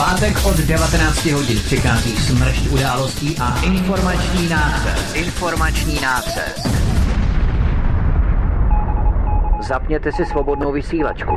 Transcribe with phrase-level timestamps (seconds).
[0.00, 5.16] pátek od 19 hodin přichází smršť událostí a informační nácest.
[5.16, 6.68] Informační nácest.
[9.68, 11.36] Zapněte si svobodnou vysílačku.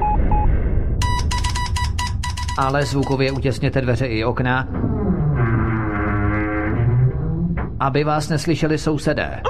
[2.58, 4.68] Ale zvukově utěsněte dveře i okna,
[7.80, 9.42] aby vás neslyšeli sousedé.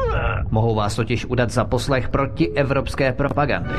[0.51, 3.73] Mohou vás totiž udat za poslech proti evropské propagandy.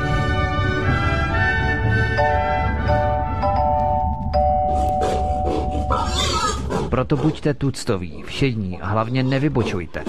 [6.89, 10.03] Proto buďte tuctoví, všední a hlavně nevybočujte.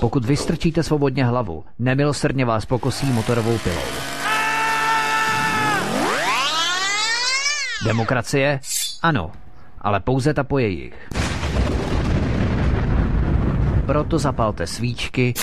[0.00, 4.10] Pokud vystrčíte svobodně hlavu, nemilosrdně vás pokosí motorovou pilou.
[7.84, 8.60] Demokracie?
[9.02, 9.32] Ano,
[9.80, 11.08] ale pouze ta po jejich.
[13.86, 15.34] Proto zapalte svíčky,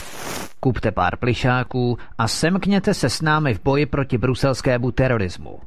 [0.59, 5.59] kupte pár plišáků a semkněte se s námi v boji proti bruselskému terorismu.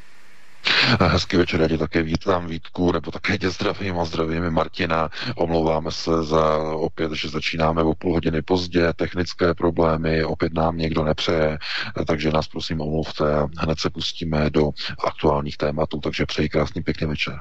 [1.00, 5.10] Hezký večer, já tě také vítám Vítku, nebo také tě zdravím a zdravím Martina.
[5.36, 11.04] Omlouváme se za opět, že začínáme o půl hodiny pozdě, technické problémy, opět nám někdo
[11.04, 11.58] nepřeje,
[12.06, 14.70] takže nás prosím omluvte a hned se pustíme do
[15.04, 17.40] aktuálních tématů, takže přeji krásný pěkný večer.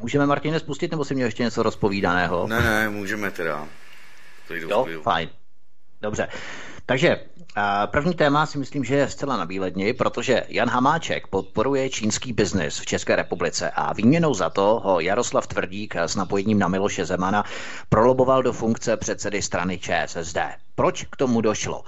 [0.00, 2.46] Můžeme Martine spustit, nebo si měl ještě něco rozpovídaného?
[2.46, 3.66] Ne, ne, můžeme teda.
[4.50, 5.28] Jo, fajn.
[6.02, 6.28] Dobře.
[6.88, 7.20] Takže
[7.86, 12.86] první téma si myslím, že je zcela nabíledni, protože Jan Hamáček podporuje čínský biznis v
[12.86, 17.44] České republice a výměnou za to ho Jaroslav Tvrdík s napojením na Miloše Zemana
[17.88, 20.38] proloboval do funkce předsedy strany ČSSD.
[20.74, 21.84] Proč k tomu došlo?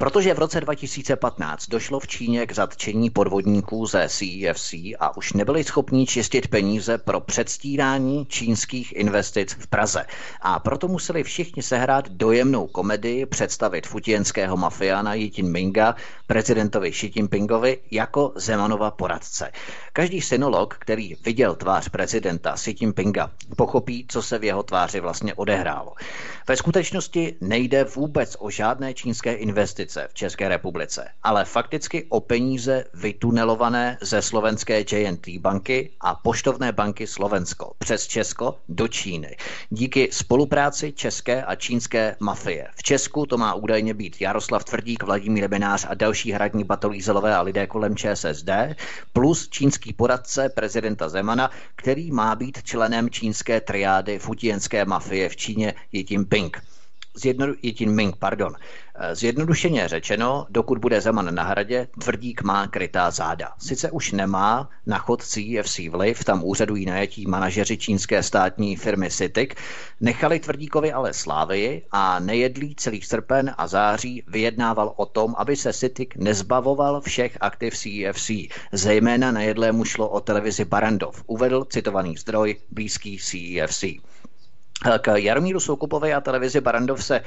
[0.00, 5.64] Protože v roce 2015 došlo v Číně k zatčení podvodníků ze CEFC a už nebyli
[5.64, 10.06] schopni čistit peníze pro předstírání čínských investic v Praze.
[10.40, 15.94] A proto museli všichni sehrát dojemnou komedii, představit futienského mafiána Jitin Minga
[16.30, 19.52] prezidentovi Xi Jinpingovi jako Zemanova poradce.
[19.92, 25.34] Každý synolog, který viděl tvář prezidenta Xi Jinpinga, pochopí, co se v jeho tváři vlastně
[25.34, 25.92] odehrálo.
[26.48, 32.84] Ve skutečnosti nejde vůbec o žádné čínské investice v České republice, ale fakticky o peníze
[32.94, 39.36] vytunelované ze slovenské JNT banky a poštovné banky Slovensko přes Česko do Číny.
[39.70, 42.68] Díky spolupráci české a čínské mafie.
[42.76, 47.42] V Česku to má údajně být Jaroslav Tvrdík, Vladimír Benář a další hradní batolízelové a
[47.42, 48.50] lidé kolem ČSSD,
[49.12, 55.74] plus čínský poradce prezidenta Zemana, který má být členem čínské triády futienské mafie v Číně
[55.92, 56.62] Jitin Ping.
[57.14, 58.54] Zjednodu, Jitin Ming, pardon.
[59.12, 63.52] Zjednodušeně řečeno, dokud bude Zeman na hradě, tvrdík má krytá záda.
[63.58, 69.50] Sice už nemá na chod CFC vliv, tam úřadují najetí manažeři čínské státní firmy CITIC,
[70.00, 75.72] nechali tvrdíkovi ale slávy a nejedlý celý srpen a září vyjednával o tom, aby se
[75.72, 78.30] CITIC nezbavoval všech aktiv CFC.
[78.72, 83.84] Zejména nejedlému šlo o televizi Barandov, uvedl citovaný zdroj blízký CFC.
[85.00, 87.20] K Jaromíru Soukupovi a televizi Barandov se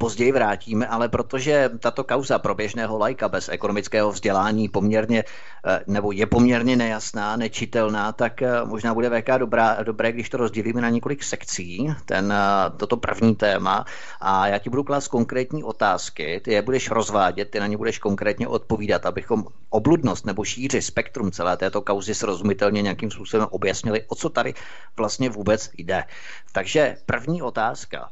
[0.00, 5.24] později vrátíme, ale protože tato kauza pro běžného lajka bez ekonomického vzdělání poměrně,
[5.66, 10.36] eh, nebo je poměrně nejasná, nečitelná, tak eh, možná bude VK dobrá, dobré, když to
[10.36, 13.84] rozdělíme na několik sekcí, ten, eh, toto první téma
[14.20, 17.98] a já ti budu klást konkrétní otázky, ty je budeš rozvádět, ty na ně budeš
[17.98, 24.14] konkrétně odpovídat, abychom obludnost nebo šíři spektrum celé této kauzy srozumitelně nějakým způsobem objasnili, o
[24.14, 24.54] co tady
[24.96, 26.04] vlastně vůbec jde.
[26.52, 28.10] Takže první otázka.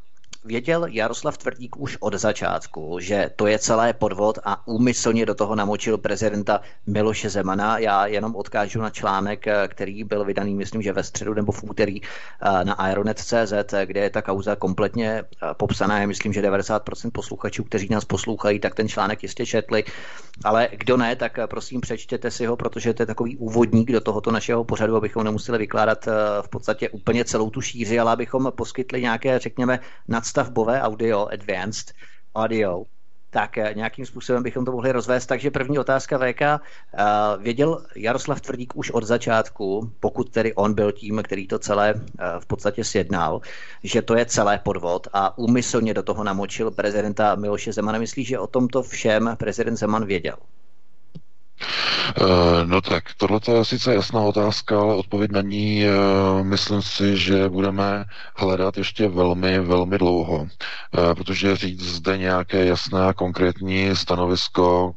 [0.49, 5.55] Věděl Jaroslav Tvrdík už od začátku, že to je celé podvod a úmyslně do toho
[5.55, 7.79] namočil prezidenta Miloše Zemana.
[7.79, 12.01] Já jenom odkážu na článek, který byl vydaný, myslím, že ve středu nebo v úterý
[12.03, 16.01] eh, na Aeronet.cz, kde je ta kauza kompletně eh, popsaná.
[16.01, 19.85] Já myslím, že 90% posluchačů, kteří nás poslouchají, tak ten článek jistě četli.
[20.45, 24.01] Ale kdo ne, tak eh, prosím přečtěte si ho, protože to je takový úvodník do
[24.01, 26.09] tohoto našeho pořadu, abychom nemuseli vykládat
[26.43, 31.93] v podstatě úplně celou tu šíři, ale abychom poskytli nějaké, řekněme, nadstav nadstavbové audio, advanced
[32.35, 32.85] audio,
[33.31, 35.27] tak eh, nějakým způsobem bychom to mohli rozvést.
[35.27, 36.43] Takže první otázka VK.
[36.43, 36.59] Eh,
[37.39, 42.25] věděl Jaroslav Tvrdík už od začátku, pokud tedy on byl tím, který to celé eh,
[42.41, 43.41] v podstatě sjednal,
[43.83, 47.99] že to je celé podvod a úmyslně do toho namočil prezidenta Miloše Zemana.
[47.99, 50.37] Myslí, že o tomto všem prezident Zeman věděl?
[51.61, 55.91] Eh, no tak, tohle je sice jasná otázka, ale odpověď na ní eh,
[56.45, 58.05] myslím si, že budeme
[58.37, 64.93] hledat ještě velmi, velmi dlouho, eh, protože říct zde nějaké jasné a konkrétní stanovisko,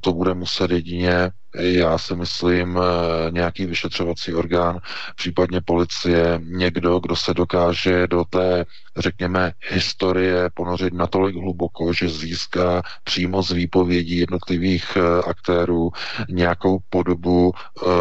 [0.00, 4.80] to bude muset jedině já si myslím, eh, nějaký vyšetřovací orgán,
[5.16, 8.64] případně policie, někdo, kdo se dokáže do té,
[8.96, 15.90] řekněme, historie ponořit natolik hluboko, že získá přímo z výpovědí jednotlivých eh, aktérů
[16.28, 17.92] nějakou podobu uh,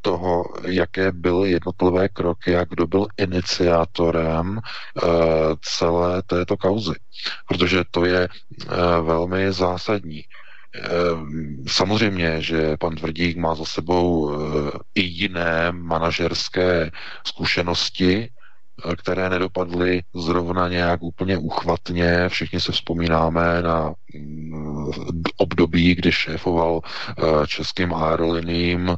[0.00, 4.60] toho, jaké byly jednotlivé kroky a kdo byl iniciátorem
[5.60, 6.94] celé této kauzy.
[7.48, 8.28] Protože to je
[9.02, 10.22] velmi zásadní.
[10.82, 16.90] Ehm, samozřejmě, že pan Tvrdík má za sebou eh, i jiné manažerské
[17.26, 18.28] zkušenosti,
[18.90, 22.28] eh, které nedopadly zrovna nějak úplně uchvatně.
[22.28, 24.92] Všichni se vzpomínáme na mm,
[25.36, 28.96] období, kdy šéfoval eh, českým aeroliním.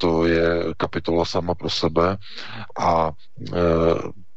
[0.00, 2.16] To je kapitola sama pro sebe.
[2.78, 3.12] A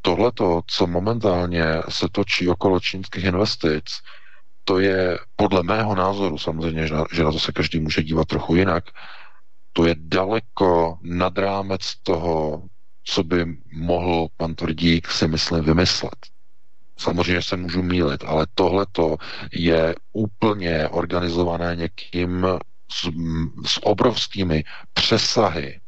[0.02, 3.84] tohleto, co momentálně se točí okolo čínských investic,
[4.64, 8.84] to je podle mého názoru, samozřejmě, že na, to se každý může dívat trochu jinak,
[9.74, 12.64] to je daleko nad rámec toho,
[13.04, 16.16] co by mohl pan Tvrdík si myslím vymyslet.
[16.98, 18.86] Samozřejmě se můžu mílit, ale tohle
[19.54, 22.48] je úplně organizované někým
[22.92, 23.10] s,
[23.66, 24.64] s obrovskými
[24.94, 25.80] přesahy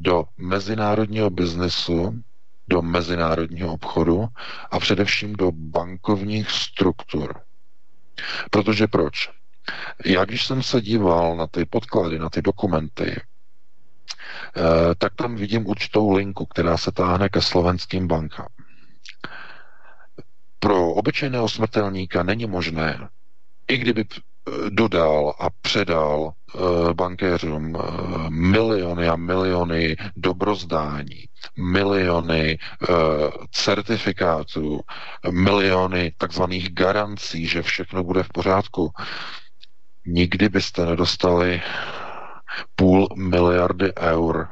[0.00, 2.22] do mezinárodního biznesu,
[2.68, 4.26] do mezinárodního obchodu
[4.70, 7.40] a především do bankovních struktur.
[8.50, 9.30] Protože proč?
[10.06, 13.20] Já když jsem se díval na ty podklady, na ty dokumenty,
[14.56, 18.48] eh, tak tam vidím určitou linku, která se táhne ke slovenským bankám.
[20.58, 23.08] Pro obyčejného smrtelníka není možné,
[23.68, 24.04] i kdyby
[24.70, 26.58] dodal a předal eh,
[26.94, 27.80] bankéřům eh,
[28.30, 31.24] miliony a miliony dobrozdání,
[31.56, 32.92] miliony eh,
[33.50, 34.80] certifikátů,
[35.30, 38.92] miliony takzvaných garancí, že všechno bude v pořádku.
[40.06, 41.62] Nikdy byste nedostali
[42.76, 44.48] půl miliardy eur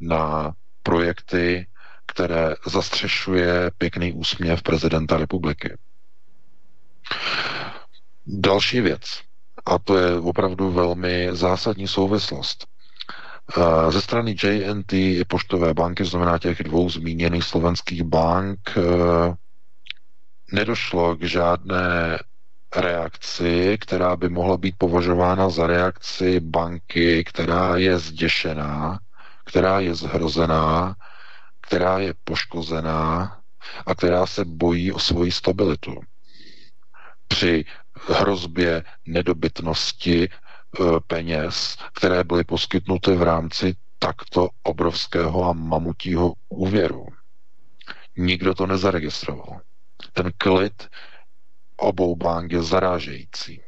[0.00, 0.52] na
[0.82, 1.66] projekty,
[2.06, 5.76] které zastřešuje pěkný úsměv prezidenta republiky.
[8.26, 9.20] Další věc,
[9.66, 12.71] a to je opravdu velmi zásadní souvislost.
[13.50, 19.34] Eh, ze strany JNT i poštové banky, znamená těch dvou zmíněných slovenských bank, eh,
[20.52, 22.18] nedošlo k žádné
[22.76, 28.98] reakci, která by mohla být považována za reakci banky, která je zděšená,
[29.44, 30.96] která je zhrozená,
[31.60, 33.40] která je poškozená
[33.86, 36.00] a která se bojí o svoji stabilitu.
[37.28, 37.64] Při
[38.08, 40.28] hrozbě nedobytnosti
[41.06, 47.06] peněz, které byly poskytnuty v rámci takto obrovského a mamutího úvěru.
[48.16, 49.60] Nikdo to nezaregistroval.
[50.12, 50.88] Ten klid
[51.76, 53.60] obou bank je zarážející.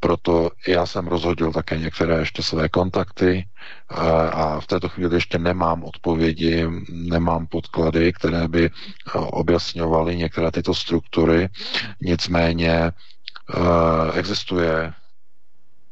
[0.00, 3.48] Proto já jsem rozhodil také některé ještě své kontakty
[3.90, 3.94] eh,
[4.30, 8.70] a v této chvíli ještě nemám odpovědi, nemám podklady, které by eh,
[9.18, 11.48] objasňovaly některé tyto struktury.
[12.00, 12.92] Nicméně
[14.14, 14.92] existuje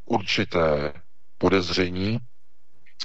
[0.07, 0.93] určité
[1.39, 2.19] podezření,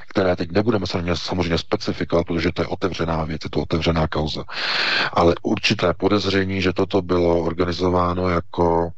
[0.10, 4.44] které teď nebudeme samozřejmě specifikovat, protože to je otevřená věc, je to otevřená kauza.
[5.14, 8.92] Ale určité podezření, že toto bylo organizováno jako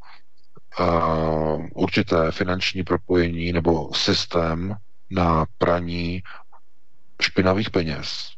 [0.80, 4.76] uh, určité finanční propojení nebo systém
[5.12, 6.24] na praní
[7.22, 8.30] špinavých peněz,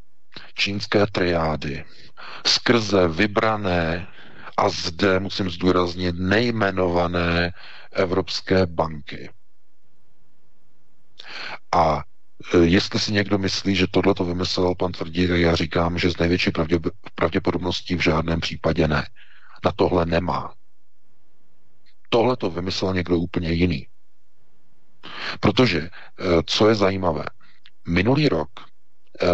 [0.54, 1.84] čínské triády,
[2.46, 4.06] skrze vybrané
[4.56, 7.52] a zde musím zdůraznit nejmenované
[7.92, 9.30] evropské banky.
[11.72, 12.04] A
[12.54, 16.10] e, jestli si někdo myslí, že tohle to vymyslel pan Tvrdí, tak já říkám, že
[16.10, 16.50] z největší
[17.14, 19.08] pravděpodobností v žádném případě ne.
[19.64, 20.54] Na tohle nemá.
[22.08, 23.86] Tohle to vymyslel někdo úplně jiný.
[25.40, 25.90] Protože, e,
[26.46, 27.24] co je zajímavé,
[27.88, 29.26] minulý rok e,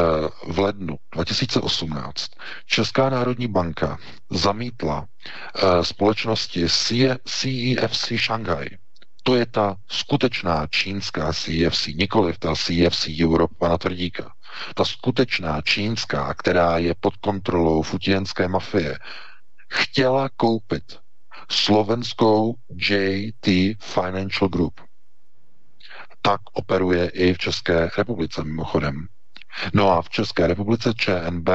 [0.52, 2.30] v lednu 2018
[2.66, 3.98] Česká národní banka
[4.30, 5.06] zamítla
[5.82, 6.66] společnosti
[7.26, 8.68] CEFC Shanghai,
[9.22, 14.32] to je ta skutečná čínská CFC, nikoli ta CFC Europe pana Tvrdíka.
[14.74, 18.98] Ta skutečná čínská, která je pod kontrolou futienské mafie,
[19.68, 20.98] chtěla koupit
[21.50, 24.80] slovenskou JT Financial Group.
[26.22, 29.06] Tak operuje i v České republice mimochodem.
[29.74, 31.48] No a v České republice ČNB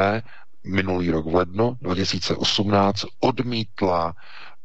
[0.65, 4.13] minulý rok v lednu 2018 odmítla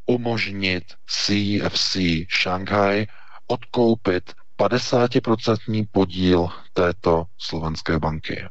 [0.07, 1.97] umožnit CFC
[2.43, 3.07] Shanghai
[3.47, 8.45] odkoupit 50% podíl této slovenské banky.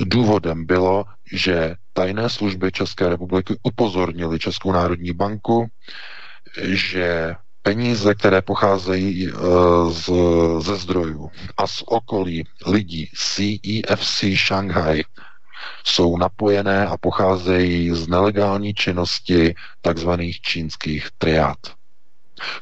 [0.00, 5.66] Důvodem bylo, že tajné služby České republiky upozornili Českou národní banku,
[6.62, 9.32] že peníze, které pocházejí eh,
[9.90, 10.10] z,
[10.58, 15.02] ze zdrojů a z okolí lidí CEFC Shanghai
[15.84, 20.10] jsou napojené a pocházejí z nelegální činnosti tzv.
[20.42, 21.58] čínských triád.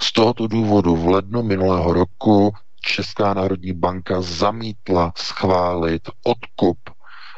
[0.02, 6.78] Z tohoto důvodu v lednu minulého roku Česká národní banka zamítla schválit odkup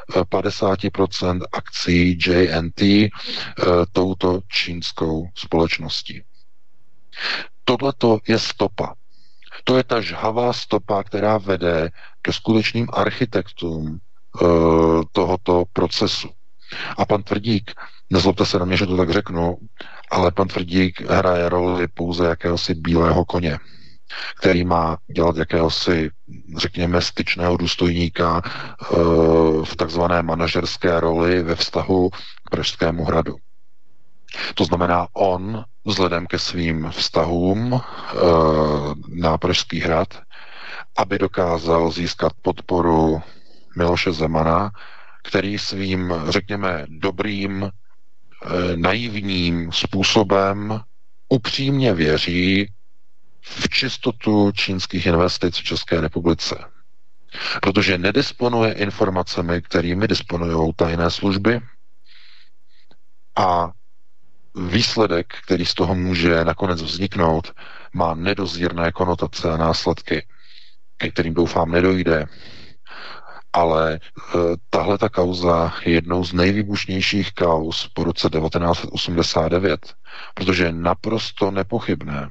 [0.09, 3.09] 50% eh, akcí JNT
[3.91, 6.23] touto čínskou společností.
[7.63, 7.93] Tohle
[8.27, 8.95] je stopa.
[9.63, 11.89] To je ta žhavá stopa, která vede
[12.21, 13.99] ke skutečným architektům
[15.11, 16.29] tohoto procesu.
[16.97, 17.71] A pan Tvrdík,
[18.09, 19.57] nezlobte se na mě, že to tak řeknu,
[20.11, 23.59] ale pan Tvrdík hraje roli pouze jakéhosi bílého koně,
[24.39, 26.09] který má dělat jakéhosi,
[26.57, 28.85] řekněme, styčného důstojníka eh,
[29.63, 32.09] v takzvané manažerské roli ve vztahu
[32.45, 33.35] k Pražskému hradu.
[34.55, 37.79] To znamená, on vzhledem ke svým vztahům e,
[39.07, 40.07] na Pražský hrad,
[40.97, 43.21] aby dokázal získat podporu
[43.75, 44.71] Miloše Zemana,
[45.23, 47.69] který svým, řekněme, dobrým, e,
[48.77, 50.79] naivním způsobem
[51.29, 52.73] upřímně věří
[53.41, 56.65] v čistotu čínských investic v České republice.
[57.61, 61.61] Protože nedisponuje informacemi, kterými disponují tajné služby
[63.35, 63.71] a
[64.55, 67.53] výsledek, který z toho může nakonec vzniknout,
[67.93, 70.25] má nedozírné konotace a následky,
[70.97, 72.25] ke kterým doufám nedojde
[73.53, 73.99] ale e,
[74.69, 79.93] tahle ta kauza je jednou z nejvýbušnějších kauz po roce 1989,
[80.33, 82.29] protože je naprosto nepochybné,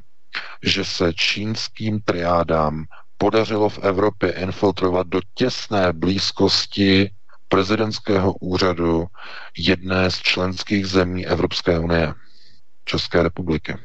[0.62, 2.84] že se čínským triádám
[3.18, 7.10] podařilo v Evropě infiltrovat do těsné blízkosti
[7.48, 9.06] prezidentského úřadu
[9.58, 12.14] jedné z členských zemí Evropské unie,
[12.84, 13.76] České republiky.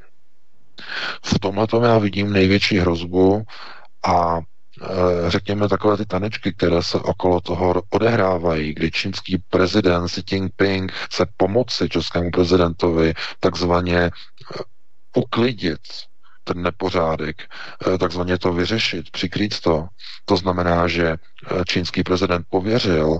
[1.25, 3.43] V tomhle já vidím největší hrozbu
[4.05, 4.52] a Eh,
[5.27, 11.25] řekněme, takové ty tanečky, které se okolo toho odehrávají, kdy čínský prezident Xi Jinping chce
[11.37, 14.09] pomoci českému prezidentovi takzvaně eh,
[15.15, 15.79] uklidit
[16.43, 19.87] ten nepořádek, eh, takzvaně to vyřešit, přikrýt to.
[20.25, 21.15] To znamená, že
[21.67, 23.19] čínský prezident pověřil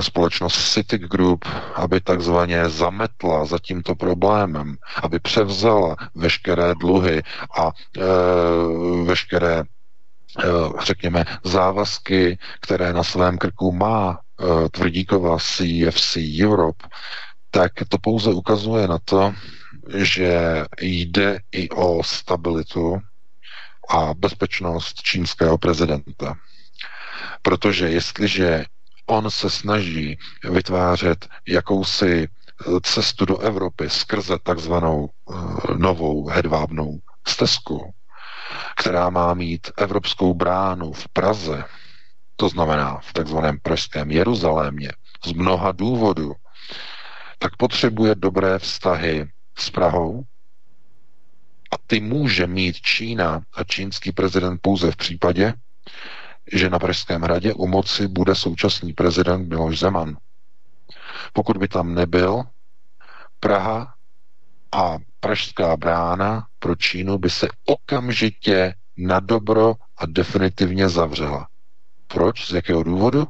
[0.00, 1.44] společnost Citic Group,
[1.74, 7.22] aby takzvaně zametla za tímto problémem, aby převzala veškeré dluhy
[7.58, 7.70] a
[9.04, 9.79] veškeré Eh,
[10.84, 16.88] řekněme, závazky, které na svém krku má eh, tvrdíková CFC Europe,
[17.50, 19.34] tak to pouze ukazuje na to,
[19.96, 20.40] že
[20.80, 22.98] jde i o stabilitu
[23.90, 26.34] a bezpečnost čínského prezidenta.
[27.42, 28.64] Protože jestliže
[29.06, 30.18] on se snaží
[30.50, 35.08] vytvářet jakousi eh, cestu do Evropy skrze takzvanou
[35.76, 37.92] novou hedvábnou stezku,
[38.76, 41.64] která má mít evropskou bránu v Praze,
[42.36, 44.92] to znamená v takzvaném pražském Jeruzalémě,
[45.24, 46.32] z mnoha důvodů,
[47.38, 50.24] tak potřebuje dobré vztahy s Prahou
[51.72, 55.54] a ty může mít Čína a čínský prezident pouze v případě,
[56.52, 60.16] že na Pražském hradě u moci bude současný prezident Miloš Zeman.
[61.32, 62.42] Pokud by tam nebyl,
[63.40, 63.94] Praha
[64.72, 71.48] a Pražská brána pro Čínu by se okamžitě na dobro a definitivně zavřela.
[72.06, 72.46] Proč?
[72.50, 73.26] Z jakého důvodu?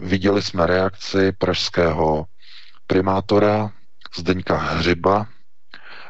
[0.00, 2.26] Viděli jsme reakci pražského
[2.86, 3.70] primátora
[4.16, 5.26] Zdeňka Hřiba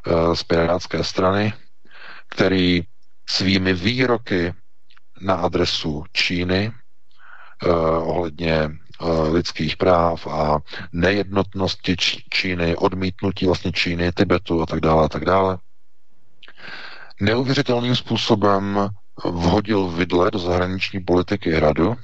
[0.07, 1.53] eh, z Pirátské strany,
[2.29, 2.83] který
[3.29, 4.55] svými výroky
[5.21, 6.73] na adresu Číny
[7.63, 7.69] eh,
[7.99, 8.71] ohledně
[9.31, 10.59] lidských práv a
[10.93, 11.97] nejednotnosti
[12.31, 15.59] Číny, odmítnutí vlastně Číny, Tibetu a tak dále a tak dále,
[17.21, 18.89] neuvěřitelným způsobem
[19.25, 21.97] vhodil vidle do zahraniční politiky hradu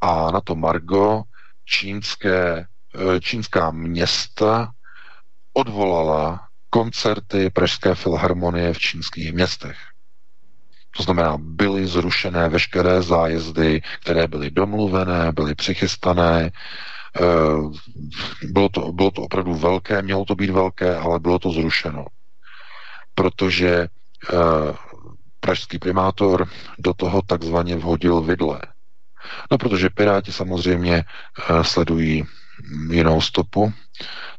[0.00, 1.22] a na to Margo
[1.64, 4.70] čínské, eh, čínská města
[5.52, 9.76] odvolala koncerty Pražské filharmonie v čínských městech.
[10.96, 16.50] To znamená, byly zrušené veškeré zájezdy, které byly domluvené, byly přichystané.
[17.20, 22.06] Eh, bylo to, bylo to opravdu velké, mělo to být velké, ale bylo to zrušeno.
[23.14, 23.68] Protože
[24.32, 24.36] eh,
[25.40, 26.48] pražský primátor
[26.78, 28.60] do toho takzvaně vhodil vidle.
[29.50, 31.04] No, protože Piráti samozřejmě
[31.50, 32.24] uh, sledují
[32.90, 33.72] jinou stopu,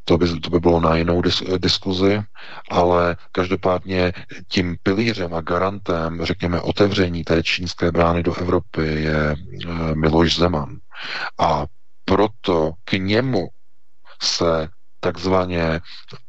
[0.04, 2.22] to by, to by bylo na jinou dis, diskuzi,
[2.70, 4.12] ale každopádně
[4.48, 9.34] tím pilířem a garantem, řekněme, otevření té čínské brány do Evropy je
[9.66, 10.76] uh, Miloš Zeman.
[11.38, 11.64] A
[12.04, 13.48] proto k němu
[14.22, 14.68] se
[15.00, 15.80] takzvaně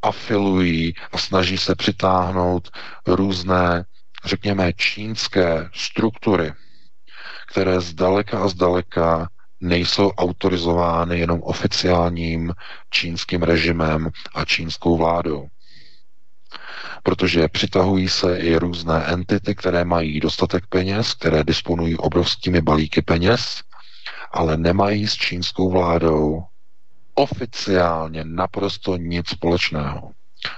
[0.02, 2.70] afilují a snaží se přitáhnout
[3.08, 3.86] různé,
[4.26, 6.54] řekněme, čínské struktury,
[7.52, 9.28] které zdaleka a zdaleka
[9.62, 12.54] nejsou autorizovány jenom oficiálním
[12.90, 15.48] čínským režimem a čínskou vládou.
[17.04, 23.62] Protože přitahují se i různé entity, které mají dostatek peněz, které disponují obrovskými balíky peněz,
[24.32, 26.44] ale nemají s čínskou vládou
[27.16, 30.12] oficiálně naprosto nic společného.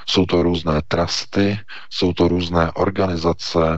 [0.05, 3.77] Jsou to různé trusty, jsou to různé organizace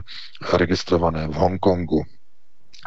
[0.52, 2.04] registrované v Hongkongu,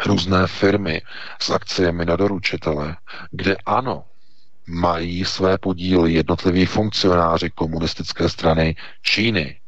[0.06, 1.02] různé firmy
[1.42, 2.96] s akciemi na doručitele,
[3.32, 4.06] kde ano,
[4.68, 9.60] mají své podíly jednotliví funkcionáři komunistické strany Číny,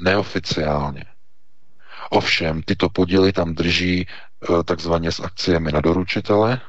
[0.00, 1.04] neoficiálně.
[2.10, 4.06] Ovšem, tyto podíly tam drží e,
[4.64, 6.60] takzvaně s akciemi na doručitele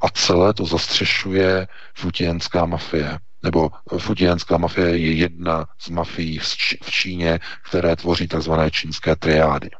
[0.00, 3.18] a celé to zastřešuje futienská mafie.
[3.42, 6.38] Nebo futienská mafie je jedna z mafií
[6.82, 7.40] v Číně,
[7.70, 9.70] které tvoří takzvané čínské triády.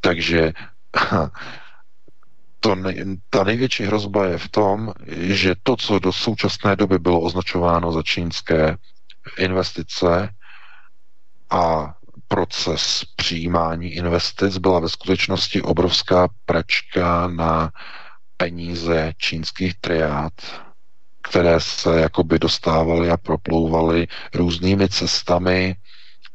[0.00, 0.52] Takže
[2.60, 2.94] to ne,
[3.30, 8.02] ta největší hrozba je v tom, že to, co do současné doby bylo označováno za
[8.02, 8.76] čínské
[9.38, 10.28] investice
[11.50, 11.94] a
[12.28, 17.72] proces přijímání investic byla ve skutečnosti obrovská pračka na
[18.36, 20.32] peníze čínských triád,
[21.22, 25.76] které se jakoby dostávaly a proplouvaly různými cestami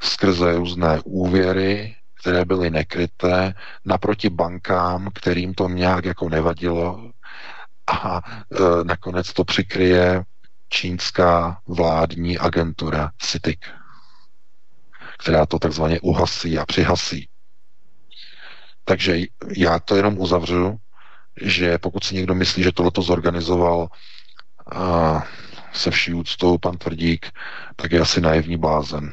[0.01, 3.53] skrze různé úvěry, které byly nekryté,
[3.85, 7.11] naproti bankám, kterým to nějak jako nevadilo
[7.87, 10.23] a e, nakonec to přikryje
[10.69, 13.59] čínská vládní agentura CITIC,
[15.19, 17.27] která to takzvaně uhasí a přihasí.
[18.85, 19.17] Takže
[19.57, 20.77] já to jenom uzavřu,
[21.41, 23.87] že pokud si někdo myslí, že tohleto zorganizoval
[24.75, 25.23] a
[25.73, 27.31] se vší úctou pan Tvrdík,
[27.75, 29.11] tak je asi naivní blázen.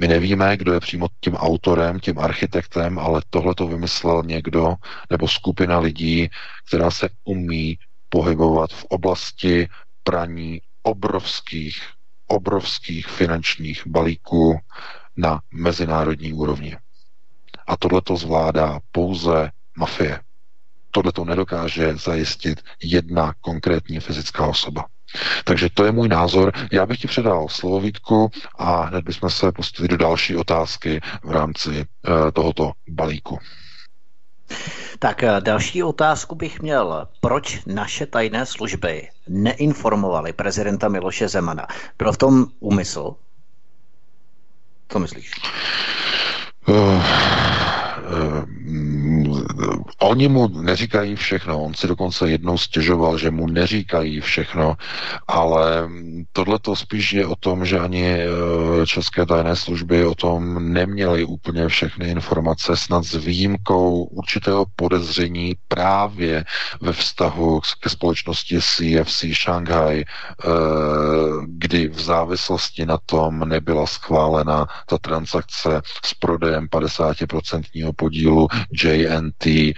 [0.00, 4.74] My nevíme, kdo je přímo tím autorem, tím architektem, ale tohle to vymyslel někdo
[5.10, 6.28] nebo skupina lidí,
[6.68, 7.78] která se umí
[8.08, 9.68] pohybovat v oblasti
[10.02, 11.82] praní obrovských,
[12.26, 14.58] obrovských finančních balíků
[15.16, 16.76] na mezinárodní úrovni.
[17.66, 20.20] A tohle to zvládá pouze mafie.
[20.90, 24.84] Tohle to nedokáže zajistit jedna konkrétní fyzická osoba.
[25.44, 26.52] Takže to je můj názor.
[26.72, 31.30] Já bych ti předal slovo Vítku a hned bychom se pustili do další otázky v
[31.30, 33.38] rámci uh, tohoto balíku.
[34.98, 37.08] Tak eh, další otázku bych měl.
[37.20, 41.66] Proč naše tajné služby neinformovaly prezidenta Miloše Zemana?
[41.98, 43.14] Byl v tom úmysl?
[44.88, 45.30] Co myslíš?
[46.68, 47.02] Uh, uh,
[49.98, 54.76] oni mu neříkají všechno, on si dokonce jednou stěžoval, že mu neříkají všechno,
[55.28, 55.88] ale
[56.32, 58.26] tohle to spíš je o tom, že ani eh,
[58.86, 66.44] české tajné služby o tom neměly úplně všechny informace, snad s výjimkou určitého podezření právě
[66.80, 70.48] ve vztahu ke společnosti CFC Shanghai, eh,
[71.46, 78.48] kdy v závislosti na tom nebyla schválena ta transakce s prodejem 50% podílu
[79.28, 79.74] JNT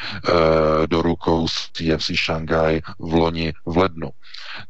[0.86, 4.10] do rukou TFC Shanghai v loni v lednu.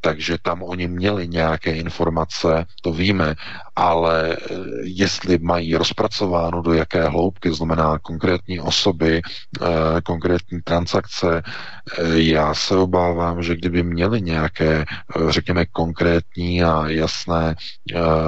[0.01, 3.35] Takže tam oni měli nějaké informace, to víme,
[3.77, 9.23] ale eh, jestli mají rozpracováno do jaké hloubky, znamená konkrétní osoby,
[9.63, 14.85] eh, konkrétní transakce, eh, já se obávám, že kdyby měli nějaké,
[15.29, 17.55] řekněme, konkrétní a jasné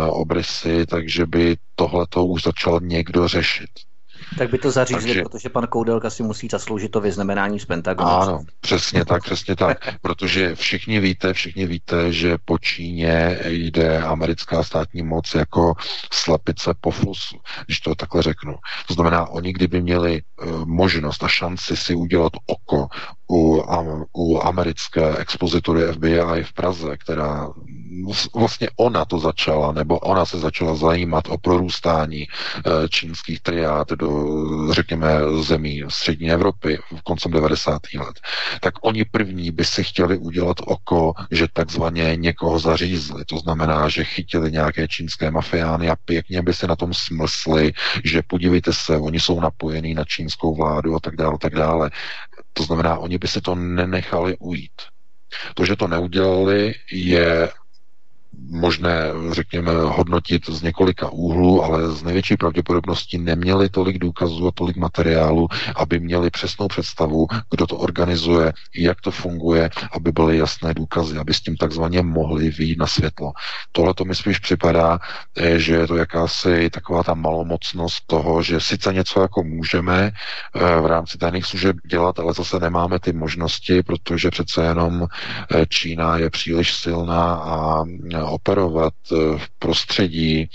[0.09, 3.71] obrysy, takže by tohleto už začal někdo řešit.
[4.39, 5.23] Tak by to zařízli, Takže...
[5.23, 8.11] protože pan Koudelka si musí zasloužit to vyznamenání z Pentagonu.
[8.11, 10.01] Ano, přesně tak, přesně tak.
[10.03, 15.75] Protože všichni víte, všichni víte, že po Číně jde americká státní moc jako
[16.13, 18.55] slepice po flusu, když to takhle řeknu.
[18.89, 20.23] To znamená, oni kdyby měli
[20.65, 22.89] možnost a šanci si udělat oko
[23.33, 23.63] u,
[24.13, 27.49] u americké expozitury FBI v Praze, která
[28.35, 34.27] vlastně ona to začala, nebo ona se začala zajímat o prorůstání eh, čínských triád do,
[34.73, 35.09] řekněme,
[35.41, 37.83] zemí střední Evropy v koncem 90.
[37.99, 38.21] let,
[38.61, 43.25] tak oni první by si chtěli udělat oko, že takzvaně někoho zařízli.
[43.25, 47.73] To znamená, že chytili nějaké čínské mafiány a pěkně by se na tom smysli,
[48.05, 51.91] že podívejte se, oni jsou napojení na čínskou vládu a tak dále, tak dále.
[52.53, 54.83] To znamená, oni by se to nenechali ujít.
[55.55, 57.49] To, že to neudělali, je
[58.51, 64.77] možné, řekněme, hodnotit z několika úhlů, ale z největší pravděpodobností neměli tolik důkazů a tolik
[64.77, 71.19] materiálu, aby měli přesnou představu, kdo to organizuje, jak to funguje, aby byly jasné důkazy,
[71.19, 73.33] aby s tím takzvaně mohli vyjít na světlo.
[73.73, 74.99] Tohle to mi spíš připadá,
[75.37, 80.81] eh, že je to jakási taková ta malomocnost toho, že sice něco jako můžeme eh,
[80.81, 86.19] v rámci tajných služeb dělat, ale zase nemáme ty možnosti, protože přece jenom eh, Čína
[86.19, 87.85] je příliš silná a
[88.25, 90.49] operovat eh, v prostředí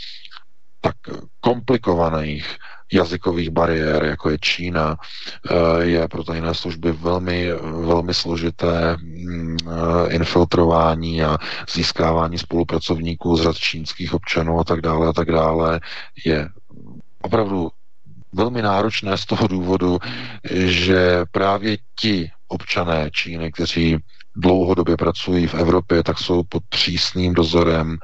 [0.81, 0.95] tak
[1.39, 2.57] komplikovaných
[2.93, 10.13] jazykových bariér, jako je Čína, eh, je pro tajné služby velmi, velmi složité mm, eh,
[10.13, 11.37] infiltrování a
[11.73, 15.79] získávání spolupracovníků z řad čínských občanů a tak dále a tak dále.
[16.25, 16.49] Je
[17.21, 17.69] opravdu
[18.33, 19.99] velmi náročné z toho důvodu,
[20.65, 23.97] že právě ti občané Číny, kteří
[24.37, 27.97] dlouhodobě pracují v Evropě, tak jsou pod přísným dozorem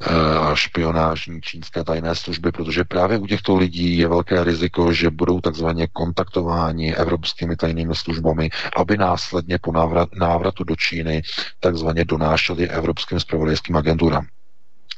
[0.00, 5.10] eh, a špionážní čínské tajné služby, protože právě u těchto lidí je velké riziko, že
[5.10, 9.72] budou takzvaně kontaktováni evropskými tajnými službami, aby následně po
[10.18, 11.22] návratu do Číny
[11.60, 14.26] takzvaně donášeli evropským spravodajským agenturám.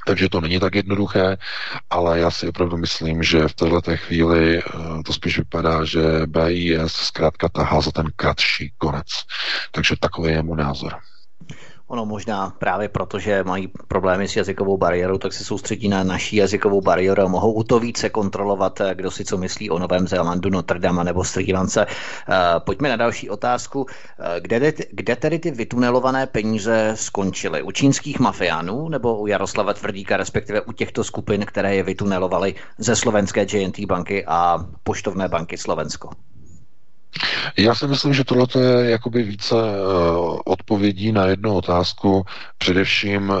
[0.05, 1.37] Takže to není tak jednoduché,
[1.89, 4.63] ale já si opravdu myslím, že v této chvíli eh,
[5.05, 9.07] to spíš vypadá, že BIS zkrátka tahá za ten kratší konec.
[9.71, 10.95] Takže takový je můj názor.
[11.89, 16.35] Ono možná právě proto, že mají problémy s jazykovou bariérou, tak se soustředí na naší
[16.35, 20.07] jazykovou bariéru a mohou u to více kontrolovat, eh, kdo si co myslí o Novém
[20.07, 21.85] Zélandu, Notre Dame nebo Sri Lance.
[21.85, 23.85] Eh, pojďme na další otázku.
[24.19, 27.63] Eh, kde, kde tedy ty vytunelované peníze skončily?
[27.63, 32.95] U čínských mafiánů nebo u Jaroslava Tvrdíka, respektive u těchto skupin, které je vytunelovaly ze
[32.95, 36.09] slovenské JNT banky a poštovné banky Slovensko?
[37.57, 42.25] Já si myslím, že tohle je jakoby více uh, odpovědí na jednu otázku.
[42.57, 43.37] Především uh,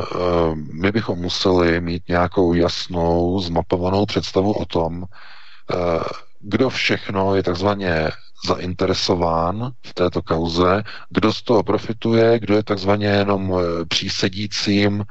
[0.81, 6.03] my bychom museli mít nějakou jasnou, zmapovanou představu o tom, uh,
[6.39, 8.09] kdo všechno je takzvaně
[8.45, 15.05] zainteresován v této kauze, kdo z toho profituje, kdo je takzvaně jenom eh, přísedícím,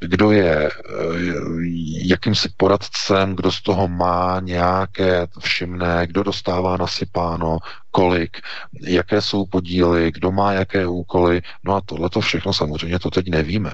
[0.00, 0.70] kdo je eh,
[2.02, 7.58] jakýmsi poradcem, kdo z toho má nějaké všimné, kdo dostává nasypáno,
[7.90, 8.40] kolik,
[8.80, 11.42] jaké jsou podíly, kdo má jaké úkoly.
[11.64, 13.72] No a tohle to všechno samozřejmě to teď nevíme.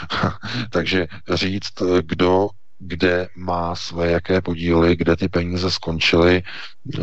[0.70, 6.42] Takže říct, kdo kde má své jaké podíly, kde ty peníze skončily,
[6.94, 7.00] eh,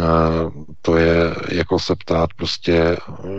[0.82, 2.98] to je jako se ptát prostě, eh,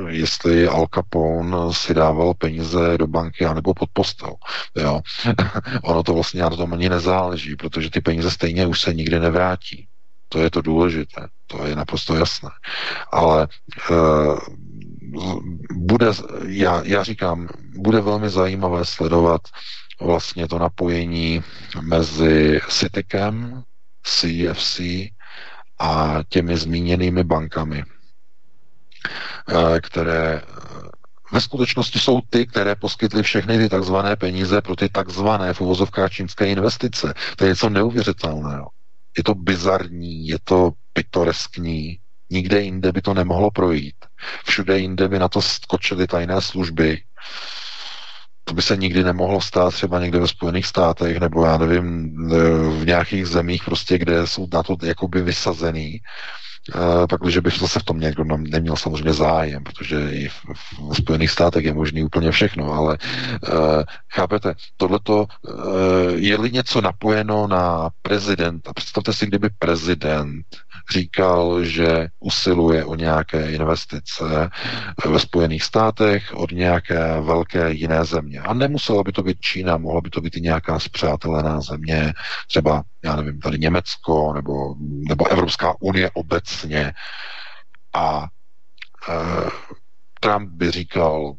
[0.08, 4.34] jestli Al Capone si dával peníze do banky anebo pod postel.
[4.76, 5.00] Jo?
[5.82, 9.86] ono to vlastně na tom ani nezáleží, protože ty peníze stejně už se nikdy nevrátí.
[10.28, 12.50] To je to důležité, to je naprosto jasné.
[13.12, 13.48] Ale
[15.74, 16.06] bude,
[16.46, 19.40] já, já říkám, bude velmi zajímavé sledovat
[20.00, 21.42] vlastně to napojení
[21.80, 23.62] mezi Citykem,
[24.02, 24.80] CFC
[25.78, 27.84] a těmi zmíněnými bankami,
[29.48, 30.42] eh, které eh,
[31.32, 36.10] ve skutečnosti jsou ty, které poskytly všechny ty takzvané peníze pro ty takzvané v uvozovkách
[36.12, 37.14] čínské investice.
[37.36, 38.68] To je něco neuvěřitelného.
[39.18, 41.98] Je to bizarní, je to pitoreskní,
[42.30, 43.94] nikde jinde by to nemohlo projít.
[44.46, 46.98] Všude jinde by na to skočily tajné služby,
[48.48, 52.14] to by se nikdy nemohlo stát třeba někde ve Spojených státech, nebo já nevím,
[52.80, 56.00] v nějakých zemích prostě, kde jsou na to jakoby vysazený.
[57.10, 60.44] pak, když by zase v tom někdo neměl samozřejmě zájem, protože i v,
[60.90, 63.82] v Spojených státech je možný úplně všechno, ale uh,
[64.12, 65.26] chápete, tohleto,
[66.14, 70.46] je-li něco napojeno na prezidenta, představte si, kdyby prezident
[70.90, 74.50] říkal, že usiluje o nějaké investice
[75.06, 78.40] ve Spojených státech od nějaké velké jiné země.
[78.40, 82.12] A nemusela by to být Čína, mohla by to být i nějaká zpřátelená země,
[82.48, 84.74] třeba, já nevím, tady Německo nebo,
[85.08, 86.92] nebo Evropská unie obecně.
[87.92, 88.26] A
[89.08, 89.12] e,
[90.20, 91.36] Trump by říkal,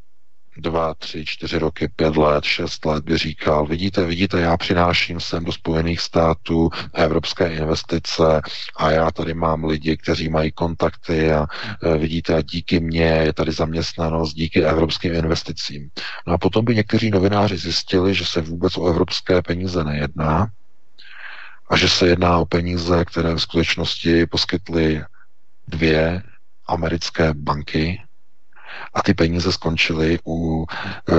[0.60, 5.46] dva, tři, čtyři roky, pět let, šest let by říkal, vidíte, vidíte, já přináším sem
[5.46, 8.42] do Spojených států evropské investice
[8.76, 11.46] a já tady mám lidi, kteří mají kontakty a
[11.84, 15.90] e, vidíte, a díky mně je tady zaměstnanost díky evropským investicím.
[16.28, 20.48] No a potom by někteří novináři zjistili, že se vůbec o evropské peníze nejedná
[21.70, 25.04] a že se jedná o peníze, které v skutečnosti poskytly
[25.68, 26.24] dvě
[26.68, 28.02] americké banky,
[28.94, 31.16] a ty peníze skončily u e,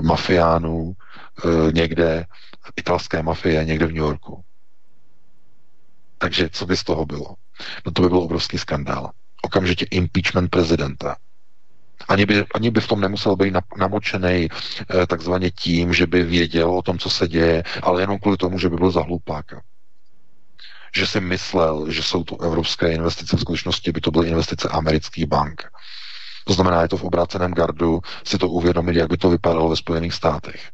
[0.00, 2.26] mafiánů e, někde,
[2.76, 4.44] italské mafie někde v New Yorku.
[6.18, 7.34] Takže co by z toho bylo?
[7.86, 9.10] No to by byl obrovský skandál.
[9.42, 11.16] Okamžitě impeachment prezidenta.
[12.08, 16.70] Ani by, ani by v tom nemusel být namočený e, takzvaně tím, že by věděl
[16.70, 19.62] o tom, co se děje, ale jenom kvůli tomu, že by byl za hlupáka
[20.96, 25.26] že si myslel, že jsou to evropské investice, v skutečnosti by to byly investice amerických
[25.26, 25.62] bank.
[26.44, 29.76] To znamená, je to v obráceném gardu si to uvědomit, jak by to vypadalo ve
[29.76, 30.70] Spojených státech.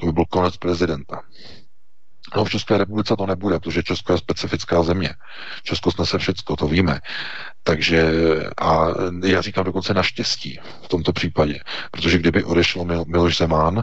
[0.00, 1.22] To by byl konec prezidenta.
[2.36, 5.10] No v České republice to nebude, protože Česko je specifická země.
[5.62, 7.00] Česko snese všecko, to víme.
[7.62, 8.12] Takže
[8.60, 8.86] a
[9.24, 11.60] já říkám dokonce naštěstí v tomto případě,
[11.90, 13.82] protože kdyby odešel Mil- Miloš Zeman,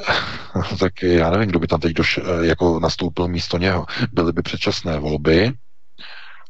[0.78, 3.86] tak já nevím, kdo by tam teď doš, jako nastoupil místo něho.
[4.12, 5.52] Byly by předčasné volby,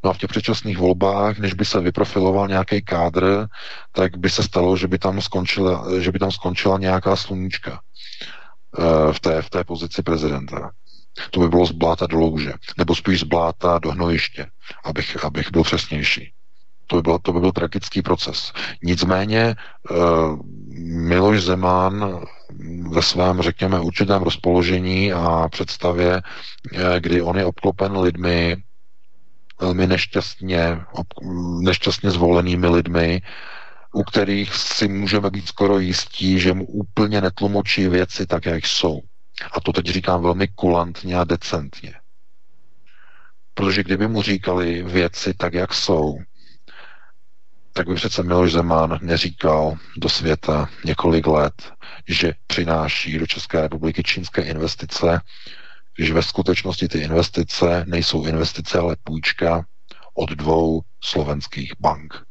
[0.03, 3.47] No a v těch předčasných volbách, než by se vyprofiloval nějaký kádr,
[3.91, 7.81] tak by se stalo, že by tam skončila, že by tam skončila nějaká sluníčka
[8.79, 10.71] eh, v té, v té pozici prezidenta.
[11.31, 14.45] To by bylo z bláta do louže, nebo spíš z bláta do hnojiště,
[14.83, 16.33] abych, abych byl přesnější.
[16.87, 18.51] To by, byl, to by byl tragický proces.
[18.83, 19.55] Nicméně
[19.89, 20.39] uh,
[20.85, 22.19] Miloš Zeman
[22.89, 26.21] ve svém, řekněme, určitém rozpoložení a představě,
[26.73, 28.57] eh, kdy on je obklopen lidmi,
[29.63, 30.77] velmi nešťastně,
[31.59, 33.21] nešťastně zvolenými lidmi,
[33.93, 39.01] u kterých si můžeme být skoro jistí, že mu úplně netlumočí věci tak, jak jsou.
[39.51, 41.93] A to teď říkám velmi kulantně a decentně.
[43.53, 46.17] Protože kdyby mu říkali věci tak, jak jsou,
[47.73, 51.71] tak by přece Miloš Zeman neříkal do světa několik let,
[52.07, 55.21] že přináší do České republiky čínské investice,
[55.95, 59.65] když ve skutečnosti ty investice nejsou investice, ale půjčka
[60.13, 62.23] od dvou slovenských bank.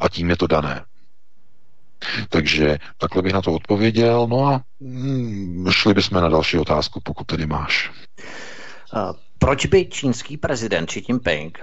[0.00, 0.84] A tím je to dané.
[2.28, 7.24] Takže takhle bych na to odpověděl, no a hmm, šli bychom na další otázku, pokud
[7.24, 7.92] tedy máš.
[9.38, 11.58] Proč by čínský prezident Xi Jinping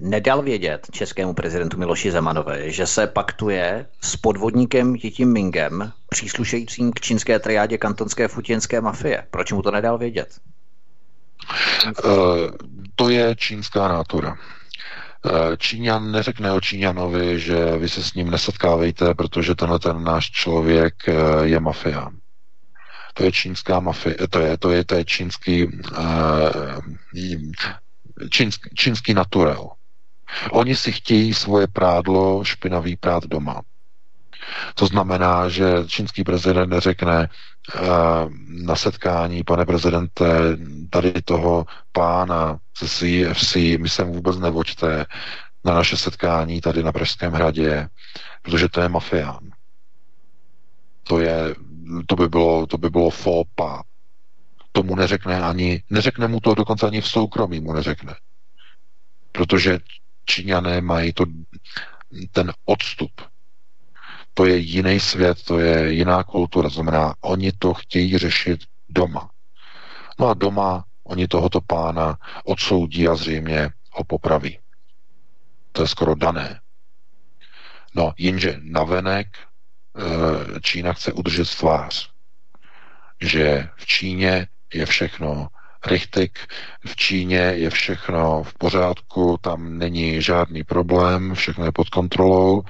[0.00, 7.00] nedal vědět českému prezidentu Miloši Zemanovi, že se paktuje s podvodníkem Jitim Mingem, příslušejícím k
[7.00, 9.26] čínské triádě kantonské futěnské mafie.
[9.30, 10.28] Proč mu to nedal vědět?
[12.04, 12.12] Uh,
[12.94, 14.30] to je čínská nátura.
[14.30, 20.30] Uh, Číňan neřekne o Číňanovi, že vy se s ním nesetkávejte, protože tenhle ten náš
[20.30, 22.16] člověk uh, je mafián.
[23.14, 25.68] To je čínská mafie, to je, to je, to je čínský,
[28.30, 29.68] čínský, čínský naturel.
[30.50, 33.62] Oni si chtějí svoje prádlo, špinavý prád doma.
[34.74, 37.28] To znamená, že čínský prezident neřekne
[37.74, 37.80] uh,
[38.48, 40.26] na setkání, pane prezidente,
[40.90, 45.06] tady toho pána ze CFC, my se vůbec nevoďte
[45.64, 47.88] na naše setkání tady na Pražském hradě,
[48.42, 49.50] protože to je mafián.
[51.02, 51.54] To, je,
[52.06, 53.82] to by bylo, to by bylo fópa.
[54.72, 58.14] Tomu neřekne ani, neřekne mu to dokonce ani v soukromí mu neřekne.
[59.32, 59.78] Protože
[60.24, 61.24] Číňané mají to,
[62.32, 63.10] ten odstup.
[64.34, 66.68] To je jiný svět, to je jiná kultura.
[66.68, 69.30] Znamená, oni to chtějí řešit doma.
[70.18, 74.58] No a doma oni tohoto pána odsoudí a zřejmě ho popraví.
[75.72, 76.60] To je skoro dané.
[77.94, 82.10] No, jenže navenek eh, Čína chce udržet tvář,
[83.20, 85.48] že v Číně je všechno
[85.86, 86.38] Richtig
[86.86, 92.62] v Číně je všechno v pořádku, tam není žádný problém, všechno je pod kontrolou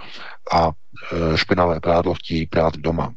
[0.52, 3.14] a e, špinavé prádlo chtějí prát doma.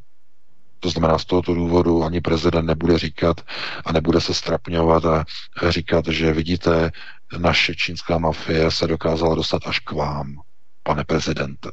[0.79, 3.41] To znamená, z tohoto důvodu ani prezident nebude říkat
[3.85, 5.25] a nebude se strapňovat a
[5.69, 6.91] říkat, že vidíte,
[7.37, 10.35] naše čínská mafie se dokázala dostat až k vám,
[10.83, 11.69] pane prezidente.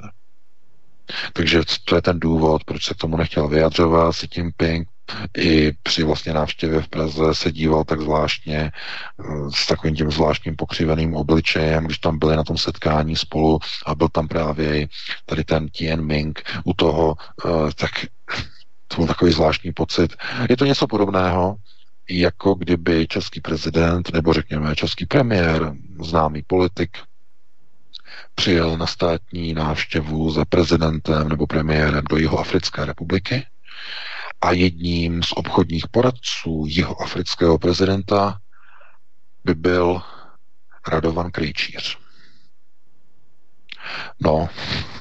[1.32, 4.14] Takže to je ten důvod, proč se k tomu nechtěl vyjadřovat.
[4.14, 4.88] Xi Jinping
[5.38, 10.56] i při vlastně návštěvě v Praze se díval tak zvláštně eh, s takovým tím zvláštním
[10.56, 14.88] pokřiveným obličejem, když tam byli na tom setkání spolu a byl tam právě
[15.26, 17.90] tady ten Tien Ming u toho, eh, tak
[18.88, 20.16] to byl takový zvláštní pocit.
[20.48, 21.56] Je to něco podobného,
[22.10, 26.90] jako kdyby český prezident, nebo řekněme český premiér, známý politik,
[28.34, 33.46] přijel na státní návštěvu za prezidentem nebo premiérem do Jihoafrické republiky
[34.40, 38.38] a jedním z obchodních poradců jihoafrického prezidenta
[39.44, 40.02] by byl
[40.88, 41.98] Radovan Krejčíř.
[44.20, 44.48] No,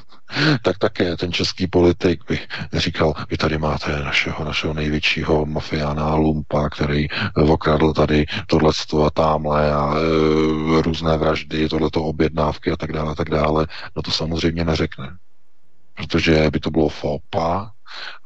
[0.63, 2.39] tak také ten český politik by
[2.73, 9.73] říkal, vy tady máte našeho, našeho největšího mafiána Lumpa, který okradl tady tohleto a tamhle
[9.73, 13.67] a e, různé vraždy, tohleto objednávky a tak dále, a tak dále.
[13.95, 15.17] No to samozřejmě neřekne.
[15.95, 17.71] Protože by to bylo fopa,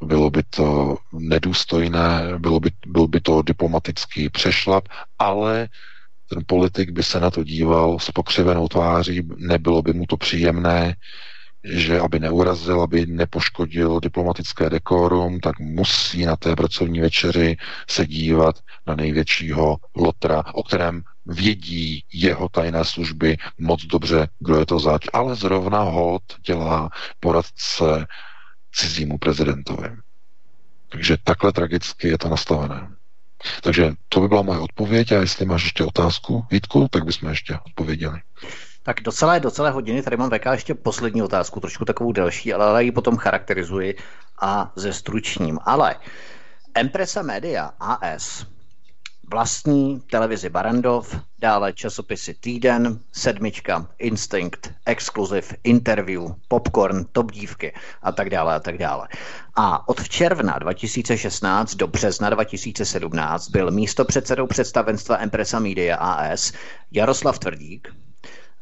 [0.02, 5.68] bylo by to nedůstojné, bylo by, byl by to diplomatický přešlap, ale
[6.28, 10.94] ten politik by se na to díval s pokřivenou tváří, nebylo by mu to příjemné,
[11.64, 17.56] že aby neurazil, aby nepoškodil diplomatické dekorum, tak musí na té pracovní večeři
[17.88, 24.66] se dívat na největšího lotra, o kterém vědí jeho tajné služby moc dobře, kdo je
[24.66, 25.06] to zač.
[25.12, 28.06] Ale zrovna hod dělá poradce
[28.74, 29.88] cizímu prezidentovi.
[30.88, 32.88] Takže takhle tragicky je to nastavené.
[33.62, 37.58] Takže to by byla moje odpověď a jestli máš ještě otázku, Vítku, tak bychom ještě
[37.66, 38.20] odpověděli.
[38.82, 42.54] Tak do celé, do celé hodiny tady mám VK ještě poslední otázku, trošku takovou delší,
[42.54, 43.96] ale ji potom charakterizuji
[44.40, 45.58] a ze stručním.
[45.64, 45.96] Ale
[46.74, 48.53] Empresa Media AS
[49.30, 58.30] vlastní televizi Barandov, dále časopisy Týden, Sedmička, Instinct, Exclusive, Interview, Popcorn, Top dívky a tak
[58.30, 59.08] dále a tak dále.
[59.56, 66.52] A od června 2016 do března 2017 byl místo předsedou představenstva Empresa Media AS
[66.92, 67.88] Jaroslav Tvrdík,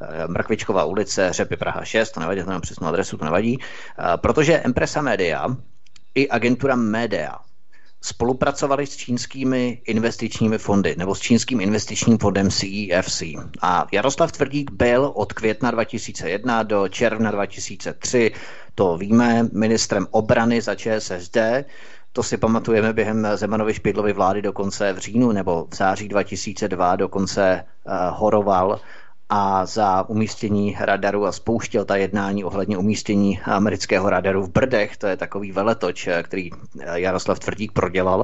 [0.03, 4.59] Eh, Mrkvičková ulice, Řepy Praha 6, to nevadí, to přesnou adresu, to nevadí, eh, protože
[4.59, 5.47] Empresa Media
[6.15, 7.35] i agentura Media
[8.03, 13.23] spolupracovali s čínskými investičními fondy nebo s čínským investičním fondem CEFC.
[13.61, 18.31] A Jaroslav Tvrdík byl od května 2001 do června 2003,
[18.75, 21.37] to víme, ministrem obrany za ČSSD,
[22.13, 27.63] to si pamatujeme během Zemanovy Špidlovy vlády dokonce v říjnu nebo v září 2002 dokonce
[27.85, 28.79] uh, horoval
[29.29, 34.97] a za umístění radaru a spouštěl ta jednání ohledně umístění amerického radaru v Brdech.
[34.97, 36.49] To je takový veletoč, který
[36.93, 38.23] Jaroslav Tvrdík prodělal.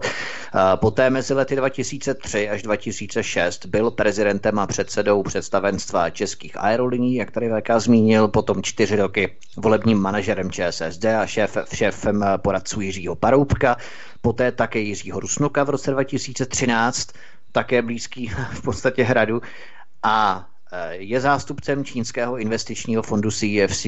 [0.76, 7.50] Poté mezi lety 2003 až 2006 byl prezidentem a předsedou představenstva českých aerolinií, jak tady
[7.50, 13.78] VK zmínil, potom čtyři roky volebním manažerem ČSSD a šéf, šéfem poradců Jiřího Paroubka,
[14.22, 17.10] poté také Jiřího Rusnoka v roce 2013,
[17.52, 19.42] také blízký v podstatě hradu
[20.04, 20.46] a
[20.92, 23.86] je zástupcem čínského investičního fondu CFC,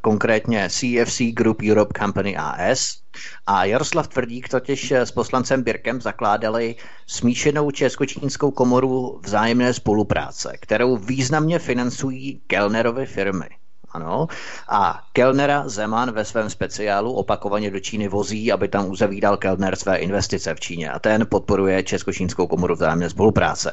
[0.00, 2.98] konkrétně CFC Group Europe Company AS.
[3.46, 11.58] A Jaroslav Tvrdík totiž s poslancem Birkem zakládali smíšenou česko-čínskou komoru vzájemné spolupráce, kterou významně
[11.58, 13.46] financují Kellnerovy firmy.
[13.94, 14.26] Ano.
[14.68, 19.96] A Kellnera Zeman ve svém speciálu opakovaně do Číny vozí, aby tam uzavídal Kellner své
[19.96, 20.90] investice v Číně.
[20.90, 23.72] A ten podporuje Česko-čínskou komoru vzájemné spolupráce.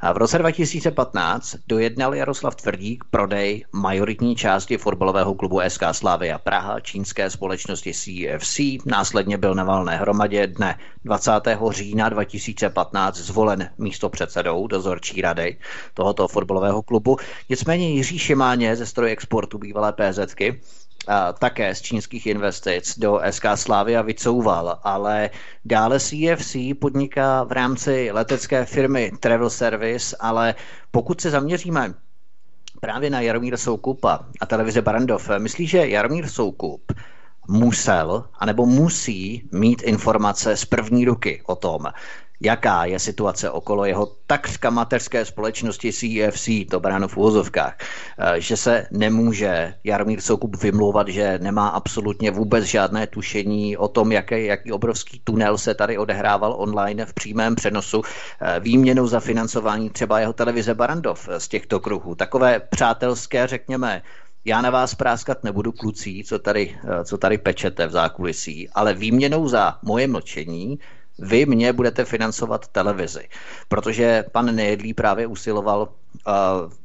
[0.00, 6.80] A v roce 2015 dojednal Jaroslav Tvrdík prodej majoritní části fotbalového klubu SK Slavia Praha
[6.80, 8.60] čínské společnosti CFC.
[8.86, 11.30] Následně byl na valné hromadě dne 20.
[11.70, 15.58] října 2015 zvolen místo předsedou dozorčí rady
[15.94, 17.16] tohoto fotbalového klubu.
[17.48, 20.60] Nicméně Jiří Šimáně ze stroje exportu bývalé PZky
[21.38, 25.30] také z čínských investic do SK Slavia vycouval, ale
[25.64, 30.54] dále CFC podniká v rámci letecké firmy Travel Service, ale
[30.90, 31.94] pokud se zaměříme
[32.80, 36.92] právě na Jaromír Soukupa a televize Barandov, myslí, že Jaromír Soukup
[37.48, 41.86] musel, anebo musí mít informace z první ruky o tom,
[42.40, 48.56] jaká je situace okolo jeho takřka mateřské společnosti CFC, to bráno v úvozovkách, eh, že
[48.56, 54.72] se nemůže Jaromír Soukup vymlouvat, že nemá absolutně vůbec žádné tušení o tom, jaký, jaký
[54.72, 60.32] obrovský tunel se tady odehrával online v přímém přenosu eh, výměnou za financování třeba jeho
[60.32, 62.14] televize Barandov z těchto kruhů.
[62.14, 64.02] Takové přátelské, řekněme,
[64.44, 68.94] já na vás práskat nebudu klucí, co tady, eh, co tady pečete v zákulisí, ale
[68.94, 70.78] výměnou za moje mlčení
[71.18, 73.28] vy mě budete financovat televizi.
[73.68, 76.32] Protože pan Nejedlý právě usiloval uh,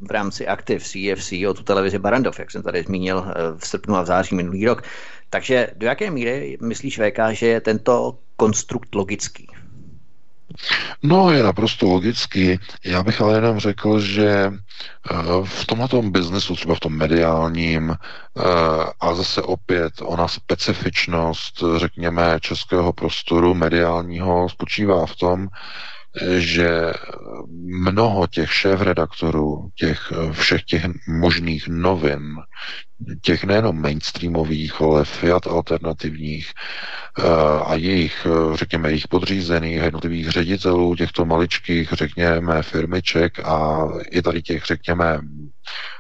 [0.01, 3.25] v rámci aktiv CFC o tu televizi Barandov, jak jsem tady zmínil uh,
[3.57, 4.83] v srpnu a v září minulý rok.
[5.29, 9.47] Takže do jaké míry myslíš VK, že je tento konstrukt logický?
[11.03, 12.59] No, je naprosto logický.
[12.85, 18.41] Já bych ale jenom řekl, že eh, v tomto biznesu, třeba v tom mediálním, eh,
[18.99, 25.47] a zase opět ona specifičnost, řekněme, českého prostoru mediálního spočívá v tom,
[26.37, 26.93] že
[27.65, 32.35] mnoho těch šéf-redaktorů, těch všech těch možných novin,
[33.21, 36.51] těch nejenom mainstreamových, ale fiat alternativních
[37.19, 37.23] eh,
[37.65, 44.65] a jejich, řekněme, jejich podřízených jednotlivých ředitelů těchto maličkých, řekněme, firmiček a i tady těch,
[44.65, 45.19] řekněme,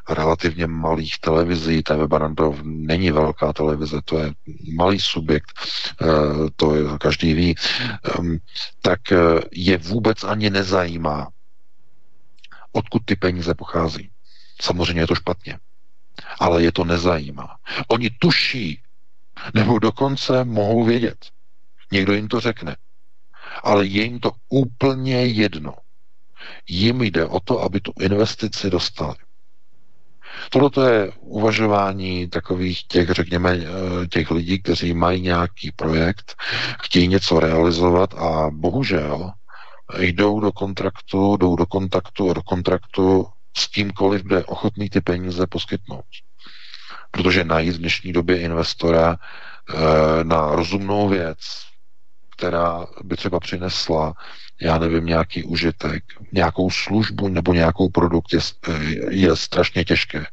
[0.09, 1.83] relativně malých televizí.
[1.83, 4.33] TV Barandov není velká televize, to je
[4.75, 5.51] malý subjekt,
[6.01, 6.05] eh,
[6.55, 7.55] to je, každý ví,
[8.03, 8.37] ehm,
[8.81, 9.17] tak eh,
[9.51, 11.27] je vůbec ani nezajímá,
[12.71, 14.09] odkud ty peníze pochází.
[14.61, 15.59] Samozřejmě je to špatně,
[16.39, 17.57] ale je to nezajímá.
[17.87, 18.81] Oni tuší,
[19.53, 21.17] nebo dokonce mohou vědět.
[21.91, 22.75] Někdo jim to řekne.
[23.63, 25.73] Ale je jim to úplně jedno.
[26.67, 29.15] Jim jde o to, aby tu investici dostali.
[30.49, 36.35] Tohle je uvažování takových těch, řekněme, eh, těch lidí, kteří mají nějaký projekt,
[36.83, 39.31] chtějí něco realizovat a bohužel
[39.97, 43.27] jdou do kontraktu, jdou do kontaktu, do kontraktu
[43.57, 46.05] s kýmkoliv, kde ochotný ty peníze poskytnout.
[47.11, 51.37] Protože najít v dnešní době investora e, na rozumnou věc,
[52.41, 54.13] která by třeba přinesla
[54.61, 58.39] já nevím, nějaký užitek, nějakou službu nebo nějakou produkt je,
[59.09, 60.17] je strašně těžké.
[60.17, 60.25] E,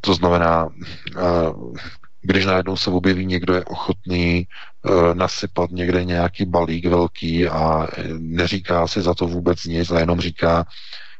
[0.00, 1.22] to znamená, e,
[2.22, 4.44] když najednou se objeví někdo, je ochotný e,
[5.14, 7.86] nasypat někde nějaký balík velký a
[8.18, 10.64] neříká si za to vůbec nic a jenom říká,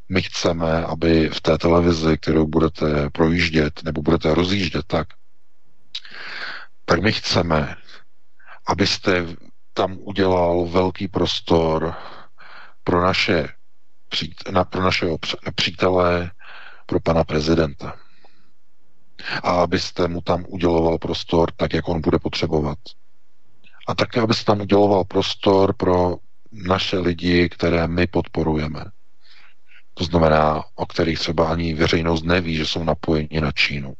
[0.08, 5.06] my chceme, aby v té televizi, kterou budete projíždět nebo budete rozjíždět tak,
[6.84, 7.76] tak my chceme,
[8.66, 9.26] abyste
[9.76, 11.94] tam udělal velký prostor
[12.84, 13.48] pro naše,
[14.50, 15.18] na, pro našeho
[15.54, 16.30] přítele,
[16.86, 17.96] pro pana prezidenta.
[19.42, 22.78] A abyste mu tam uděloval prostor tak, jak on bude potřebovat.
[23.88, 26.16] A také, abyste tam uděloval prostor pro
[26.52, 28.84] naše lidi, které my podporujeme.
[29.94, 33.94] To znamená, o kterých třeba ani veřejnost neví, že jsou napojeni na Čínu.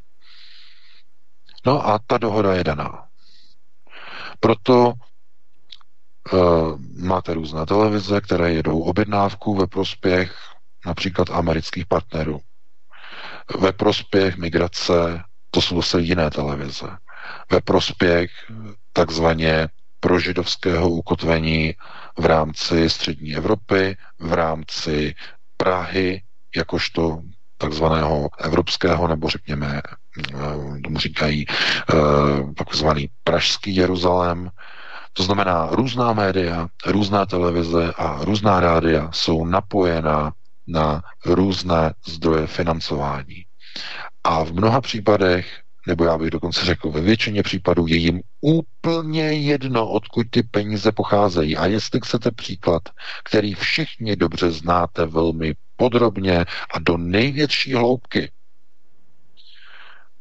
[1.67, 3.07] No a ta dohoda je daná.
[4.41, 4.93] Proto
[6.99, 10.37] máte různé televize, které jedou objednávku ve prospěch
[10.87, 12.41] například amerických partnerů.
[13.59, 16.87] Ve prospěch migrace, to jsou zase jiné televize.
[17.51, 18.31] Ve prospěch
[18.93, 19.69] takzvaně
[20.01, 21.75] prožidovského ukotvení
[22.19, 25.15] v rámci střední Evropy, v rámci
[25.57, 26.23] Prahy,
[26.57, 27.21] jakožto
[27.59, 31.95] takzvaného evropského, nebo řekněme, eh, tomu říkají eh,
[32.57, 34.51] takzvaný pražský Jeruzalém,
[35.17, 40.33] to znamená, různá média, různá televize a různá rádia jsou napojená
[40.67, 43.45] na různé zdroje financování.
[44.25, 49.33] A v mnoha případech, nebo já bych dokonce řekl, ve většině případů je jim úplně
[49.33, 51.57] jedno, odkud ty peníze pocházejí.
[51.57, 52.83] A jestli chcete příklad,
[53.25, 56.45] který všichni dobře znáte velmi podrobně
[56.75, 58.31] a do největší hloubky,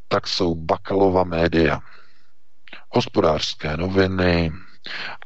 [0.08, 1.80] tak jsou Bakalova média.
[2.90, 4.52] Hospodářské noviny,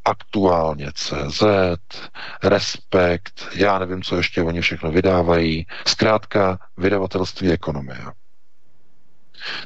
[0.05, 1.43] aktuálně CZ,
[2.43, 8.05] Respekt, já nevím, co ještě oni všechno vydávají, zkrátka vydavatelství ekonomie.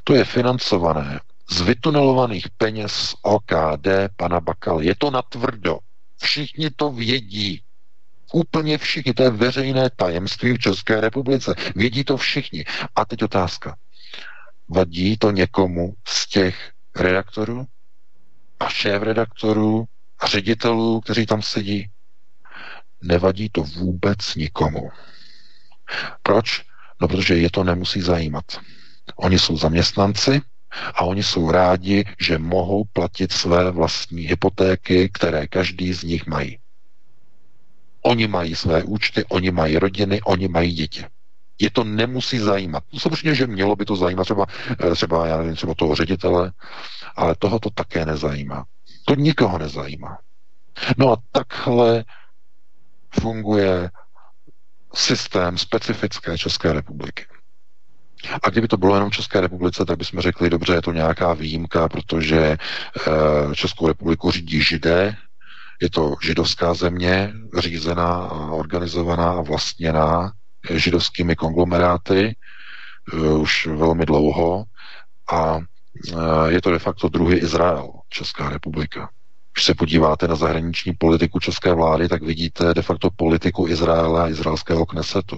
[0.04, 1.20] To je financované
[1.52, 4.82] z vytunelovaných peněz OKD pana Bakal.
[4.82, 5.80] Je to natvrdo.
[6.22, 7.62] Všichni to vědí.
[8.34, 9.14] Úplně všichni.
[9.14, 11.56] To je veřejné tajemství v České republice.
[11.76, 12.66] Vědí to všichni.
[12.96, 13.78] A teď otázka.
[14.70, 17.68] Vadí to někomu z těch redaktorů?
[18.60, 19.86] A šéf-redaktorů
[20.20, 21.90] a ředitelů, kteří tam sedí.
[23.02, 24.90] Nevadí to vůbec nikomu.
[26.24, 26.62] Proč?
[27.02, 28.46] No, protože je to nemusí zajímat.
[29.16, 30.42] Oni jsou zaměstnanci
[30.94, 36.60] a oni jsou rádi, že mohou platit své vlastní hypotéky, které každý z nich mají.
[38.02, 41.06] Oni mají své účty, oni mají rodiny, oni mají děti.
[41.64, 42.84] Je to nemusí zajímat.
[42.98, 44.46] Samozřejmě, že mělo by to zajímat třeba,
[44.80, 46.52] eh, třeba, já nevím, třeba toho ředitele,
[47.16, 48.66] ale toho to také nezajímá.
[49.06, 50.18] To nikoho nezajímá.
[50.98, 52.04] No a takhle
[53.20, 53.90] funguje
[54.94, 57.26] systém specifické České republiky.
[58.44, 61.90] A kdyby to bylo jenom České republice, tak bychom řekli, dobře, je to nějaká výjimka,
[61.90, 62.58] protože e,
[63.56, 65.16] Českou republiku řídí židé,
[65.82, 70.32] je to židovská země, řízená a organizovaná a vlastněná
[70.70, 72.36] židovskými konglomeráty
[73.14, 74.64] uh, už velmi dlouho
[75.32, 75.64] a uh,
[76.48, 79.10] je to de facto druhý Izrael, Česká republika.
[79.54, 84.30] Když se podíváte na zahraniční politiku české vlády, tak vidíte de facto politiku Izraele a
[84.30, 85.38] izraelského knesetu.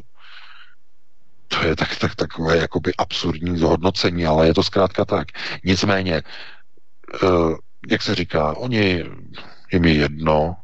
[1.47, 5.27] To je tak, tak, takové jakoby absurdní zhodnocení, ale je to zkrátka tak.
[5.63, 6.21] Nicméně,
[7.23, 7.55] uh,
[7.89, 9.03] jak se říká, oni
[9.73, 10.55] jim je jedno,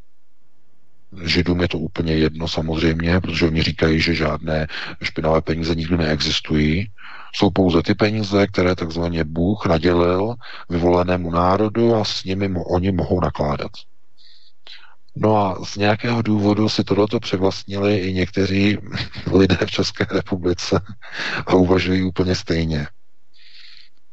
[1.24, 4.68] Židům je to úplně jedno samozřejmě, protože oni říkají, že žádné
[5.03, 6.91] špinavé peníze nikdy neexistují.
[7.36, 10.36] Jsou pouze ty peníze, které takzvaně Bůh nadělil
[10.70, 13.72] vyvolenému národu a s nimi oni mohou nakládat.
[15.16, 18.78] No a z nějakého důvodu si tohleto převlastnili i někteří
[19.34, 20.82] lidé v České republice
[21.47, 22.88] a uvažují úplně stejně.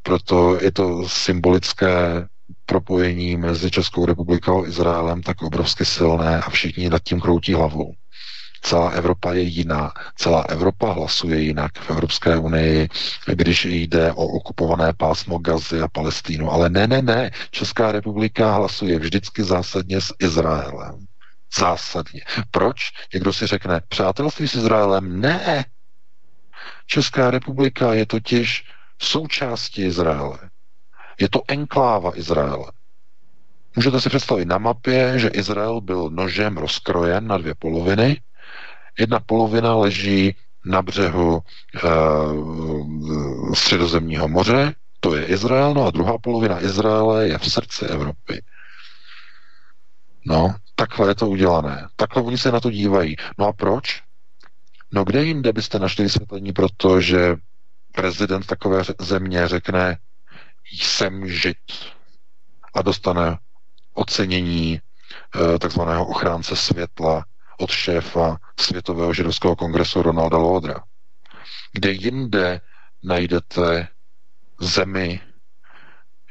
[0.03, 2.27] Proto je to symbolické
[2.69, 7.95] propojení mezi Českou republikou a Izraelem tak obrovsky silné a všichni nad tím kroutí hlavou.
[8.63, 9.93] Celá Evropa je jiná.
[10.17, 12.89] Celá Evropa hlasuje jinak v Evropské unii,
[13.27, 16.51] když jde o okupované pásmo Gazy a Palestínu.
[16.53, 17.31] Ale ne, ne, ne.
[17.51, 21.07] Česká republika hlasuje vždycky zásadně s Izraelem.
[21.59, 22.21] Zásadně.
[22.51, 22.77] Proč?
[23.15, 25.21] Někdo si řekne, přátelství s Izraelem?
[25.21, 25.65] Ne.
[26.87, 28.65] Česká republika je totiž
[29.03, 30.39] součástí Izraele.
[31.21, 32.73] Je to enkláva Izraele.
[33.77, 38.21] Můžete si představit na mapě, že Izrael byl nožem rozkrojen na dvě poloviny.
[38.99, 41.81] Jedna polovina leží na břehu e,
[43.55, 48.43] středozemního moře, to je Izrael, no a druhá polovina Izraele je v srdci Evropy.
[50.27, 51.89] No, takhle je to udělané.
[51.97, 53.17] Takhle oni se na to dívají.
[53.39, 54.03] No a proč?
[54.93, 57.37] No kde jinde byste našli vysvětlení, protože
[57.93, 59.99] prezident takové země řekne,
[60.73, 61.57] jsem žid
[62.75, 63.39] a dostane
[63.95, 64.81] ocenění
[65.55, 67.25] eh, takzvaného ochránce světla
[67.59, 70.83] od šéfa Světového židovského kongresu Ronalda Lodra.
[71.73, 72.61] Kde jinde
[73.03, 73.89] najdete
[74.61, 75.21] zemi,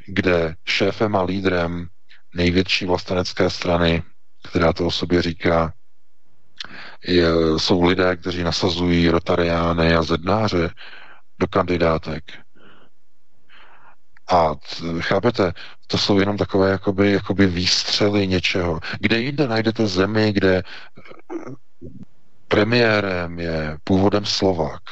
[0.06, 1.86] kde šéfem a lídrem
[2.34, 4.02] největší vlastenecké strany,
[4.50, 5.72] která to o sobě říká,
[7.06, 10.70] je, jsou lidé, kteří nasazují rotariány a zednáře
[11.38, 12.24] do kandidátek.
[14.30, 14.54] A
[15.00, 15.52] chápete,
[15.86, 18.80] to jsou jenom takové jakoby, jakoby výstřely něčeho.
[19.00, 20.62] Kde jinde najdete zemi, kde eh,
[22.48, 24.82] premiérem je původem Slovák,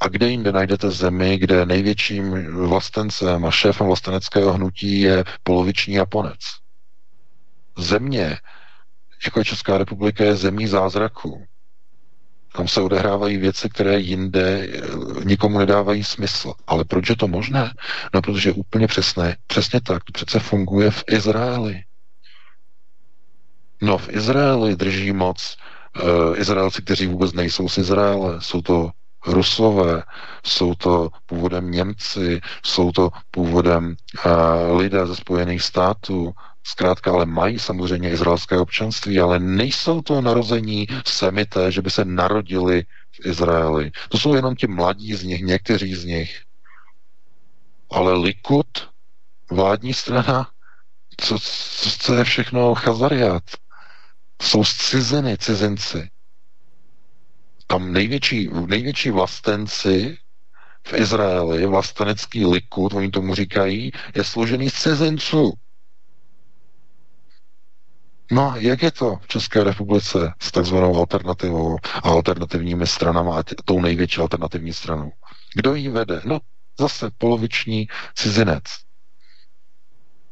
[0.00, 6.40] a kde jinde najdete zemi, kde největším vlastencem a šéfem vlasteneckého hnutí je poloviční Japonec?
[7.78, 8.38] Země,
[9.24, 11.46] jako Česká republika, je zemí zázraku.
[12.56, 14.80] Tam se odehrávají věci, které jinde eh,
[15.24, 16.52] nikomu nedávají smysl.
[16.66, 17.72] Ale proč je to možné?
[18.14, 20.04] No, protože úplně přesné, přesně tak.
[20.04, 21.80] To přece funguje v Izraeli.
[23.82, 25.56] No, v Izraeli drží moc
[26.02, 28.40] uh, Izraelci, kteří vůbec nejsou z Izraele.
[28.40, 28.90] Jsou to
[29.26, 30.02] Rusové,
[30.44, 33.96] jsou to původem Němci, jsou to původem
[34.26, 36.32] uh, lidé ze Spojených států,
[36.66, 42.84] zkrátka ale mají samozřejmě izraelské občanství, ale nejsou to narození semité, že by se narodili
[43.12, 43.90] v Izraeli.
[44.08, 46.42] To jsou jenom ti mladí z nich, někteří z nich.
[47.90, 48.66] Ale Likud,
[49.50, 50.50] vládní strana,
[51.16, 53.42] co, co, co je všechno chazariát?
[54.42, 56.10] Jsou ciziny, cizinci.
[57.66, 60.18] Tam největší, největší vlastenci
[60.86, 65.52] v Izraeli, vlastenecký Likud, oni tomu říkají, je složený z cizinců.
[68.30, 73.80] No, jak je to v České republice s takzvanou alternativou a alternativními stranama a tou
[73.80, 75.12] největší alternativní stranou?
[75.54, 76.20] Kdo ji vede?
[76.24, 76.38] No,
[76.78, 78.64] zase poloviční cizinec.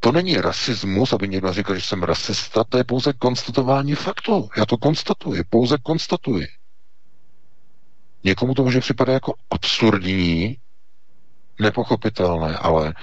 [0.01, 4.49] To není rasismus, aby někdo říkal, že jsem rasista, to je pouze konstatování faktu.
[4.57, 6.47] Já to konstatuji, pouze konstatuji.
[8.25, 10.57] Někomu to může připadat jako absurdní,
[11.61, 12.95] nepochopitelné, ale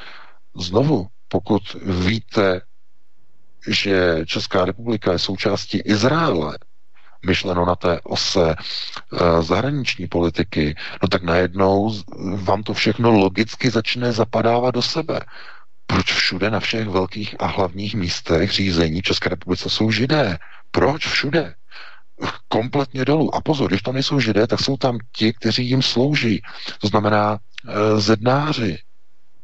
[0.55, 1.61] znovu, pokud
[2.05, 2.61] víte
[3.67, 6.57] že Česká republika je součástí Izraele,
[7.25, 8.55] myšleno na té ose e,
[9.41, 12.01] zahraniční politiky, no tak najednou
[12.35, 15.19] vám to všechno logicky začne zapadávat do sebe.
[15.87, 20.37] Proč všude na všech velkých a hlavních místech řízení České republice jsou židé?
[20.71, 21.55] Proč všude?
[22.47, 23.35] Kompletně dolů.
[23.35, 26.41] A pozor, když tam nejsou židé, tak jsou tam ti, kteří jim slouží.
[26.81, 28.77] To znamená e, zednáři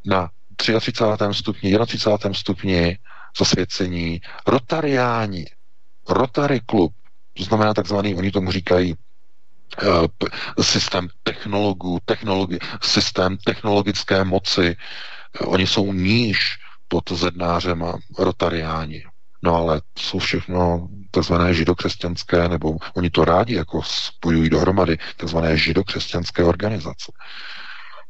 [0.05, 1.03] na 33.
[1.31, 2.33] stupni, 31.
[2.33, 2.97] stupni,
[3.37, 5.45] zasvěcení, rotariáni,
[6.09, 6.93] Rotary klub,
[7.33, 8.95] to znamená takzvaný, oni tomu říkají
[10.61, 14.75] systém technologů, technologi, systém technologické moci.
[15.45, 16.57] Oni jsou níž
[16.87, 19.03] pod zednářem a rotariáni.
[19.43, 26.43] No ale jsou všechno takzvané židokřesťanské, nebo oni to rádi jako spojují dohromady, takzvané židokřesťanské
[26.43, 27.11] organizace.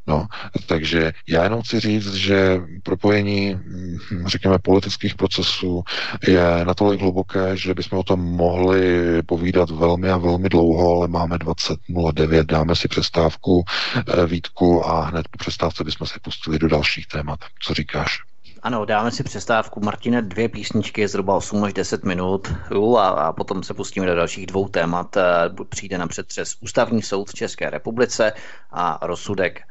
[0.08, 0.28] No,
[0.66, 3.98] takže já jenom chci říct, že propojení, hm,
[4.28, 5.84] řekněme, politických procesů
[6.28, 11.38] je natolik hluboké, že bychom o tom mohli povídat velmi a velmi dlouho, ale máme
[11.38, 13.64] 20.09, dáme si přestávku,
[13.98, 17.40] eh, Vítku, a hned po přestávce bychom se pustili do dalších témat.
[17.62, 18.20] Co říkáš?
[18.64, 19.80] Ano, dáme si přestávku.
[19.80, 22.54] Martine, dvě písničky, zhruba 8 až 10 minut
[22.98, 25.18] a, a potom se pustíme do dalších dvou témat.
[25.18, 25.24] Eh,
[25.70, 28.34] přijde napřed přes Ústavní soud v České republice
[28.72, 29.62] a rozsudek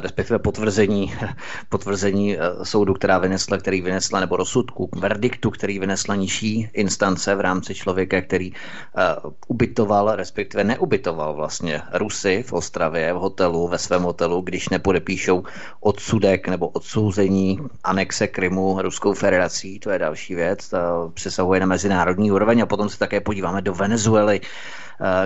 [0.00, 1.14] respektive potvrzení,
[1.68, 7.40] potvrzení eh, soudu, která vynesla, který vynesla, nebo rozsudku, verdiktu, který vynesla nižší instance v
[7.40, 14.02] rámci člověka, který uh, ubytoval, respektive neubytoval vlastně Rusy v Ostravě, v hotelu, ve svém
[14.02, 15.42] hotelu, když nepodepíšou
[15.80, 22.32] odsudek nebo odsouzení anexe Krymu Ruskou federací, to je další věc, to přesahuje na mezinárodní
[22.32, 22.60] úroveň.
[22.62, 24.40] A potom se také podíváme do Venezuely,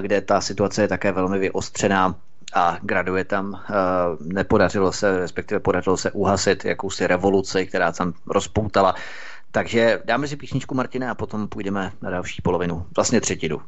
[0.01, 2.14] kde ta situace je také velmi vyostřená
[2.55, 3.64] a graduje tam.
[3.64, 3.72] Eh,
[4.20, 8.95] nepodařilo se, respektive podařilo se uhasit jakousi revoluci, která tam rozpoutala.
[9.51, 13.62] Takže dáme si písničku Martina a potom půjdeme na další polovinu, vlastně třetinu.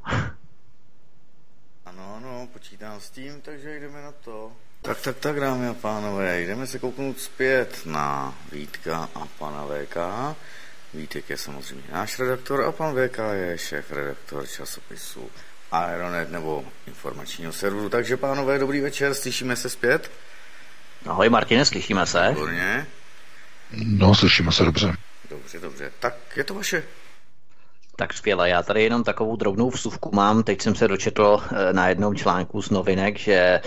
[1.86, 4.52] Ano, ano, počítám s tím, takže jdeme na to.
[4.82, 9.96] Tak, tak, tak, dámy a pánové, jdeme se kouknout zpět na Vítka a pana VK.
[10.94, 15.30] Vítek je samozřejmě náš redaktor a pan VK je šéf redaktor časopisu
[15.84, 17.88] Aeronet nebo informačního serveru.
[17.88, 20.10] Takže pánové, dobrý večer, slyšíme se zpět?
[21.06, 22.28] Ahoj Martine, slyšíme se.
[22.28, 22.86] Výborně.
[23.72, 24.96] No, slyšíme se dobře.
[25.30, 25.92] Dobře, dobře.
[26.00, 26.82] Tak je to vaše.
[27.96, 30.42] Tak skvěle, já tady jenom takovou drobnou vsuvku mám.
[30.42, 33.60] Teď jsem se dočetl eh, na jednom článku z novinek, že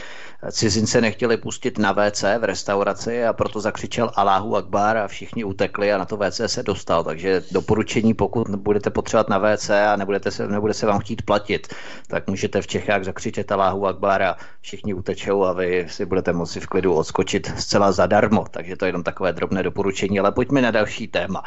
[0.51, 5.93] cizince nechtěli pustit na WC v restauraci a proto zakřičel Allahu Akbar a všichni utekli
[5.93, 7.03] a na to WC se dostal.
[7.03, 11.67] Takže doporučení, pokud budete potřebovat na WC a nebudete se, nebude se vám chtít platit,
[12.07, 16.59] tak můžete v Čechách zakřičet Allahu Akbar a všichni utečou a vy si budete moci
[16.59, 18.45] v klidu odskočit zcela zadarmo.
[18.51, 21.43] Takže to je jenom takové drobné doporučení, ale pojďme na další téma.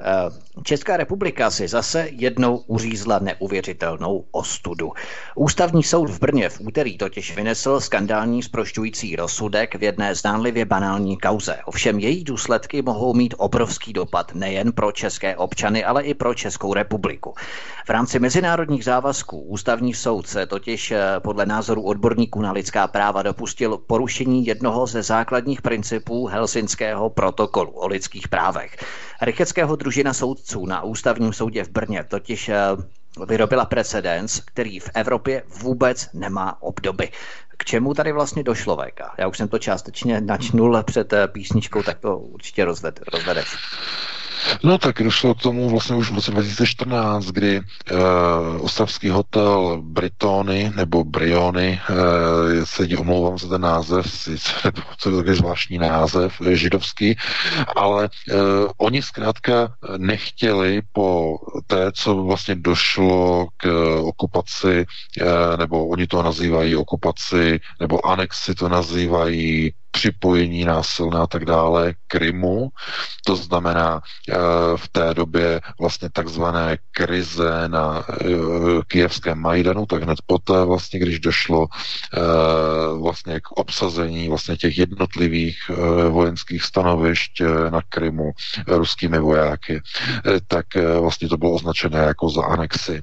[0.00, 4.92] Eh, Česká republika si zase jednou uřízla neuvěřitelnou ostudu.
[5.34, 7.80] Ústavní soud v Brně v úterý totiž vynesl
[8.20, 11.58] skandální sprošťující rozsudek v jedné zdánlivě banální kauze.
[11.64, 16.74] Ovšem její důsledky mohou mít obrovský dopad nejen pro české občany, ale i pro Českou
[16.74, 17.34] republiku.
[17.86, 23.22] V rámci mezinárodních závazků ústavní soud se totiž eh, podle názoru odborníků na lidská práva
[23.22, 28.76] dopustil porušení jednoho ze základních principů Helsinského protokolu o lidských právech.
[29.22, 32.56] Rycheckého družina soudců na ústavním soudě v Brně totiž eh,
[33.26, 37.10] vyrobila precedens, který v Evropě vůbec nemá obdoby.
[37.56, 39.00] K čemu tady vlastně došlo, VK?
[39.18, 43.56] Já už jsem to částečně načnul před eh, písničkou, tak to určitě rozved, rozvedeš.
[44.62, 47.98] No tak došlo k tomu vlastně už v roce 2014, kdy uh,
[48.60, 54.06] ostravský hotel Britony nebo Briony, uh, se omlouvám za ten název,
[54.98, 57.16] co je takový zvláštní název, židovský,
[57.76, 58.38] ale uh,
[58.76, 61.36] oni zkrátka nechtěli po
[61.66, 64.86] té, co vlastně došlo k okupaci,
[65.22, 71.94] uh, nebo oni to nazývají okupaci, nebo anexi to nazývají, připojení násilné a tak dále
[72.06, 72.68] Krymu.
[73.26, 74.36] To znamená eh,
[74.76, 78.24] v té době vlastně takzvané krize na eh,
[78.88, 81.66] kijevském Majdanu, tak hned poté vlastně, když došlo
[82.14, 82.20] eh,
[83.00, 85.70] vlastně k obsazení vlastně těch jednotlivých
[86.08, 88.32] vojenských stanovišť na Krymu
[88.66, 89.80] ruskými vojáky,
[90.46, 90.66] tak
[91.00, 93.02] vlastně to bylo označené jako za anexi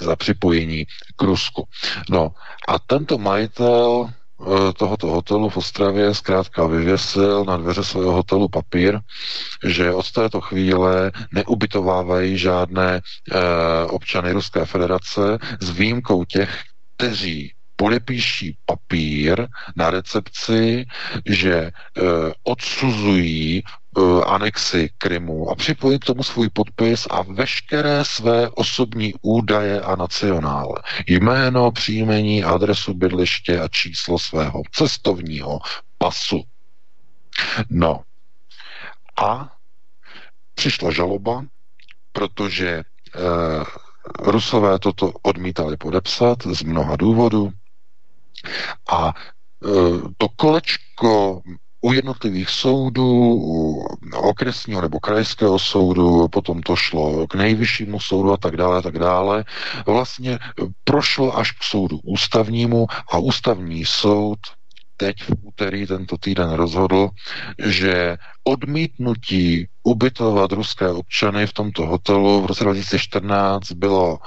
[0.00, 1.68] za připojení k Rusku.
[2.10, 2.34] No
[2.68, 4.10] a tento majitel
[4.76, 9.00] tohoto hotelu v Ostravě zkrátka vyvěsil na dveře svého hotelu papír,
[9.64, 13.00] že od této chvíle neubytovávají žádné e,
[13.86, 16.58] občany Ruské federace s výjimkou těch,
[16.96, 20.84] kteří podepíší papír na recepci,
[21.26, 21.72] že e,
[22.42, 23.62] odsuzují
[23.96, 29.96] uh, anexi Krymu a připojí k tomu svůj podpis a veškeré své osobní údaje a
[29.96, 30.74] nacionále.
[31.06, 35.58] Jméno, příjmení, adresu bydliště a číslo svého cestovního
[35.98, 36.42] pasu.
[37.70, 38.00] No.
[39.22, 39.52] A
[40.54, 41.44] přišla žaloba,
[42.12, 42.82] protože
[43.14, 43.64] uh,
[44.18, 47.52] Rusové toto odmítali podepsat z mnoha důvodů
[48.90, 49.14] a
[50.16, 51.42] to kolečko
[51.84, 58.36] u jednotlivých soudů, u okresního nebo krajského soudu, potom to šlo k nejvyššímu soudu a
[58.36, 59.44] tak dále, a tak dále.
[59.86, 60.38] Vlastně
[60.84, 64.38] prošlo až k soudu ústavnímu a ústavní soud
[64.96, 67.10] teď v úterý tento týden rozhodl,
[67.58, 74.18] že odmítnutí ubytovat ruské občany v tomto hotelu v roce 2014 bylo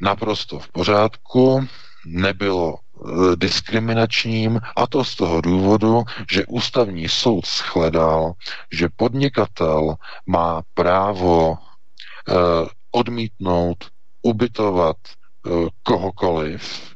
[0.00, 1.66] naprosto v pořádku,
[2.06, 2.91] nebylo e,
[3.36, 8.32] diskriminačním a to z toho důvodu, že ústavní soud shledal,
[8.72, 9.94] že podnikatel
[10.26, 12.32] má právo eh,
[12.90, 13.84] odmítnout
[14.22, 15.50] ubytovat eh,
[15.82, 16.92] kohokoliv,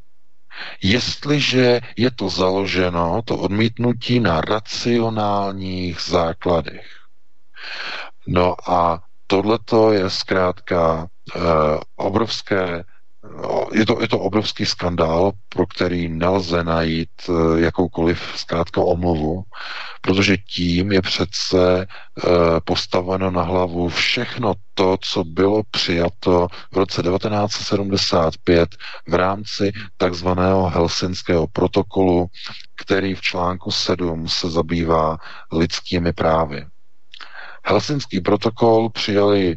[0.83, 6.87] jestliže je to založeno, to odmítnutí na racionálních základech.
[8.27, 11.41] No a tohleto je zkrátka eh,
[11.97, 12.85] obrovské
[13.73, 19.43] je to, je to obrovský skandál, pro který nelze najít eh, jakoukoliv zkrátka omluvu,
[20.01, 22.29] protože tím je přece eh,
[22.65, 28.69] postaveno na hlavu všechno to, co bylo přijato v roce 1975
[29.09, 32.27] v rámci takzvaného Helsinského protokolu,
[32.85, 35.19] který v článku 7 se zabývá
[35.53, 36.67] lidskými právy.
[37.65, 39.57] Helsinský protokol přijali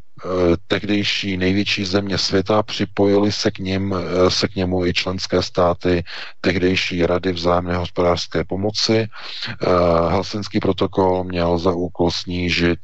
[0.67, 6.03] tehdejší největší země světa, připojili se k, ním, e, se k němu i členské státy
[6.41, 8.97] tehdejší rady vzájemné hospodářské pomoci.
[8.97, 9.07] E,
[10.09, 12.79] Helsinský protokol měl za úkol snížit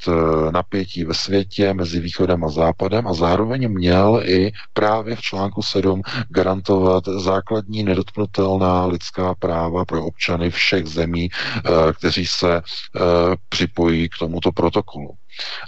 [0.52, 6.02] napětí ve světě mezi východem a západem a zároveň měl i právě v článku 7
[6.30, 11.30] garantovat základní nedotknutelná lidská práva pro občany všech zemí,
[11.98, 12.62] kteří se
[13.50, 15.10] připojí k tomuto protokolu.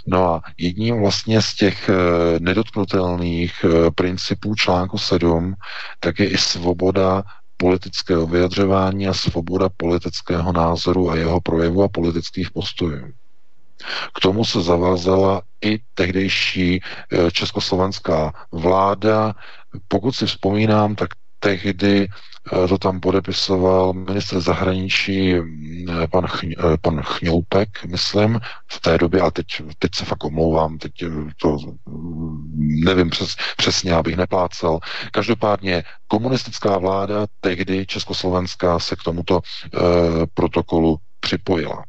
[0.06, 1.94] No a jedním vlastně z těch eh,
[2.40, 5.54] nedotknutelných eh, principů článku 7
[6.00, 7.22] tak je i svoboda
[7.56, 13.12] politického vyjadřování a svoboda politického názoru a jeho projevu a politických postojů.
[14.14, 19.34] K tomu se zavázala i tehdejší eh, československá vláda.
[19.88, 21.08] Pokud si vzpomínám, tak
[21.38, 22.08] tehdy
[22.52, 25.42] Eh, to tam podepisoval ministr zahraničí eh,
[26.10, 28.40] pan, Chň, eh, pan Chňoupek, myslím,
[28.72, 29.46] v té době, a teď,
[29.78, 30.92] teď se fakt omlouvám, teď
[31.40, 31.56] to
[32.84, 34.78] nevím přes, přesně, abych neplácel.
[35.12, 39.78] Každopádně komunistická vláda tehdy Československá se k tomuto e,
[40.34, 41.84] protokolu připojila.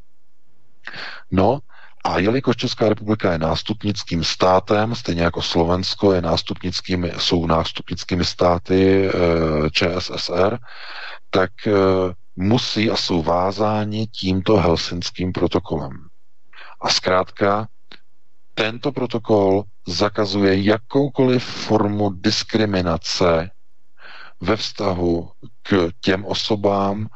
[1.32, 1.60] No
[2.04, 9.08] a jelikož Česká republika je nástupnickým státem, stejně jako Slovensko je nástupnickými, jsou nástupnickými státy
[9.08, 9.12] e,
[9.72, 10.58] ČSSR,
[11.30, 11.72] tak e,
[12.36, 15.92] musí a jsou vázáni tímto helsinským protokolem.
[16.82, 17.68] A zkrátka,
[18.54, 23.52] tento protokol zakazuje jakoukoliv formu diskriminace
[24.42, 25.32] ve vztahu
[25.64, 27.08] k těm osobám,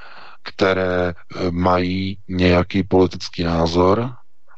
[0.43, 1.13] které e,
[1.51, 4.15] mají nějaký politický názor,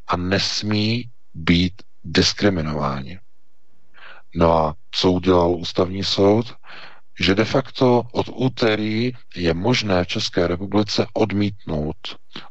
[0.08, 3.20] a nesmí být diskriminováni.
[4.36, 6.54] No a co udělal ústavní soud?
[7.20, 11.96] Že de facto od úterý je možné v České republice odmítnout,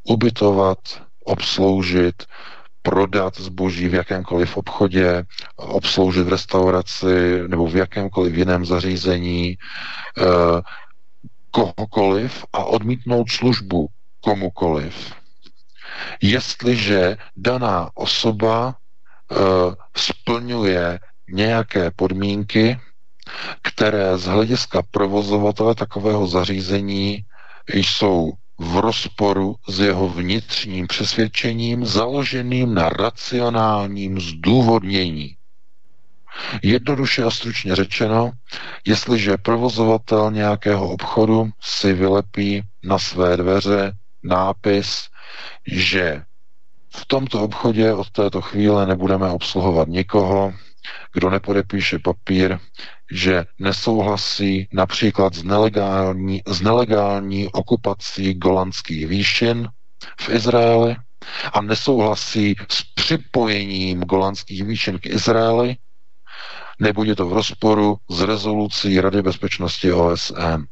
[0.05, 0.79] ubytovat,
[1.25, 2.25] obsloužit,
[2.83, 5.25] prodat zboží v jakémkoliv obchodě,
[5.57, 9.57] obsloužit v restauraci nebo v jakémkoliv jiném zařízení
[10.19, 10.25] eh,
[11.51, 13.89] kohokoliv a odmítnout službu
[14.21, 15.15] komukoliv
[16.23, 19.35] Jestliže daná osoba e,
[19.97, 22.81] splňuje nějaké podmínky,
[23.63, 27.25] které z hlediska provozovatele takového zařízení
[27.75, 35.37] jsou v rozporu s jeho vnitřním přesvědčením založeným na racionálním zdůvodnění.
[36.63, 38.31] Jednoduše a stručně řečeno,
[38.87, 43.93] jestliže provozovatel nějakého obchodu si vylepí na své dveře
[44.23, 45.09] nápis
[45.67, 46.23] že
[46.97, 50.55] v tomto obchodě od této chvíle nebudeme obsluhovat nikoho,
[51.13, 52.59] kdo nepodepíše papír,
[53.13, 59.69] že nesouhlasí například s nelegální, s nelegální okupací golandských výšin
[60.21, 60.97] v Izraeli
[61.53, 65.77] a nesouhlasí s připojením golandských výšin k Izraeli,
[66.79, 70.65] nebude to v rozporu s rezolucí Rady bezpečnosti OSN.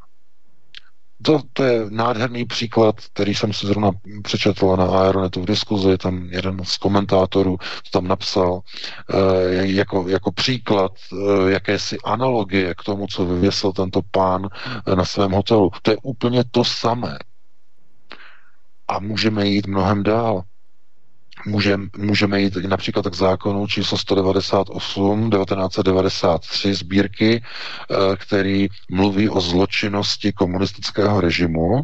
[1.22, 3.90] To, to je nádherný příklad, který jsem si zrovna
[4.22, 8.60] přečetl na Aeronetu v diskuzi, tam jeden z komentátorů to tam napsal
[9.10, 14.48] e, jako, jako příklad e, jakési analogie k tomu, co vyvěsil tento pán
[14.86, 15.70] e, na svém hotelu.
[15.82, 17.18] To je úplně to samé.
[18.88, 20.42] A můžeme jít mnohem dál.
[21.46, 30.32] Můžeme, můžeme jít například k zákonu číslo 198 1993 sbírky, eh, který mluví o zločinnosti
[30.32, 31.82] komunistického režimu.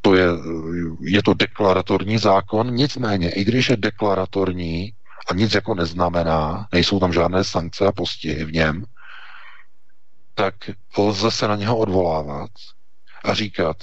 [0.00, 0.26] To je,
[1.00, 4.92] je to deklaratorní zákon, nicméně, i když je deklaratorní
[5.30, 8.84] a nic jako neznamená, nejsou tam žádné sankce a postihy v něm,
[10.34, 10.54] tak
[10.98, 12.50] lze se na něho odvolávat
[13.24, 13.76] a říkat,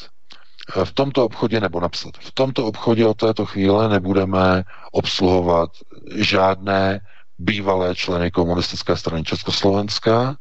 [0.83, 5.69] v tomto obchodě, nebo napsat, v tomto obchodě od této chvíle nebudeme obsluhovat
[6.15, 6.99] žádné
[7.37, 10.37] bývalé členy komunistické strany Československa,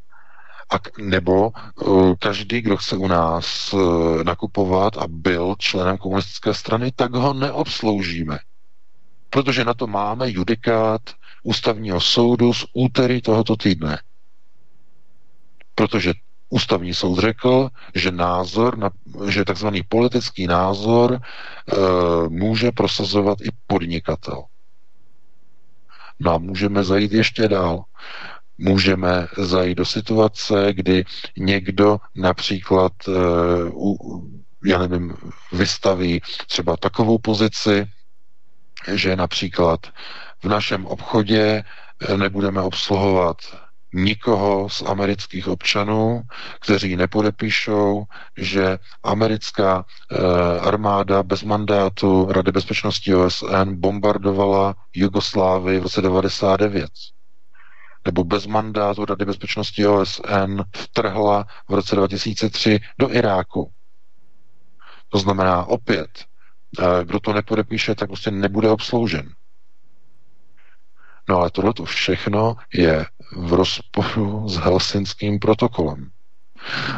[0.70, 6.92] a, nebo uh, každý, kdo chce u nás uh, nakupovat a byl členem komunistické strany,
[6.92, 8.38] tak ho neobsloužíme.
[9.30, 11.00] Protože na to máme judikát
[11.42, 13.98] ústavního soudu z úterý tohoto týdne.
[15.74, 16.12] Protože
[16.48, 18.90] Ústavní soud řekl, že názor, na,
[19.28, 21.18] že takzvaný politický názor e,
[22.28, 24.44] může prosazovat i podnikatel.
[26.20, 27.84] No a můžeme zajít ještě dál.
[28.58, 31.04] Můžeme zajít do situace, kdy
[31.36, 33.12] někdo například, e,
[33.72, 33.96] u,
[34.64, 35.14] já nevím,
[35.52, 37.86] vystaví třeba takovou pozici,
[38.92, 39.80] že například
[40.42, 41.64] v našem obchodě
[42.16, 43.36] nebudeme obsluhovat
[43.94, 46.22] nikoho z amerických občanů,
[46.60, 48.04] kteří nepodepíšou,
[48.36, 56.90] že americká eh, armáda bez mandátu Rady bezpečnosti OSN bombardovala Jugoslávii v roce 99
[58.04, 63.72] nebo bez mandátu Rady bezpečnosti OSN vtrhla v roce 2003 do Iráku.
[65.08, 66.24] To znamená opět,
[66.78, 69.32] eh, kdo to nepodepíše, tak prostě nebude obsloužen.
[71.28, 73.06] No ale tohle všechno je
[73.36, 76.10] v rozporu s Helsinským protokolem.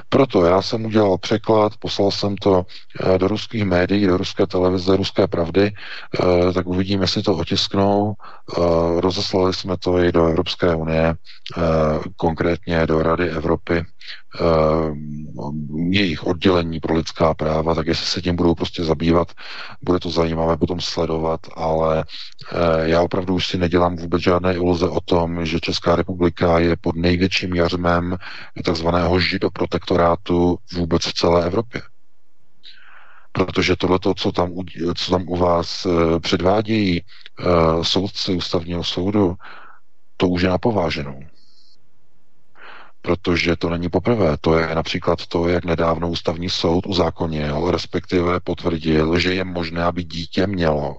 [0.09, 2.66] Proto já jsem udělal překlad, poslal jsem to
[3.14, 5.72] eh, do ruských médií, do ruské televize, ruské pravdy,
[6.20, 8.14] eh, tak uvidíme, jestli to otisknou.
[8.59, 8.61] Eh,
[9.01, 11.14] rozeslali jsme to i do Evropské unie,
[12.16, 13.85] konkrétně do Rady Evropy,
[15.90, 19.32] jejich oddělení pro lidská práva, tak jestli se tím budou prostě zabývat,
[19.82, 22.04] bude to zajímavé potom sledovat, ale
[22.82, 26.96] já opravdu už si nedělám vůbec žádné iluze o tom, že Česká republika je pod
[26.96, 28.16] největším jařmem
[28.64, 31.82] takzvaného žido protektorátu vůbec v celé Evropě.
[33.32, 34.52] Protože tohle, co tam,
[34.94, 39.36] co tam u vás eh, předvádějí uh, soudci ústavního soudu,
[40.16, 41.20] to už je napováženou.
[43.03, 44.36] Protože to není poprvé.
[44.40, 50.05] To je například to, jak nedávno ústavní soud uzákonil, respektive potvrdil, že je možné, aby
[50.05, 50.96] dítě mělo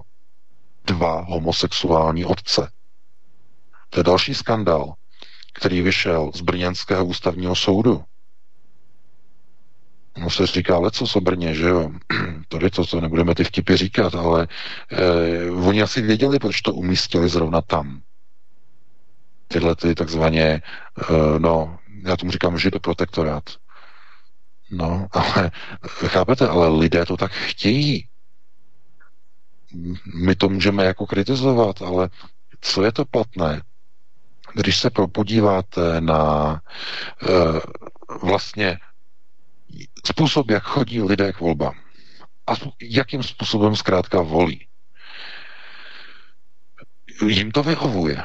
[0.84, 2.70] dva homosexuální otce.
[3.90, 4.94] To je další skandal,
[5.54, 8.04] který vyšel z Brněnského ústavního soudu.
[10.18, 11.90] No se říká leco o Brně, že jo.
[12.48, 14.48] Tady to, to nebudeme ty vtipy říkat, ale
[14.92, 18.00] eh, oni asi věděli, proč to umístili zrovna tam.
[19.48, 23.44] Tyhle ty takzvaně, eh, no, já tomu říkám židoprotektorát.
[24.70, 25.50] No, ale
[26.06, 28.08] chápete, ale lidé to tak chtějí.
[30.14, 32.10] My to můžeme jako kritizovat, ale
[32.60, 33.62] co je to platné?
[34.54, 37.32] Když se podíváte na e,
[38.22, 38.78] vlastně
[40.06, 41.74] způsob, jak chodí lidé k volbám
[42.46, 44.66] a jakým způsobem zkrátka volí.
[47.26, 48.22] Jim to vyhovuje.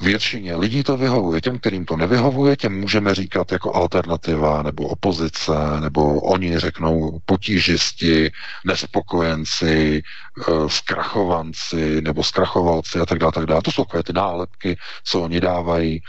[0.00, 1.40] Většině lidí to vyhovuje.
[1.40, 8.30] Těm, kterým to nevyhovuje, těm můžeme říkat jako alternativa, nebo opozice, nebo oni řeknou potížisti,
[8.64, 13.62] nespokojenci, eh, zkrachovanci, nebo zkrachovalci a tak dále, tak dále.
[13.62, 16.00] To jsou takové ty nálepky, co oni dávají.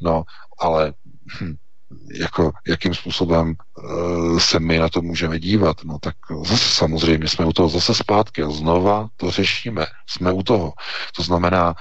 [0.00, 0.24] No,
[0.58, 0.94] ale
[1.40, 1.54] hm,
[2.20, 5.76] jako, jakým způsobem uh, se my na to můžeme dívat.
[5.84, 6.14] No tak
[6.44, 9.86] zase samozřejmě jsme u toho zase zpátky a znova to řešíme.
[10.06, 10.72] Jsme u toho.
[11.16, 11.74] To znamená,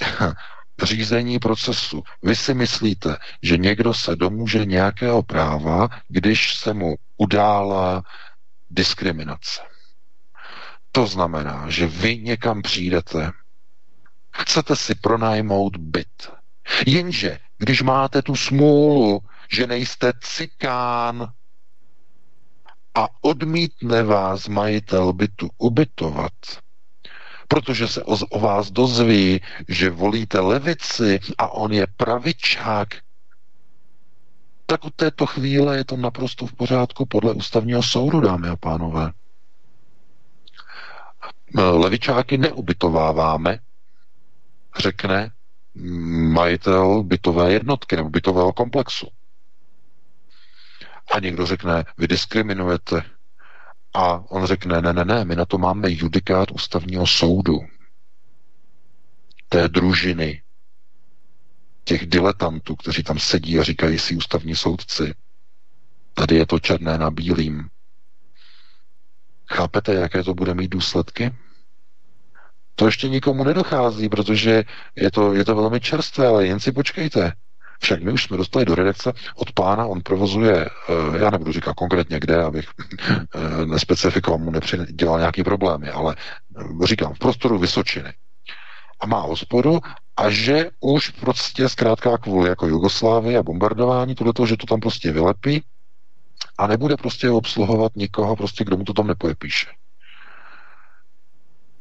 [0.82, 2.02] řízení procesu.
[2.22, 8.02] Vy si myslíte, že někdo se domůže nějakého práva, když se mu udála
[8.70, 9.60] diskriminace.
[10.92, 13.30] To znamená, že vy někam přijdete,
[14.32, 16.30] chcete si pronajmout byt.
[16.86, 19.20] Jenže, když máte tu smůlu,
[19.50, 21.32] že nejste cikán
[22.94, 26.32] a odmítne vás majitel bytu ubytovat,
[27.48, 32.88] protože se o, o vás dozví, že volíte levici a on je pravičák,
[34.66, 39.12] tak od této chvíle je to naprosto v pořádku podle ústavního soudu, dámy a pánové.
[41.54, 43.58] Levičáky neubytováváme,
[44.78, 45.30] řekne
[46.32, 49.08] majitel bytové jednotky nebo bytového komplexu.
[51.14, 53.17] A někdo řekne, vy diskriminujete.
[53.98, 57.60] A on řekne, ne, ne, ne, my na to máme judikát ústavního soudu.
[59.48, 60.42] Té družiny,
[61.84, 65.14] těch diletantů, kteří tam sedí a říkají si ústavní soudci.
[66.14, 67.68] Tady je to černé na bílým.
[69.52, 71.34] Chápete, jaké to bude mít důsledky?
[72.74, 74.64] To ještě nikomu nedochází, protože
[74.96, 77.32] je to, je to velmi čerstvé, ale jen si počkejte.
[77.78, 81.74] Však my už jsme dostali do redakce od pána, on provozuje, eh, já nebudu říkat
[81.74, 82.68] konkrétně kde, abych
[83.10, 86.16] eh, nespecifikoval, mu nepřidělal nějaký problémy, ale
[86.82, 88.12] eh, říkám, v prostoru Vysočiny.
[89.00, 89.80] A má hospodu
[90.16, 95.12] a že už prostě zkrátka kvůli jako Jugoslávii a bombardování, tohleto, že to tam prostě
[95.12, 95.62] vylepí
[96.58, 99.66] a nebude prostě obsluhovat nikoho, prostě kdo mu to tam nepojepíše.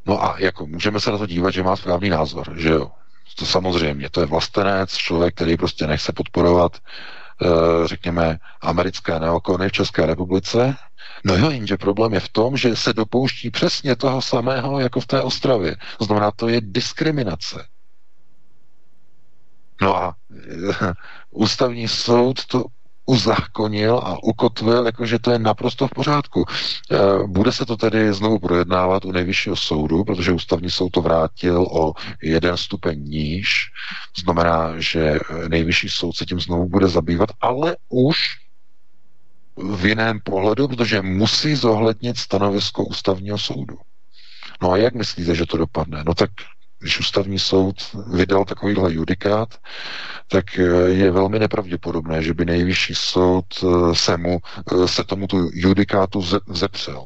[0.05, 2.91] No a jako můžeme se na to dívat, že má správný názor, že jo.
[3.35, 7.47] To samozřejmě, to je vlastenec, člověk, který prostě nechce podporovat, eh,
[7.87, 10.75] řekněme, americké neokony v České republice.
[11.23, 15.05] No jo, jenže problém je v tom, že se dopouští přesně toho samého jako v
[15.07, 15.75] té Ostravě.
[16.01, 17.67] Znamená, to je diskriminace.
[19.81, 20.15] No a
[21.31, 22.65] ústavní soud to
[23.07, 26.45] uzákonil a ukotvil, jakože to je naprosto v pořádku.
[26.91, 26.97] Eh,
[27.27, 31.93] bude se to tedy znovu projednávat u nejvyššího soudu, protože ústavní soud to vrátil o
[32.21, 33.71] jeden stupeň níž.
[34.17, 38.17] Znamená, že nejvyšší soud se tím znovu bude zabývat, ale už
[39.57, 43.77] v jiném pohledu, protože musí zohlednit stanovisko ústavního soudu.
[44.61, 46.03] No a jak myslíte, že to dopadne?
[46.05, 46.29] No tak
[46.79, 47.75] když ústavní soud
[48.13, 49.55] vydal takovýhle judikát,
[50.27, 54.39] tak eh, je velmi nepravděpodobné, že by nejvyšší soud eh, se, mu,
[54.71, 57.05] eh, se tomuto judikátu zepřel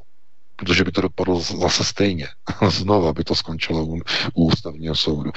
[0.56, 2.28] protože by to dopadlo zase stejně.
[2.70, 3.96] Znova by to skončilo u,
[4.34, 5.32] u ústavního soudu.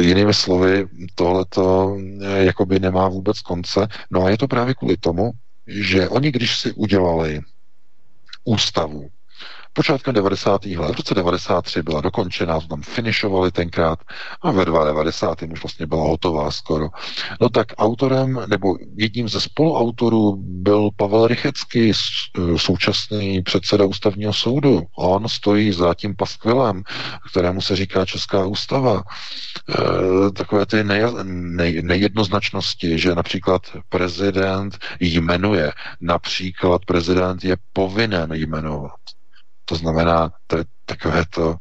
[0.00, 1.96] Jinými slovy, tohleto
[2.36, 3.88] jakoby nemá vůbec konce.
[4.10, 5.30] No a je to právě kvůli tomu,
[5.66, 7.40] že oni, když si udělali
[8.44, 9.10] ústavu,
[9.72, 10.64] Počátkem 90.
[10.66, 13.98] let, v roce 93 byla dokončená, to tam finišovali tenkrát
[14.42, 15.42] a ve 90.
[15.42, 16.88] už vlastně byla hotová skoro.
[17.40, 21.92] No tak autorem, nebo jedním ze spoluautorů byl Pavel Rychecký,
[22.56, 24.82] současný předseda ústavního soudu.
[24.98, 26.82] On stojí za tím paskvilem,
[27.30, 29.02] kterému se říká Česká ústava.
[29.68, 38.92] E, takové ty nej, nej, nejednoznačnosti, že například prezident jmenuje, například prezident je povinen jmenovat.
[39.70, 41.56] To znamená, to je takové to,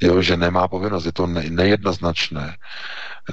[0.00, 2.56] jo, že nemá povinnost, je to ne, nejednoznačné.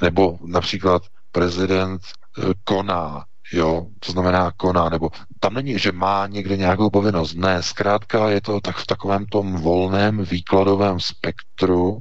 [0.02, 1.02] Nebo například
[1.32, 5.10] prezident e, koná, jo, to znamená koná, nebo
[5.40, 7.34] tam není, že má někde nějakou povinnost.
[7.34, 11.98] Ne, zkrátka je to tak v takovém tom volném výkladovém spektru,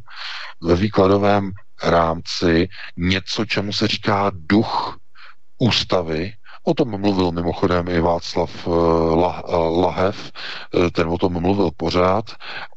[0.61, 1.51] ve výkladovém
[1.83, 2.67] rámci
[2.97, 4.97] něco, čemu se říká duch
[5.57, 6.33] ústavy,
[6.69, 12.25] O tom mluvil mimochodem i Václav eh, eh, Lahev, eh, ten o tom mluvil pořád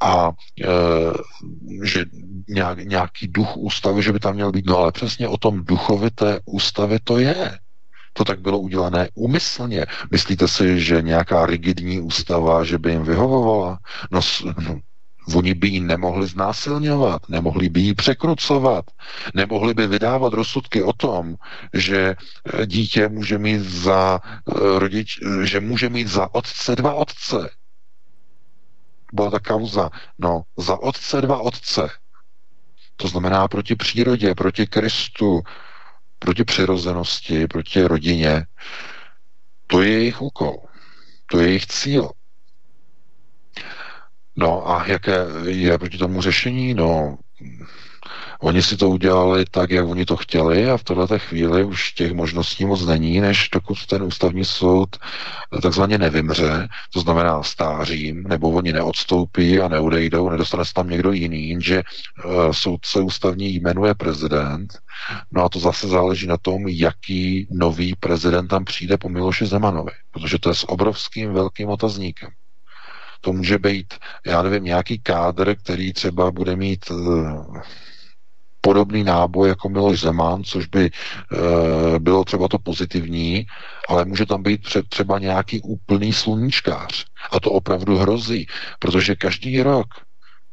[0.00, 0.30] a
[1.84, 2.04] že
[2.84, 6.98] nějaký duch ústavy, že by tam měl být, no ale přesně o tom duchovité ústavy
[7.04, 7.58] to je.
[8.12, 9.86] To tak bylo udělané úmyslně.
[10.10, 13.78] Myslíte si, že nějaká rigidní ústava, že by jim vyhovovala?
[14.10, 14.20] No,
[14.68, 14.80] no
[15.34, 18.84] Oni by ji nemohli znásilňovat, nemohli by ji překrucovat,
[19.34, 21.36] nemohli by vydávat rozsudky o tom,
[21.74, 22.14] že
[22.54, 27.50] eh, dítě může mít za eh, rodič, eh, že může mít za otce dva otce.
[29.12, 29.90] Byla ta kauza.
[30.18, 31.88] No, za otce dva otce.
[32.96, 35.42] To znamená proti přírodě, proti Kristu,
[36.18, 38.46] proti přirozenosti, proti rodině.
[39.66, 40.56] To je jejich úkol.
[41.26, 42.10] To je jejich cíl.
[44.36, 46.74] No a jaké je proti tomu řešení?
[46.74, 47.18] No,
[48.42, 52.12] oni si to udělali tak, jak oni to chtěli a v této chvíli už těch
[52.12, 54.96] možností moc není, než dokud ten ústavní soud
[55.62, 61.48] takzvaně nevymře, to znamená stářím, nebo oni neodstoupí a neudejdou, nedostane se tam někdo jiný,
[61.48, 61.82] jenže
[62.24, 64.78] uh, soudce ústavní jmenuje prezident,
[65.30, 69.92] no a to zase záleží na tom, jaký nový prezident tam přijde po Miloši Zemanovi,
[70.10, 72.30] protože to je s obrovským velkým otazníkem.
[73.24, 73.94] To může být,
[74.26, 77.60] já nevím, nějaký kádr, který třeba bude mít uh,
[78.60, 83.46] podobný náboj jako Miloš Zeman, což by uh, bylo třeba to pozitivní,
[83.88, 87.04] ale může tam být třeba nějaký úplný sluníčkář.
[87.30, 88.46] A to opravdu hrozí,
[88.78, 89.86] protože každý rok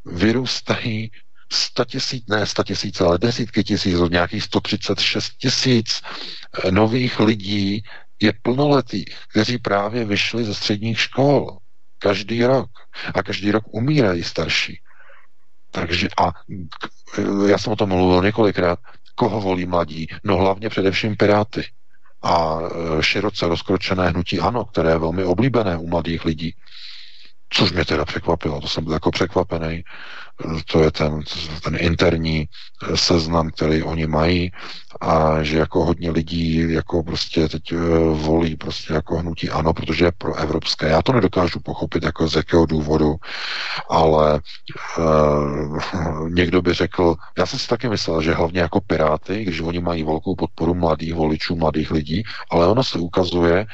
[0.06, 1.12] vyrůstají
[1.86, 6.02] tisíc, ne tisíc, ale desítky tisíc, nějakých 136 tisíc
[6.64, 7.84] eh, nových lidí
[8.22, 11.58] je plnoletých, kteří právě vyšli ze středních škol.
[12.00, 12.70] Každý rok.
[13.14, 14.80] A každý rok umírají starší.
[15.72, 16.32] Takže a
[17.48, 18.80] já jsem o tom mluvil několikrát.
[19.16, 20.08] Koho volí mladí?
[20.24, 21.66] No hlavně především Piráty
[22.22, 26.56] a e, široce rozkročené hnutí ANO, které je velmi oblíbené u mladých lidí.
[27.50, 29.84] Což mě teda překvapilo, to jsem byl jako překvapený.
[30.72, 31.22] To je ten,
[31.64, 34.52] ten interní e, seznam, který oni mají
[35.02, 37.74] a že jako hodně lidí jako prostě teď
[38.14, 40.90] volí prostě jako hnutí ano, protože je pro evropské.
[40.90, 43.16] Já to nedokážu pochopit jako z jakého důvodu,
[43.90, 44.42] ale
[44.98, 49.80] uh, někdo by řekl, já jsem si taky myslel, že hlavně jako Piráty, když oni
[49.80, 53.66] mají velkou podporu mladých voličů, mladých lidí, ale ono se ukazuje,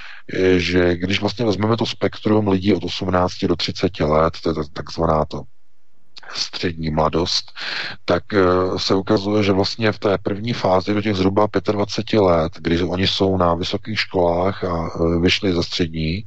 [0.58, 5.26] že když vlastně vezmeme to spektrum lidí od 18 do 30 let, to je takzvaná
[5.26, 5.42] to
[6.34, 7.52] střední mladost,
[8.06, 8.44] tak eh,
[8.78, 13.08] se ukazuje, že vlastně v té první fázi do těch zhruba 25 let, kdy oni
[13.08, 16.24] jsou na vysokých školách a eh, vyšli ze střední,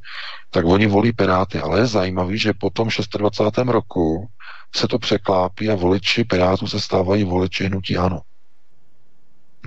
[0.50, 1.60] tak oni volí Piráty.
[1.60, 2.88] Ale je zajímavý, že po tom
[3.18, 3.58] 26.
[3.58, 4.28] roku
[4.74, 8.20] se to překlápí a voliči Pirátů se stávají voliči hnutí ANO.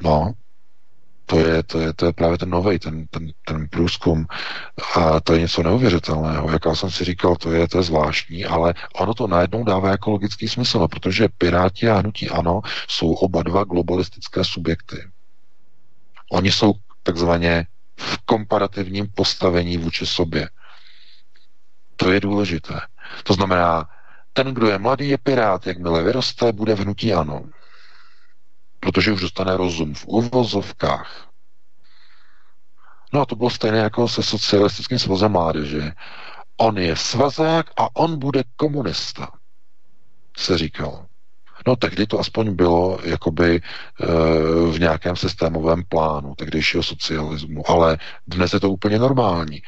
[0.04, 0.34] No,
[1.32, 4.26] to je, to je, to je právě ten nový, ten, ten, ten průzkum.
[4.96, 6.52] A to je něco neuvěřitelného.
[6.52, 9.90] Jak já jsem si říkal, to je, to je zvláštní, ale ono to najednou dává
[9.90, 14.98] jako logický smysl, no, protože Piráti a Hnutí Ano jsou oba dva globalistické subjekty.
[16.32, 16.74] Oni jsou
[17.04, 17.66] takzvaně
[17.98, 20.50] v komparativním postavení vůči sobě.
[21.96, 22.80] To je důležité.
[23.24, 23.90] To znamená,
[24.34, 27.44] ten, kdo je mladý, je pirát, jakmile vyroste, bude v hnutí ano
[28.82, 31.28] protože už dostane rozum v uvozovkách.
[33.14, 35.92] No a to bylo stejné jako se socialistickým svazem mládeže.
[36.58, 39.28] On je svazák a on bude komunista,
[40.38, 41.06] se říkal.
[41.68, 43.62] No tehdy to aspoň bylo jakoby e,
[44.72, 49.62] v nějakém systémovém plánu tehdejšího socialismu, ale dnes je to úplně normální.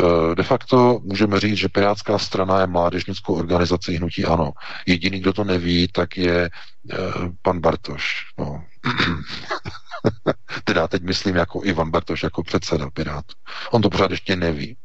[0.00, 4.52] Eh, de facto můžeme říct, že Pirátská strana je mládežnickou organizací hnutí ANO.
[4.86, 6.50] Jediný, kdo to neví, tak je
[6.92, 8.32] uh, pan Bartoš.
[8.38, 8.64] No.
[10.64, 13.34] teda teď myslím jako Ivan Bartoš, jako předseda Pirátů.
[13.70, 14.76] On to pořád ještě neví.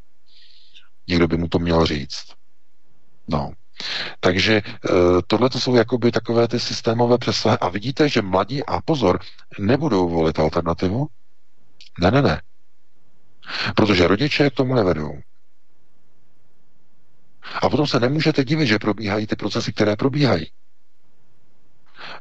[1.08, 2.26] Někdo by mu to měl říct.
[3.28, 3.52] No.
[4.20, 7.58] Takže uh, tohle to jsou jakoby takové ty systémové přesahy.
[7.62, 9.20] A vidíte, že mladí, a pozor,
[9.60, 11.08] nebudou volit alternativu?
[12.00, 12.42] Ne, ne, ne.
[13.76, 15.14] Protože rodiče k tomu nevedou.
[17.62, 20.52] A potom se nemůžete divit, že probíhají ty procesy, které probíhají.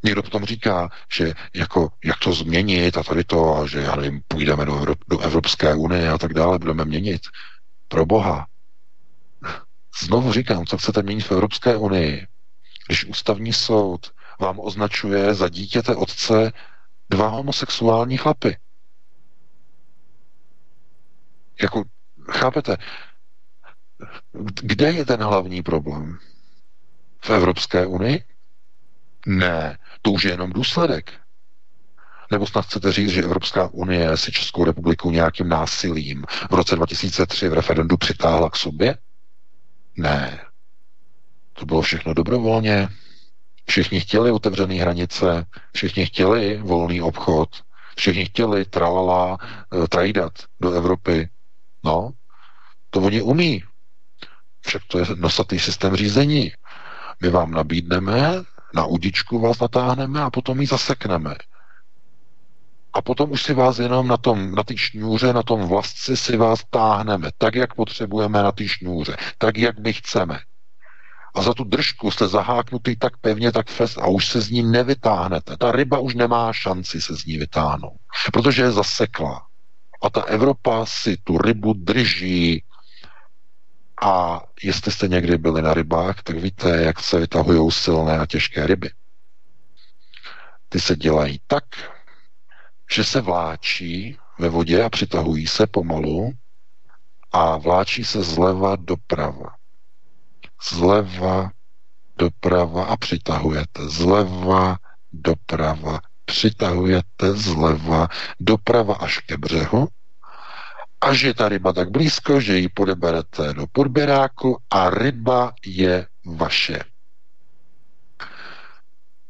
[0.03, 4.21] Někdo potom říká, že jako, jak to změnit a tady to, a že já nevím,
[4.29, 7.23] půjdeme do, Evrop, do Evropské unie a tak dále, budeme měnit.
[7.89, 8.47] Pro Boha.
[10.03, 12.27] Znovu říkám, co chcete měnit v Evropské unii,
[12.87, 16.53] když ústavní soud vám označuje za dítěte otce
[17.11, 18.57] dva homosexuální chlapy.
[21.63, 21.83] Jako,
[22.33, 22.77] chápete?
[24.63, 26.19] Kde je ten hlavní problém?
[27.25, 28.25] V Evropské unii?
[29.27, 31.13] Ne, to už je jenom důsledek.
[32.31, 37.49] Nebo snad chcete říct, že Evropská unie si Českou republiku nějakým násilím v roce 2003
[37.49, 38.99] v referendu přitáhla k sobě?
[39.97, 40.41] Ne.
[41.53, 42.89] To bylo všechno dobrovolně.
[43.69, 47.49] Všichni chtěli otevřené hranice, všichni chtěli volný obchod,
[47.97, 49.39] všichni chtěli tralala,
[49.85, 51.29] eh, trajdat do Evropy.
[51.87, 52.11] No,
[52.91, 53.65] to oni umí.
[54.67, 56.53] Však to je nosatý systém řízení.
[57.23, 58.43] My vám nabídneme,
[58.75, 61.35] na udičku vás natáhneme a potom ji zasekneme.
[62.93, 66.37] A potom už si vás jenom na tom, na té šňůře, na tom vlastci si
[66.37, 70.39] vás táhneme, tak, jak potřebujeme na té šňůře, tak, jak my chceme.
[71.35, 74.63] A za tu držku jste zaháknutý tak pevně, tak fest a už se z ní
[74.63, 75.57] nevytáhnete.
[75.57, 78.01] Ta ryba už nemá šanci se z ní vytáhnout,
[78.33, 79.47] protože je zaseklá.
[80.03, 82.65] A ta Evropa si tu rybu drží.
[84.03, 88.67] A jestli jste někdy byli na rybách, tak víte, jak se vytahují silné a těžké
[88.67, 88.91] ryby.
[90.69, 91.65] Ty se dělají tak,
[92.93, 96.33] že se vláčí ve vodě a přitahují se pomalu
[97.33, 99.55] a vláčí se zleva doprava.
[100.71, 101.51] Zleva
[102.19, 103.89] doprava a přitahujete.
[103.89, 104.77] Zleva
[105.13, 108.09] doprava přitahujete zleva
[108.41, 109.89] doprava až ke břehu,
[111.01, 116.81] až je ta ryba tak blízko, že ji podeberete do podběráku a ryba je vaše.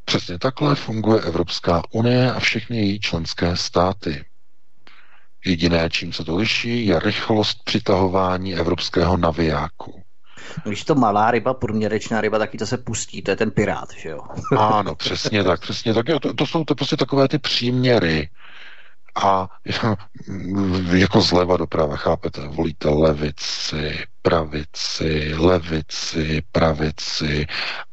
[0.04, 4.24] Přesně takhle funguje Evropská unie a všechny její členské státy.
[5.44, 10.05] Jediné, čím se to liší, je rychlost přitahování evropského navijáku.
[10.64, 14.08] Když to malá ryba, průměrečná ryba, taky to se pustí, to je ten pirát, že
[14.08, 14.20] jo?
[14.58, 16.08] Ano, přesně tak, přesně tak.
[16.08, 18.30] Jo, to, to jsou to prostě takové ty příměry.
[19.24, 19.48] A
[20.92, 27.46] jako zleva doprava, chápete, volíte levici, pravici, levici, pravici,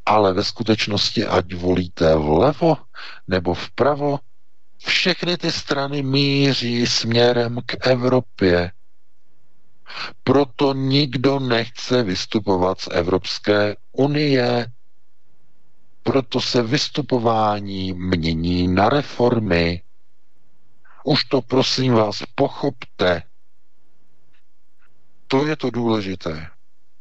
[0.06, 2.78] ale ve skutečnosti, ať volíte vlevo
[3.28, 4.20] nebo vpravo,
[4.86, 8.72] všechny ty strany míří směrem k Evropě.
[10.24, 14.68] Proto nikdo nechce vystupovat z Evropské unie.
[16.04, 19.82] Proto se vystupování mění na reformy.
[21.04, 23.24] Už to prosím vás pochopte.
[25.28, 26.48] To je to důležité.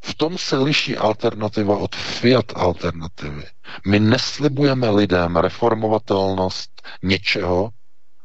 [0.04, 3.44] V tom se liší alternativa od Fiat alternativy.
[3.86, 7.70] My neslibujeme lidem reformovatelnost něčeho,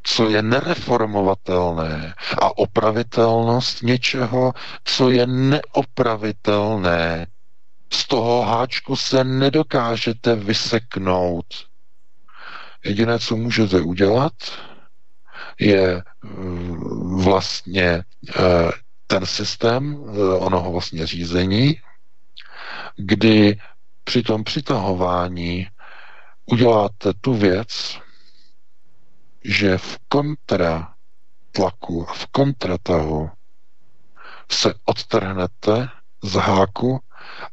[0.09, 4.53] co je nereformovatelné a opravitelnost něčeho,
[4.83, 7.27] co je neopravitelné.
[7.93, 11.45] Z toho háčku se nedokážete vyseknout.
[12.85, 14.33] Jediné, co můžete udělat,
[15.59, 18.03] je mm, vlastně eh,
[19.07, 21.75] ten systém eh, onoho vlastně řízení,
[22.95, 23.59] kdy
[24.03, 25.67] při tom přitahování
[26.45, 27.99] uděláte tu věc,
[29.43, 33.29] že v kontratlaku a v kontratahu
[34.51, 35.87] se odtrhnete
[36.23, 36.99] z háku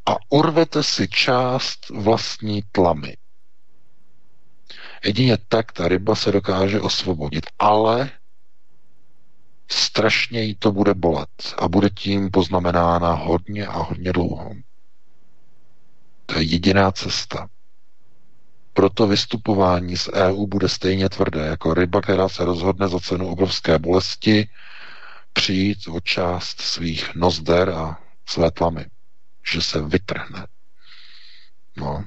[0.07, 3.17] a urvete si část vlastní tlamy.
[5.05, 8.11] Jedině tak ta ryba se dokáže osvobodit, ale
[9.71, 14.51] strašně jí to bude bolet a bude tím poznamenána hodně a hodně dlouho.
[16.27, 17.49] To je jediná cesta.
[18.75, 23.79] Proto vystupování z EU bude stejně tvrdé, jako ryba, která se rozhodne za cenu obrovské
[23.79, 24.49] bolesti
[25.33, 27.99] přijít o část svých nozder a
[28.29, 28.87] své tlamy,
[29.53, 30.47] že se vytrhne.
[31.77, 32.05] No.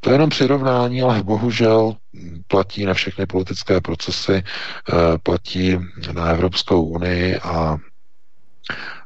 [0.00, 1.96] To je jenom přirovnání, ale bohužel
[2.46, 5.78] platí na všechny politické procesy, eh, platí
[6.12, 7.76] na Evropskou unii a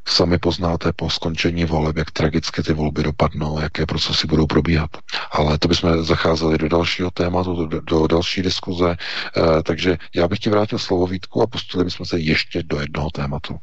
[0.07, 4.89] sami poznáte po skončení voleb, jak tragicky ty volby dopadnou, jaké procesy budou probíhat.
[5.31, 10.39] Ale to bychom zacházeli do dalšího tématu, do, do další diskuze, eh, takže já bych
[10.39, 13.57] ti vrátil slovo Vítku a pustili bychom se ještě do jednoho tématu.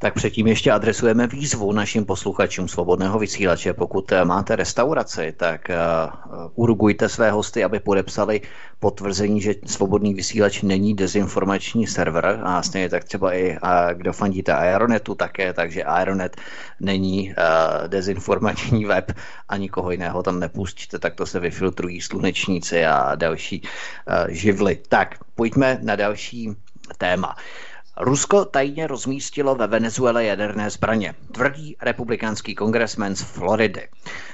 [0.00, 3.72] Tak předtím ještě adresujeme výzvu našim posluchačům svobodného vysílače.
[3.72, 8.40] Pokud eh, máte restauraci, tak uh, urgujte své hosty, aby podepsali
[8.80, 13.58] potvrzení, že svobodný vysílač není dezinformační server a stejně tak třeba i
[13.92, 16.36] kdo fandíte Aeronetu také, takže Aeronet
[16.80, 17.34] není
[17.86, 19.12] dezinformační web
[19.48, 23.62] a nikoho jiného tam nepustíte, tak to se vyfiltrují slunečníci a další
[24.28, 24.78] živly.
[24.88, 26.50] Tak, pojďme na další
[26.98, 27.36] téma.
[28.00, 33.88] Rusko tajně rozmístilo ve Venezuele jaderné zbraně, tvrdí republikánský kongresmen z Floridy.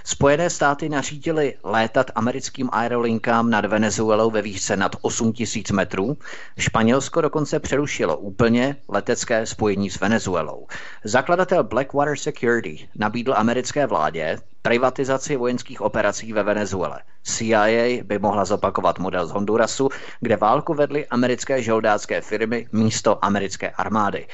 [0.05, 6.17] Spojené státy nařídili létat americkým aerolinkám nad Venezuelou ve výšce nad 8 tisíc metrů.
[6.59, 10.67] Španělsko dokonce přerušilo úplně letecké spojení s Venezuelou.
[11.05, 17.01] Zakladatel Blackwater Security nabídl americké vládě privatizaci vojenských operací ve Venezuele.
[17.23, 19.89] CIA by mohla zopakovat model z Hondurasu,
[20.21, 24.27] kde válku vedly americké žoldácké firmy místo americké armády.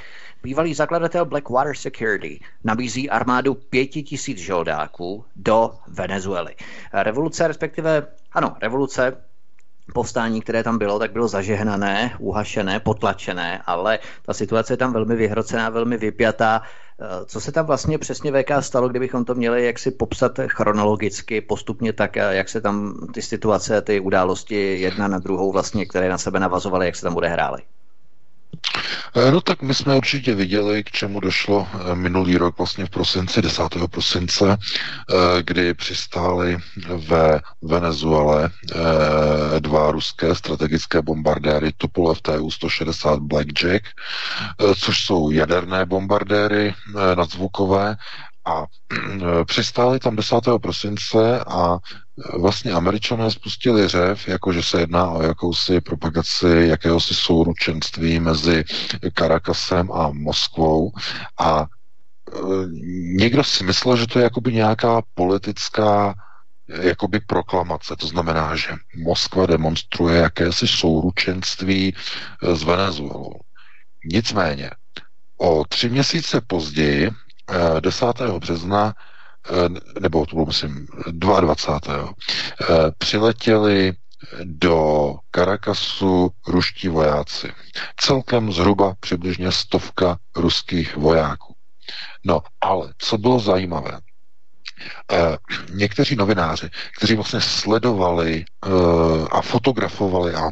[0.42, 6.54] Bývalý zakladatel Blackwater Security nabízí armádu pěti tisíc žoldáků do Venezuely.
[6.92, 9.16] Revoluce, respektive, ano, revoluce
[9.90, 15.16] povstání, které tam bylo, tak bylo zažehnané, uhašené, potlačené, ale ta situace je tam velmi
[15.16, 16.62] vyhrocená, velmi vypjatá.
[17.02, 21.40] Eh, co se tam vlastně přesně VK stalo, kdybychom to měli jak si popsat chronologicky,
[21.40, 26.08] postupně tak, eh, jak se tam ty situace, ty události jedna na druhou vlastně, které
[26.08, 27.62] na sebe navazovaly, jak se tam odehrály?
[29.16, 32.90] Eh, no tak my jsme určitě viděli, k čemu došlo eh, minulý rok, vlastně v
[32.90, 33.62] prosinci, 10.
[33.90, 36.58] prosince, eh, kdy přistály
[37.08, 38.50] ve Venezuele
[39.58, 43.82] dva ruské strategické bombardéry Tupolev Tu-160 Blackjack,
[44.76, 46.74] což jsou jaderné bombardéry
[47.14, 47.96] nadzvukové
[48.44, 48.64] a
[49.44, 50.36] přistáli tam 10.
[50.62, 51.78] prosince a
[52.38, 58.64] vlastně američané spustili řev, jako že se jedná o jakousi propagaci jakéhosi souručenství mezi
[59.14, 60.92] Karakasem a Moskvou
[61.38, 61.66] a e,
[63.16, 66.14] někdo si myslel, že to je jakoby nějaká politická
[66.82, 67.96] jakoby proklamace.
[67.96, 71.94] To znamená, že Moskva demonstruje jakési souručenství
[72.42, 73.32] s Venezuelou.
[74.04, 74.70] Nicméně,
[75.38, 77.10] o tři měsíce později
[77.80, 78.20] 10.
[78.20, 78.94] Eh, března
[79.50, 82.08] eh, nebo to bylo, myslím, 22.
[82.62, 82.66] Eh,
[82.98, 83.92] přiletěli
[84.44, 87.52] do Karakasu ruští vojáci.
[87.96, 91.54] Celkem zhruba přibližně stovka ruských vojáků.
[92.24, 93.98] No, ale co bylo zajímavé,
[95.74, 98.44] někteří novináři, kteří vlastně sledovali
[99.30, 100.50] a fotografovali a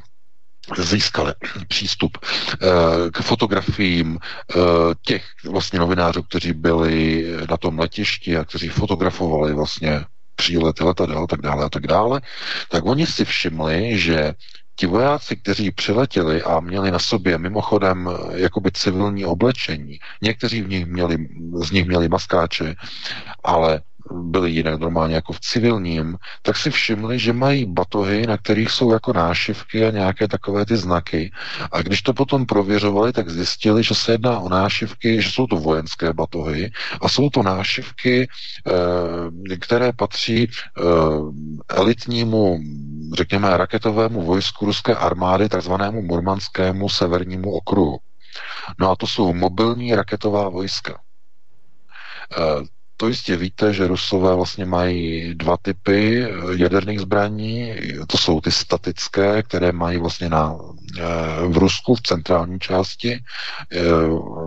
[0.76, 1.34] získali
[1.68, 2.66] přístup eh,
[3.10, 4.58] k fotografiím eh,
[5.06, 10.04] těch vlastně novinářů, kteří byli na tom letišti a kteří fotografovali vlastně
[10.36, 12.20] přílety letadel a tak dále a tak dále,
[12.68, 14.34] tak oni si všimli, že
[14.78, 20.68] ti vojáci, kteří přiletěli a měli na sobě mimochodem eh, jakoby civilní oblečení, někteří v
[20.68, 22.74] nich měli, z nich měli maskáče,
[23.44, 23.82] ale
[24.12, 28.92] byli jinak normálně jako v civilním, tak si všimli, že mají batohy, na kterých jsou
[28.92, 31.30] jako nášivky a nějaké takové ty znaky.
[31.72, 35.56] A když to potom prověřovali, tak zjistili, že se jedná o nášivky, že jsou to
[35.56, 36.70] vojenské batohy
[37.00, 38.28] a jsou to nášivky,
[38.66, 40.82] eh, které patří eh,
[41.68, 42.60] elitnímu,
[43.14, 47.98] řekněme, raketovému vojsku ruské armády, takzvanému murmanskému severnímu okruhu.
[48.80, 51.00] No a to jsou mobilní raketová vojska.
[52.98, 57.74] Eh, to jistě víte, že Rusové vlastně mají dva typy eh, jaderných zbraní.
[58.06, 60.56] To jsou ty statické, které mají vlastně na,
[60.98, 61.02] eh,
[61.48, 63.22] v Rusku v centrální části.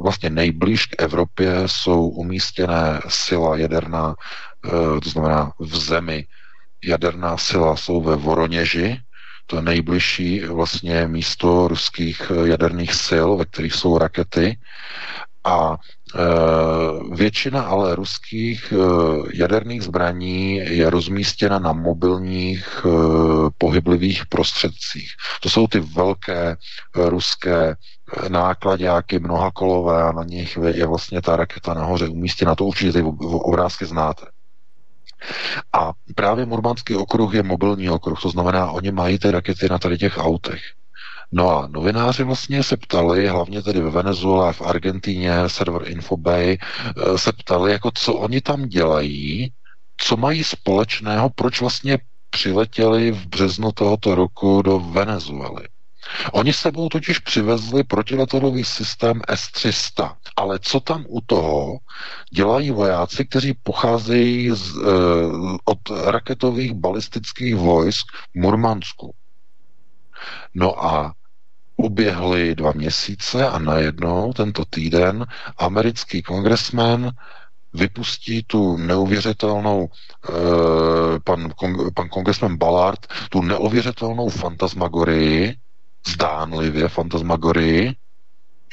[0.02, 4.15] Vlastně nejblíž k Evropě jsou umístěné sila jaderná,
[5.03, 6.26] to znamená v zemi
[6.84, 8.99] jaderná sila jsou ve Voroněži,
[9.45, 14.57] to je nejbližší vlastně místo ruských jaderných sil, ve kterých jsou rakety.
[15.44, 15.78] A
[17.12, 18.78] většina ale ruských e,
[19.34, 22.90] jaderných zbraní je rozmístěna na mobilních e,
[23.58, 25.12] pohyblivých prostředcích.
[25.42, 26.56] To jsou ty velké
[26.96, 27.76] ruské
[28.28, 32.56] nákladáky mnohakolové a na nich je vlastně ta raketa nahoře umístěna.
[32.56, 34.26] To určitě ty obrázky znáte.
[35.74, 39.98] A právě Murmanský okruh je mobilní okruh, to znamená, oni mají ty rakety na tady
[39.98, 40.62] těch autech.
[41.32, 47.18] No a novináři vlastně se ptali, hlavně tedy ve Venezuele, v Argentíně, server Infobay, eh,
[47.18, 49.53] se ptali, jako co oni tam dělají,
[49.98, 51.99] co mají společného, proč vlastně
[52.30, 55.68] přiletěli v březnu tohoto roku do Venezuely.
[56.32, 61.78] Oni sebou totiž přivezli protiletadlový systém S-300, ale co tam u toho
[62.34, 64.82] dělají vojáci, kteří pocházejí z, e,
[65.66, 69.14] od raketových balistických vojsk v Murmansku.
[70.53, 71.14] No a
[71.84, 75.26] uběhly dva měsíce a najednou tento týden
[75.58, 77.12] americký kongresmen
[77.74, 79.90] vypustí tu neuvěřitelnou,
[80.30, 81.53] eh, pan,
[81.95, 85.56] pan kongresmen Ballard, tu neuvěřitelnou fantasmagorii,
[86.08, 87.95] zdánlivě fantasmagorii,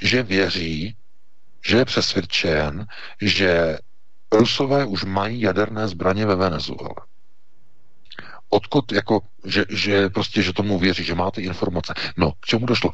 [0.03, 0.97] že věří,
[1.67, 2.87] že je přesvědčen,
[3.23, 3.79] že
[4.33, 7.08] Rusové už mají jaderné zbraně ve Venezuele
[8.49, 11.95] odkud, jako, že, že prostě, že tomu věří, že má ty informace.
[12.17, 12.91] No, k čemu došlo?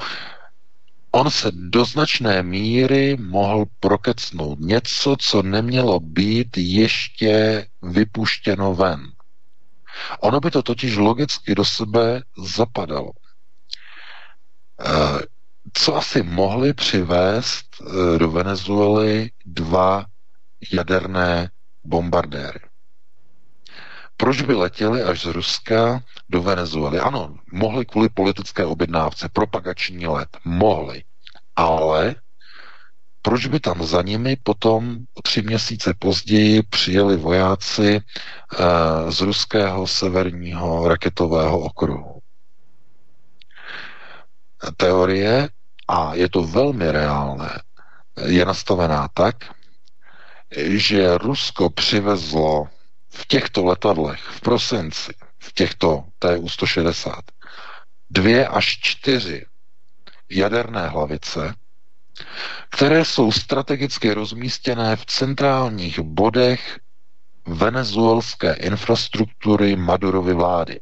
[1.11, 9.07] On se do značné míry mohl prokecnout něco, co nemělo být ještě vypuštěno ven.
[10.21, 13.11] Ono by to totiž logicky do sebe zapadalo.
[14.81, 15.21] Eh,
[15.73, 20.05] co asi mohli přivést eh, do Venezuely dva
[20.73, 21.51] jaderné
[21.85, 22.61] bombardéry?
[24.17, 27.01] Proč by letěli až z Ruska do Venezuely?
[27.01, 31.05] Ano, mohli kvůli politické objednávce, propagační let, mohli.
[31.57, 32.15] Ale
[33.23, 38.03] proč by tam za nimi potom tři měsíce později přijeli vojáci e,
[39.13, 42.21] z ruského severního raketového okruhu?
[44.77, 45.49] Teorie,
[45.89, 47.61] a je to velmi reálné,
[48.27, 49.37] je nastavená tak,
[50.57, 52.69] že Rusko přivezlo
[53.15, 57.23] v těchto letadlech v prosinci, v těchto TU-160,
[58.11, 59.47] dvě až čtyři
[60.31, 61.55] jaderné hlavice,
[62.71, 66.79] které jsou strategicky rozmístěné v centrálních bodech
[67.47, 70.81] venezuelské infrastruktury Madurovy vlády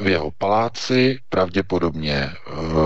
[0.00, 2.32] v jeho paláci, pravděpodobně eh,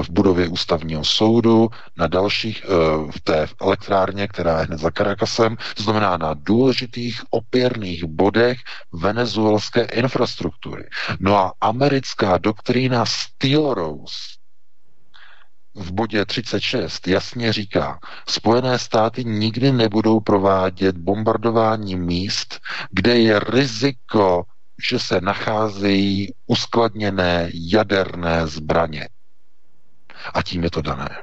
[0.02, 2.68] v budově ústavního soudu, na dalších, eh,
[3.12, 8.58] v té elektrárně, která je hned za Caracasem, to znamená na důležitých opěrných bodech
[8.92, 10.84] venezuelské infrastruktury.
[11.20, 14.38] No a americká doktrína Steel Rose
[15.74, 17.98] v bodě 36 jasně říká,
[18.28, 22.60] Spojené státy nikdy nebudou provádět bombardování míst,
[22.90, 24.44] kde je riziko
[24.82, 29.08] že se nacházejí uskladněné jaderné zbraně.
[30.34, 31.22] A tím je to dané.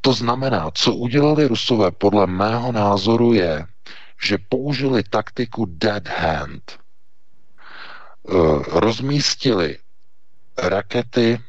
[0.00, 3.66] To znamená, co udělali Rusové podle mého názoru je,
[4.22, 6.78] že použili taktiku dead hand.
[8.28, 8.32] Eh,
[8.80, 9.78] rozmístili
[10.58, 11.40] rakety,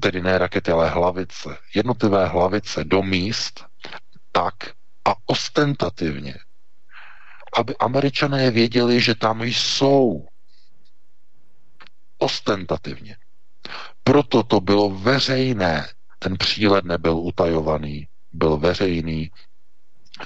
[0.00, 3.64] tedy ne rakety, ale hlavice, jednotlivé hlavice do míst
[4.32, 4.54] tak
[5.04, 6.34] a ostentativně
[7.56, 10.26] aby američané věděli, že tam jsou.
[12.18, 13.16] Ostentativně.
[14.04, 15.88] Proto to bylo veřejné.
[16.18, 19.30] Ten přílet nebyl utajovaný, byl veřejný.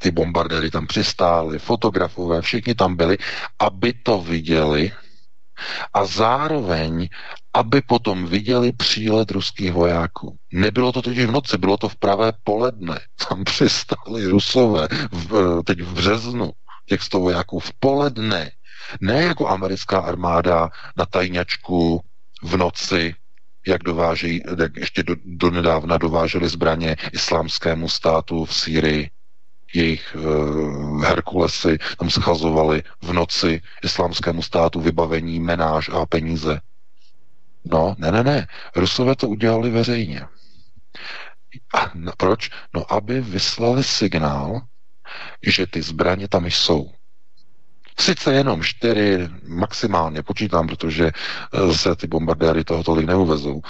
[0.01, 3.19] Ty bombardéry tam přistály, fotografové, všichni tam byli,
[3.59, 4.93] aby to viděli
[5.95, 7.09] a zároveň,
[7.55, 10.37] aby potom viděli přílet ruských vojáků.
[10.53, 13.01] Nebylo to totiž v noci, bylo to v pravé poledne.
[13.29, 16.53] Tam přistáli rusové v, teď v březnu
[16.87, 18.51] těch 100 vojáků v poledne.
[19.01, 22.01] Ne jako americká armáda na tajňačku
[22.43, 23.15] v noci,
[23.67, 29.11] jak dovážejí, jak ještě do, do nedávna dováželi zbraně islámskému státu v Sýrii.
[29.75, 36.61] Jejich uh, Herkulesy tam schazovali v noci islámskému státu vybavení, menáž a peníze.
[37.65, 38.47] No, ne, ne, ne.
[38.77, 40.21] Rusové to udělali veřejně.
[41.75, 42.51] A no, proč?
[42.75, 44.61] No, aby vyslali signál,
[45.43, 46.91] že ty zbraně tam jsou.
[48.01, 53.61] Sice jenom čtyři maximálně počítám, protože eh, se ty bombardéry toho tolik neuvezou,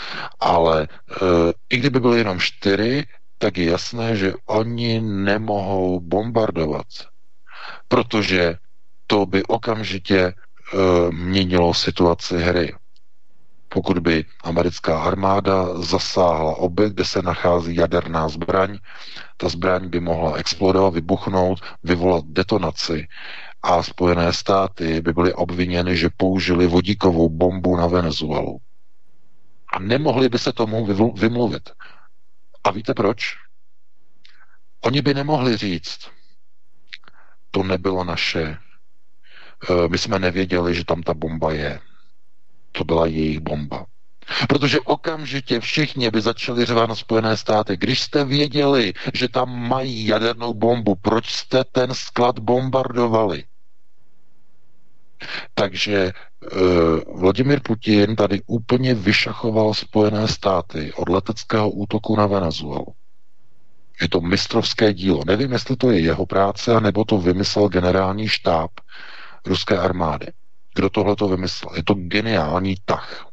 [0.40, 0.86] ale e,
[1.70, 3.04] i kdyby byly jenom čtyři,
[3.38, 6.86] tak je jasné, že oni nemohou bombardovat,
[7.88, 8.54] protože
[9.06, 10.32] to by okamžitě e,
[11.12, 12.74] měnilo situaci hry.
[13.68, 18.78] Pokud by americká armáda zasáhla objekt, kde se nachází jaderná zbraň,
[19.36, 23.08] ta zbraň by mohla explodovat, vybuchnout, vyvolat detonaci
[23.62, 28.58] a Spojené státy by byly obviněny, že použili vodíkovou bombu na Venezuelu.
[29.72, 31.70] A nemohli by se tomu vymluvit.
[32.64, 33.34] A víte proč?
[34.80, 36.10] Oni by nemohli říct,
[37.50, 38.56] to nebylo naše.
[39.70, 41.80] Eh, my jsme nevěděli, že tam ta bomba je.
[42.76, 43.86] To byla jejich bomba.
[44.48, 47.76] Protože okamžitě všichni by začali řvat na Spojené státy.
[47.76, 53.44] Když jste věděli, že tam mají jadernou bombu, proč jste ten sklad bombardovali?
[55.54, 56.12] Takže
[56.52, 62.86] uh, Vladimir Putin tady úplně vyšachoval Spojené státy od leteckého útoku na Venezuelu.
[64.00, 65.22] Je to mistrovské dílo.
[65.26, 68.70] Nevím, jestli to je jeho práce, nebo to vymyslel generální štáb
[69.46, 70.26] ruské armády.
[70.76, 71.76] Kdo tohle to vymyslel?
[71.76, 73.26] Je to geniální tah.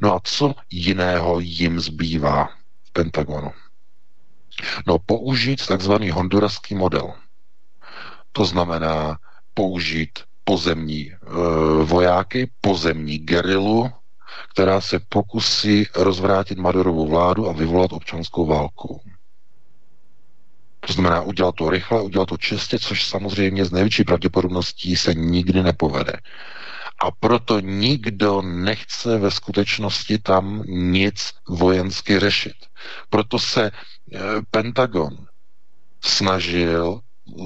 [0.00, 2.48] No a co jiného jim zbývá
[2.84, 3.52] v Pentagonu?
[4.86, 7.12] No použít takzvaný honduraský model.
[8.32, 9.18] To znamená
[9.54, 11.16] použít pozemní e,
[11.84, 13.90] vojáky, pozemní gerilu,
[14.52, 19.00] která se pokusí rozvrátit Madurovu vládu a vyvolat občanskou válku.
[20.86, 25.62] To znamená udělat to rychle, udělat to čistě, což samozřejmě z největší pravděpodobností se nikdy
[25.62, 26.12] nepovede.
[26.98, 32.56] A proto nikdo nechce ve skutečnosti tam nic vojensky řešit.
[33.10, 33.70] Proto se e,
[34.50, 35.16] Pentagon
[36.00, 37.00] snažil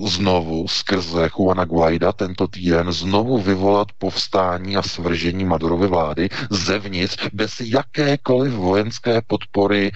[0.06, 7.60] znovu skrze Juana Guaida tento týden znovu vyvolat povstání a svržení Madurovy vlády zevnitř bez
[7.60, 9.92] jakékoliv vojenské podpory e,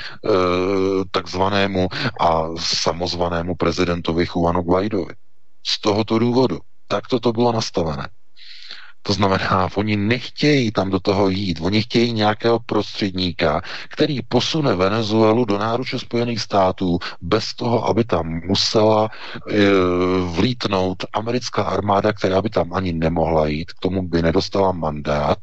[1.11, 1.89] takzvanému
[2.20, 5.15] a samozvanému prezidentovi Juanu Guaidovi.
[5.66, 6.59] Z tohoto důvodu.
[6.89, 8.09] Tak to bylo nastavené.
[9.03, 15.45] To znamená, oni nechtějí tam do toho jít, oni chtějí nějakého prostředníka, který posune Venezuelu
[15.45, 19.57] do náruče Spojených států bez toho, aby tam musela e,
[20.37, 25.39] vlítnout americká armáda, která by tam ani nemohla jít, k tomu by nedostala mandát,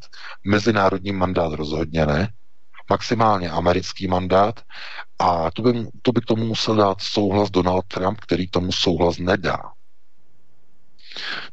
[0.45, 2.30] mezinárodní mandát rozhodně ne,
[2.90, 4.61] maximálně americký mandát.
[5.19, 9.18] A to by, to by k tomu musel dát souhlas Donald Trump, který tomu souhlas
[9.18, 9.61] nedá.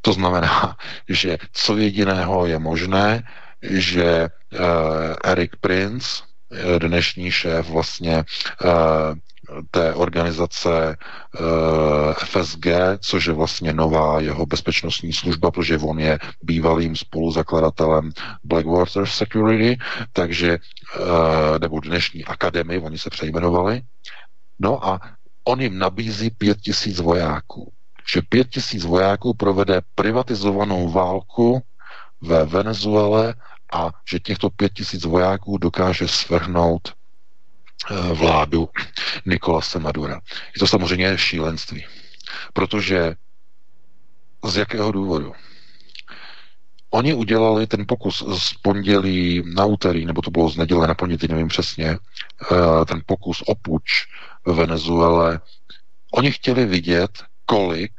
[0.01, 0.77] To znamená,
[1.09, 3.23] že co jediného je možné,
[3.63, 4.61] že uh,
[5.25, 6.23] Eric Prince,
[6.53, 8.25] eh, dnešní šéf vlastně
[8.65, 9.15] uh,
[9.71, 10.97] té organizace
[12.19, 12.67] FSG,
[12.99, 18.11] což je vlastně nová jeho bezpečnostní služba, protože on je bývalým spoluzakladatelem
[18.45, 19.79] Blackwater Security,
[20.13, 20.59] takže,
[21.61, 23.83] nebo dnešní akademii, oni se přejmenovali.
[24.59, 25.01] No a
[25.45, 27.73] on jim nabízí pět tisíc vojáků
[28.09, 31.63] že pět tisíc vojáků provede privatizovanou válku
[32.21, 33.35] ve Venezuele
[33.73, 36.93] a že těchto pět tisíc vojáků dokáže svrhnout
[37.91, 38.69] eh, vládu
[39.27, 40.15] Nikolase Madura.
[40.55, 41.85] Je to samozřejmě šílenství,
[42.53, 43.15] protože
[44.45, 45.33] z jakého důvodu?
[46.91, 51.29] Oni udělali ten pokus z pondělí na úterý, nebo to bylo z neděle na pondělí,
[51.29, 54.07] nevím přesně, eh, ten pokus o puč
[54.45, 55.41] v Venezuele.
[56.13, 57.93] Oni chtěli vidět, kolik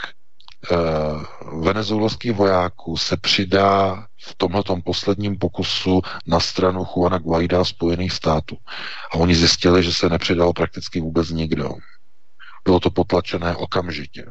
[0.72, 8.58] uh, venezuelských vojáků se přidá v tomhle posledním pokusu na stranu Juana Guaida Spojených států.
[9.12, 11.72] A oni zjistili, že se nepřidal prakticky vůbec nikdo.
[12.64, 14.26] Bylo to potlačené okamžitě.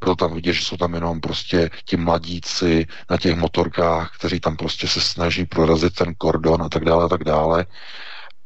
[0.00, 4.56] Bylo tam vidět, že jsou tam jenom prostě ti mladíci na těch motorkách, kteří tam
[4.56, 7.66] prostě se snaží prorazit ten kordon a tak dále a tak dále.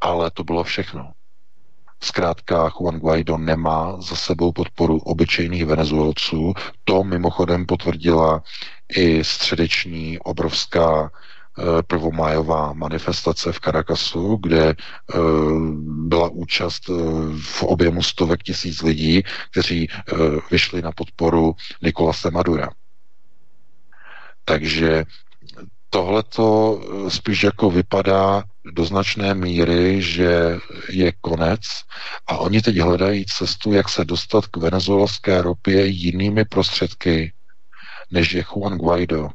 [0.00, 1.12] Ale to bylo všechno.
[2.02, 6.54] Zkrátka Juan Guaido nemá za sebou podporu obyčejných venezuelců.
[6.84, 8.42] To mimochodem potvrdila
[8.96, 11.10] i středeční obrovská
[11.86, 14.74] prvomájová manifestace v Caracasu, kde
[15.82, 16.88] byla účast
[17.42, 19.88] v objemu stovek tisíc lidí, kteří
[20.50, 22.68] vyšli na podporu Nikolase Madura.
[24.44, 25.04] Takže
[25.90, 30.58] tohle to spíš jako vypadá do značné míry, že
[30.88, 31.60] je konec
[32.26, 37.32] a oni teď hledají cestu, jak se dostat k venezuelské ropě jinými prostředky,
[38.10, 39.28] než je Juan Guaido,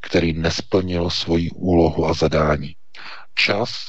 [0.00, 2.76] který nesplnil svoji úlohu a zadání.
[3.34, 3.88] Čas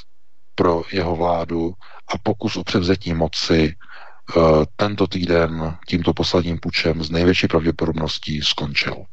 [0.56, 1.74] pro jeho vládu
[2.14, 4.42] a pokus o převzetí moci eh,
[4.76, 9.06] tento týden tímto posledním pučem z největší pravděpodobností skončil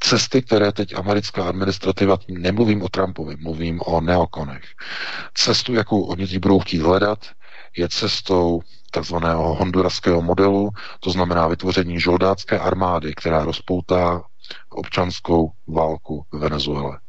[0.00, 4.64] cesty, které teď americká administrativa, nemluvím o Trumpovi, mluvím o neokonech.
[5.34, 7.26] Cestu, jakou oni teď budou chtít hledat,
[7.76, 8.60] je cestou
[8.90, 10.70] takzvaného honduraského modelu,
[11.00, 14.22] to znamená vytvoření žoldácké armády, která rozpoutá
[14.68, 17.00] občanskou válku v Venezuele.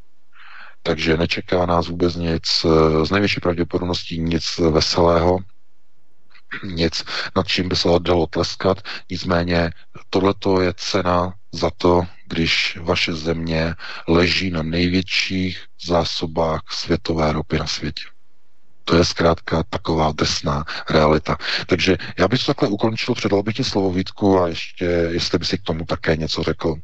[0.83, 2.65] Takže nečeká nás vůbec nic,
[3.03, 5.37] z největší pravděpodobností nic veselého,
[6.63, 7.03] nic,
[7.35, 8.81] nad čím by se dalo tleskat.
[9.11, 9.71] Nicméně
[10.09, 13.75] tohleto je cena za to, když vaše země
[14.07, 18.03] leží na největších zásobách světové ropy na světě.
[18.83, 21.37] To je zkrátka taková drsná realita.
[21.67, 25.45] Takže já bych to takhle ukončil, předal bych ti slovo Vítku a ještě, jestli by
[25.45, 26.75] si k tomu také něco řekl.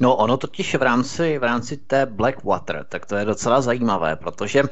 [0.00, 4.62] No ono totiž v rámci, v rámci té Blackwater, tak to je docela zajímavé, protože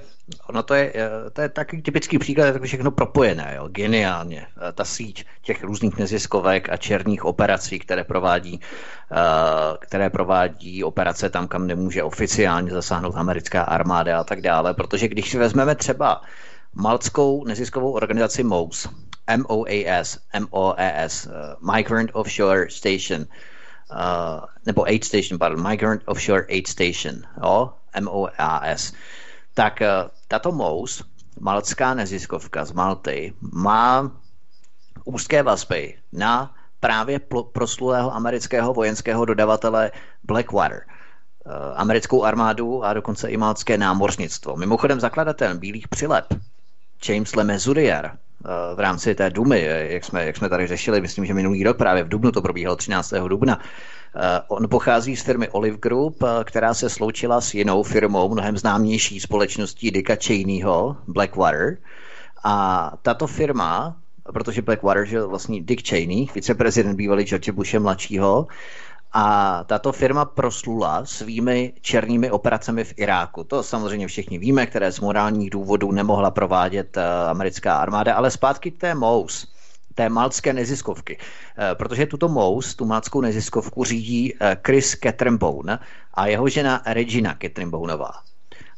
[0.49, 4.47] ono to je, eh, to je takový typický příklad, je to všechno propojené, jo, geniálně.
[4.47, 9.16] Eh, ta síť těch různých neziskovek a černých operací, které provádí, eh,
[9.78, 15.31] které provádí operace tam, kam nemůže oficiálně zasáhnout americká armáda a tak dále, protože když
[15.31, 16.23] si vezmeme třeba
[16.74, 18.89] malckou neziskovou organizaci MOAS,
[19.36, 20.19] MOAS,
[20.51, 21.28] MOAS,
[21.74, 23.27] Migrant Offshore Station,
[23.90, 28.93] uh, nebo Aid Station, pardon, Migrant Offshore Aid Station, jo, MOAS,
[29.55, 31.02] tak uh, tato MOUS,
[31.40, 34.10] maltská neziskovka z Malty, má
[35.05, 37.20] úzké vazby na právě
[37.52, 39.90] proslulého amerického vojenského dodavatele
[40.24, 40.82] Blackwater,
[41.47, 44.56] uh, americkou armádu a dokonce i maltské námořnictvo.
[44.56, 46.27] Mimochodem zakladatelem Bílých přilep,
[47.09, 48.19] James Lemezurier,
[48.74, 52.05] v rámci té Dumy, jak jsme, jak jsme tady řešili, myslím, že minulý rok právě
[52.05, 53.28] v Dubnu to probíhalo 13.
[53.28, 53.60] dubna,
[54.16, 58.59] Eh, on pochází z firmy Olive Group, eh, která se sloučila s jinou firmou, mnohem
[58.59, 61.78] známější společností Dicka Cheneyho, Blackwater.
[62.44, 63.97] A tato firma,
[64.32, 68.47] protože Blackwater je vlastně Dick Cheney, viceprezident bývalý George Bushe mladšího,
[69.13, 73.45] a tato firma proslula svými černými operacemi v Iráku.
[73.45, 78.71] To samozřejmě všichni víme, které z morálních důvodů nemohla provádět eh, americká armáda, ale zpátky
[78.71, 79.47] k té MOUS
[79.95, 81.19] té malcké neziskovky.
[81.19, 85.79] Eh, protože tuto MOUS, tu malckou neziskovku, řídí eh, Chris Cattermbone
[86.15, 88.13] a jeho žena Regina Cattermboneová.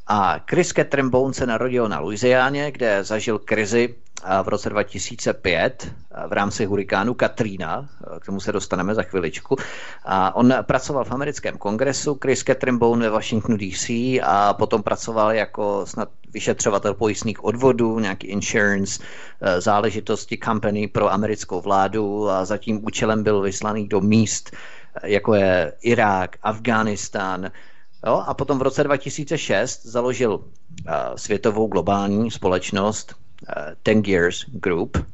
[0.06, 3.94] A Chris Cattermbone se narodil na Louisianě, kde zažil krizi
[4.42, 5.92] v roce 2005
[6.28, 7.88] v rámci hurikánu Katrina,
[8.20, 9.56] k tomu se dostaneme za chviličku.
[10.04, 13.88] A on pracoval v americkém kongresu, Chris Cattermbone ve Washingtonu DC
[14.22, 19.02] a potom pracoval jako snad vyšetřovatel pojistných odvodů, nějaký insurance,
[19.40, 24.56] e, záležitosti company pro americkou vládu a za tím účelem byl vyslaný do míst,
[25.04, 27.50] jako je Irák, Afghánistán,
[28.06, 30.44] Jo, a potom v roce 2006 založil uh,
[31.16, 33.14] světovou globální společnost
[33.48, 35.04] uh, Ten Gears Group, uh,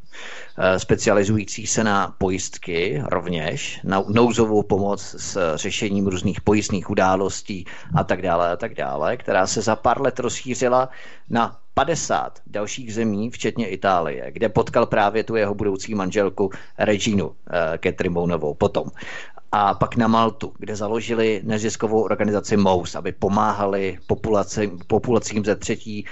[0.77, 8.23] specializující se na pojistky rovněž, na nouzovou pomoc s řešením různých pojistných událostí a tak
[8.23, 10.89] dále a tak dále, která se za pár let rozšířila
[11.31, 17.35] na 50 dalších zemí, včetně Itálie, kde potkal právě tu jeho budoucí manželku Reginu uh,
[17.83, 18.89] Catherine potom.
[19.53, 26.05] A pak na Maltu, kde založili neziskovou organizaci MOUS, aby pomáhali populaci, populacím ze třetí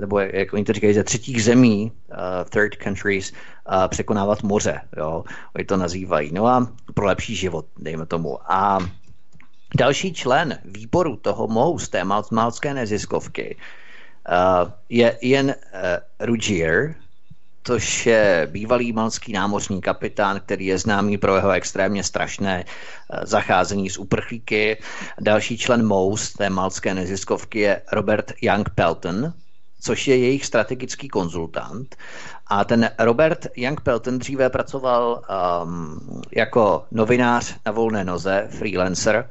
[0.00, 2.16] nebo jak oni to říkají, ze třetích zemí, uh,
[2.50, 5.24] third countries, uh, překonávat moře, jo,
[5.56, 6.30] oni to nazývají.
[6.32, 8.52] No a pro lepší život, dejme tomu.
[8.52, 8.78] A
[9.76, 15.52] další člen výboru toho MOUS, té mal- malské neziskovky, uh, je Ian uh,
[16.20, 16.94] Ruggier,
[17.66, 22.64] což je bývalý malský námořní kapitán, který je známý pro jeho extrémně strašné
[23.22, 24.76] zacházení s uprchlíky.
[25.20, 29.32] Další člen MOUS, té malské neziskovky, je Robert Young Pelton,
[29.84, 31.96] což je jejich strategický konzultant.
[32.46, 35.22] A ten Robert Young Pelton dříve pracoval
[35.62, 39.30] um, jako novinář na volné noze, freelancer,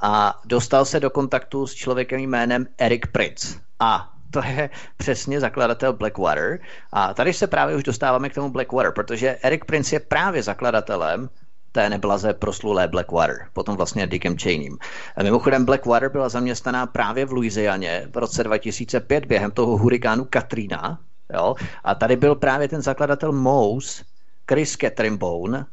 [0.00, 3.56] a dostal se do kontaktu s člověkem jménem Eric Pritz.
[3.80, 6.58] A to je přesně zakladatel Blackwater.
[6.92, 11.28] A tady se právě už dostáváme k tomu Blackwater, protože Eric Prince je právě zakladatelem
[11.72, 14.78] té neblaze proslulé Blackwater, potom vlastně Dickem Cheneym.
[15.22, 20.98] Mimochodem Blackwater byla zaměstnaná právě v Louisianě v roce 2005 během toho hurikánu Katrina.
[21.34, 21.54] Jo?
[21.84, 24.04] A tady byl právě ten zakladatel Mouse,
[24.48, 25.66] Chris Catrimbone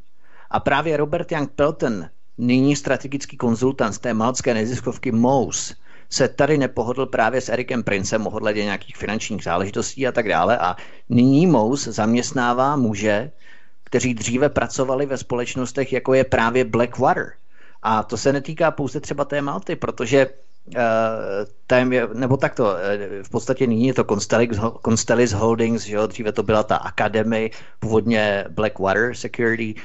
[0.52, 2.06] a právě Robert Young Pelton,
[2.38, 5.74] nyní strategický konzultant z té malcké neziskovky Mouse,
[6.10, 10.76] se tady nepohodl právě s Erikem Princem ohledně nějakých finančních záležitostí a tak dále a
[11.10, 13.32] nyní Mouse zaměstnává muže,
[13.90, 17.34] kteří dříve pracovali ve společnostech, jako je právě Blackwater.
[17.82, 20.28] A to se netýká pouze třeba té Malty, protože
[20.70, 22.78] Uh, tém je, nebo takto, uh,
[23.24, 24.06] v podstatě nyní je to
[24.86, 29.82] Constellis, Holdings, že jo, dříve to byla ta Academy, původně Blackwater Security, uh,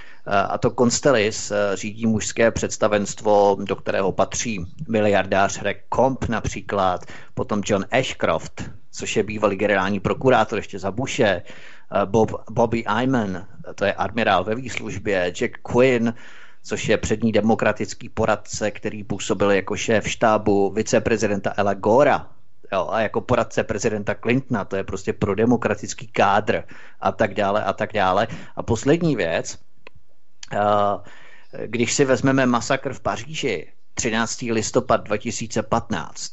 [0.48, 7.00] a to Constellis řídí mužské představenstvo, do kterého patří miliardář Rick Comp například,
[7.34, 11.42] potom John Ashcroft, což je bývalý generální prokurátor ještě za Bushe,
[12.04, 16.14] Bob, Bobby Ayman, to je admirál ve výslužbě, Jack Quinn,
[16.62, 22.30] což je přední demokratický poradce, který působil jako šéf štábu viceprezidenta Ela Gora,
[22.72, 26.64] jo, a jako poradce prezidenta Clintona, to je prostě prodemokratický kádr
[27.00, 28.28] a tak dále a tak dále.
[28.56, 29.58] A poslední věc,
[31.66, 34.42] když si vezmeme masakr v Paříži 13.
[34.42, 36.32] listopad 2015,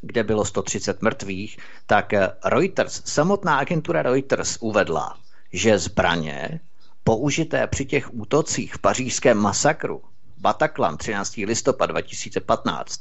[0.00, 2.12] kde bylo 130 mrtvých, tak
[2.44, 5.16] Reuters, samotná agentura Reuters uvedla,
[5.52, 6.60] že zbraně
[7.04, 10.02] použité při těch útocích v pařížském masakru
[10.38, 11.36] Bataclan 13.
[11.36, 13.00] listopad 2015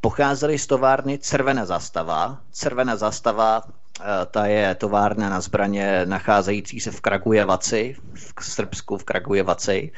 [0.00, 2.40] pocházely z továrny Červená zastava.
[2.54, 9.04] Červená zastava eh, ta je továrna na zbraně nacházející se v Kragujevaci, v Srbsku v
[9.04, 9.92] Kragujevaci.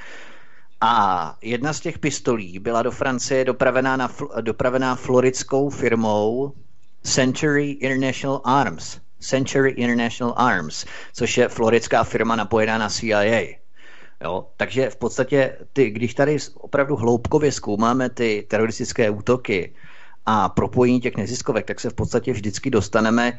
[0.80, 4.10] A jedna z těch pistolí byla do Francie dopravená, na,
[4.40, 6.52] dopravená floridskou firmou
[7.02, 8.98] Century International Arms.
[9.20, 13.59] Century International Arms, což je floridská firma napojená na CIA.
[14.24, 14.47] Jo?
[14.57, 19.74] Takže v podstatě, ty, když tady opravdu hloubkově zkoumáme ty teroristické útoky
[20.27, 23.39] a propojení těch neziskovek, tak se v podstatě vždycky dostaneme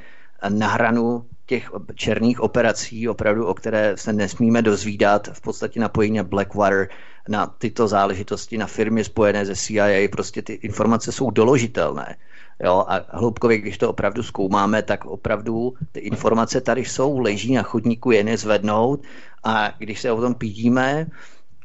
[0.50, 6.24] na hranu těch černých operací, opravdu, o které se nesmíme dozvídat, v podstatě napojení na
[6.24, 6.88] Blackwater,
[7.30, 12.16] na tyto záležitosti, na firmy spojené ze CIA, prostě ty informace jsou doložitelné.
[12.64, 17.64] Jo, a hloubkově, když to opravdu zkoumáme, tak opravdu ty informace tady jsou, leží na
[17.64, 19.04] chodníku, je nezvednout
[19.44, 21.08] a když se o tom pídíme,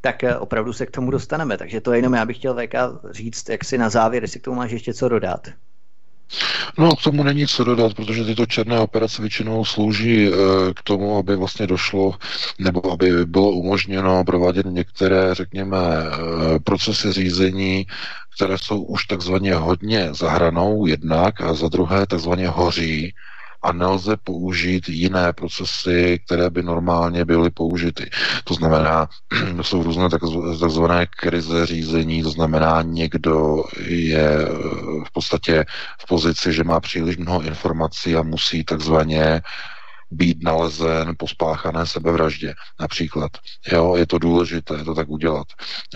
[0.00, 1.58] tak eh, opravdu se k tomu dostaneme.
[1.58, 2.74] Takže to je jenom já bych chtěl VK
[3.10, 5.48] říct, jak si na závěr, jestli k tomu máš ještě co dodat.
[6.78, 10.31] No, k tomu není co dodat, protože tyto černé operace většinou slouží e,
[10.74, 12.15] k tomu, aby vlastně došlo,
[12.59, 17.86] nebo aby bylo umožněno provádět některé, řekněme, e, procesy řízení,
[18.36, 23.15] které jsou už takzvaně hodně zahranou jednak a za druhé takzvaně hoří
[23.65, 28.11] a nelze použít jiné procesy, které by normálně byly použity.
[28.45, 29.09] To znamená,
[29.62, 30.09] jsou různé
[30.61, 34.49] takzvané krize řízení, to znamená, někdo je eh,
[35.07, 35.65] v podstatě
[36.01, 39.43] v pozici, že má příliš mnoho informací a musí takzvaně
[40.11, 43.32] být nalezen po spáchané sebevraždě například.
[43.73, 45.47] Jo, je to důležité to tak udělat,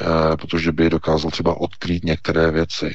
[0.01, 2.87] e, protože by dokázal třeba odkrýt některé věci.
[2.87, 2.95] E,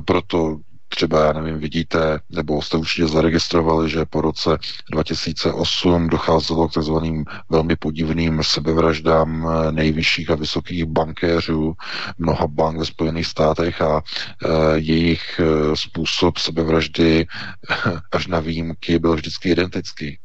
[0.00, 0.56] proto
[0.94, 4.58] třeba, já nevím, vidíte, nebo jste určitě zaregistrovali, že po roce
[4.92, 11.74] 2008 docházelo k takzvaným velmi podivným sebevraždám eh, nejvyšších a vysokých bankéřů
[12.18, 17.26] mnoha bank ve Spojených státech a e, jejich e, způsob sebevraždy
[18.12, 20.18] až na výjimky byl vždycky identický.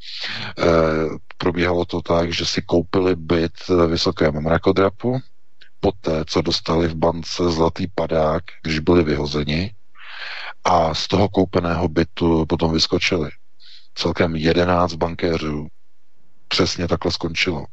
[1.38, 5.20] Probíhalo to tak, že si koupili byt ve vysokém mrakodrapu,
[5.80, 9.72] poté, co dostali v bance zlatý padák, když byli vyhozeni,
[10.64, 13.30] a z toho koupeného bytu potom vyskočili.
[13.96, 15.68] Celkem 11 bankéřů
[16.48, 17.66] přesně takhle skončilo.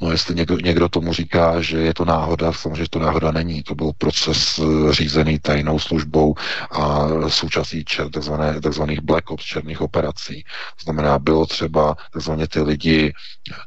[0.00, 3.62] No jestli někdo, někdo tomu říká, že je to náhoda, samozřejmě to náhoda není.
[3.62, 6.34] To byl proces eh, řízený tajnou službou
[6.70, 10.44] a součástí čer, takzvané, takzvaných black ops, černých operací.
[10.78, 13.12] To znamená, bylo třeba takzvaně ty lidi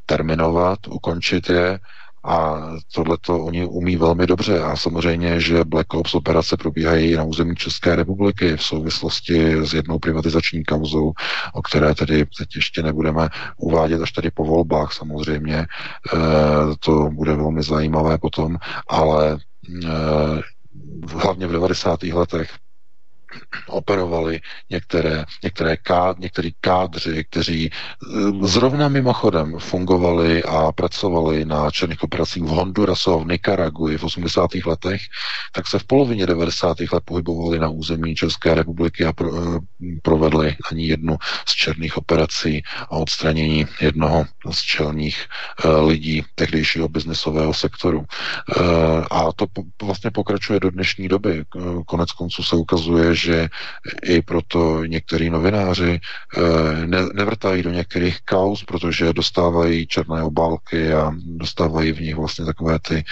[0.06, 1.78] terminovat, ukončit je,
[2.24, 2.60] a
[2.94, 4.60] tohle to oni umí velmi dobře.
[4.60, 9.98] A samozřejmě, že Black Ops operace probíhají na území České republiky v souvislosti s jednou
[9.98, 11.12] privatizační kauzou,
[11.52, 15.56] o které tedy teď ještě nebudeme uvádět až tady po volbách samozřejmě.
[15.56, 15.66] E,
[16.80, 18.56] to bude velmi zajímavé potom,
[18.88, 19.38] ale e,
[21.12, 22.02] hlavně v 90.
[22.02, 22.50] letech
[23.66, 24.40] operovali
[24.70, 32.42] některé, některé ká, některý kádři, kteří eh, zrovna mimochodem fungovali a pracovali na černých operacích
[32.42, 34.50] v Hondurasu a v Nikaraguji v 80.
[34.66, 35.00] letech,
[35.52, 36.76] tak se v polovině 90.
[36.92, 39.60] let pohybovali na území České republiky a pro, eh,
[40.02, 41.16] provedli ani jednu
[41.48, 45.26] z černých operací a odstranění jednoho z čelních
[45.64, 48.04] uh, lidí tehdejšího biznesového sektoru.
[49.10, 49.46] A to
[49.82, 51.44] vlastně pokračuje do dnešní doby.
[51.86, 53.48] Konec konců se ukazuje, že
[54.02, 61.12] i proto některý novináři eh, ne, nevrtají do některých kaus, protože dostávají černé obálky a
[61.24, 63.04] dostávají v nich vlastně takové ty,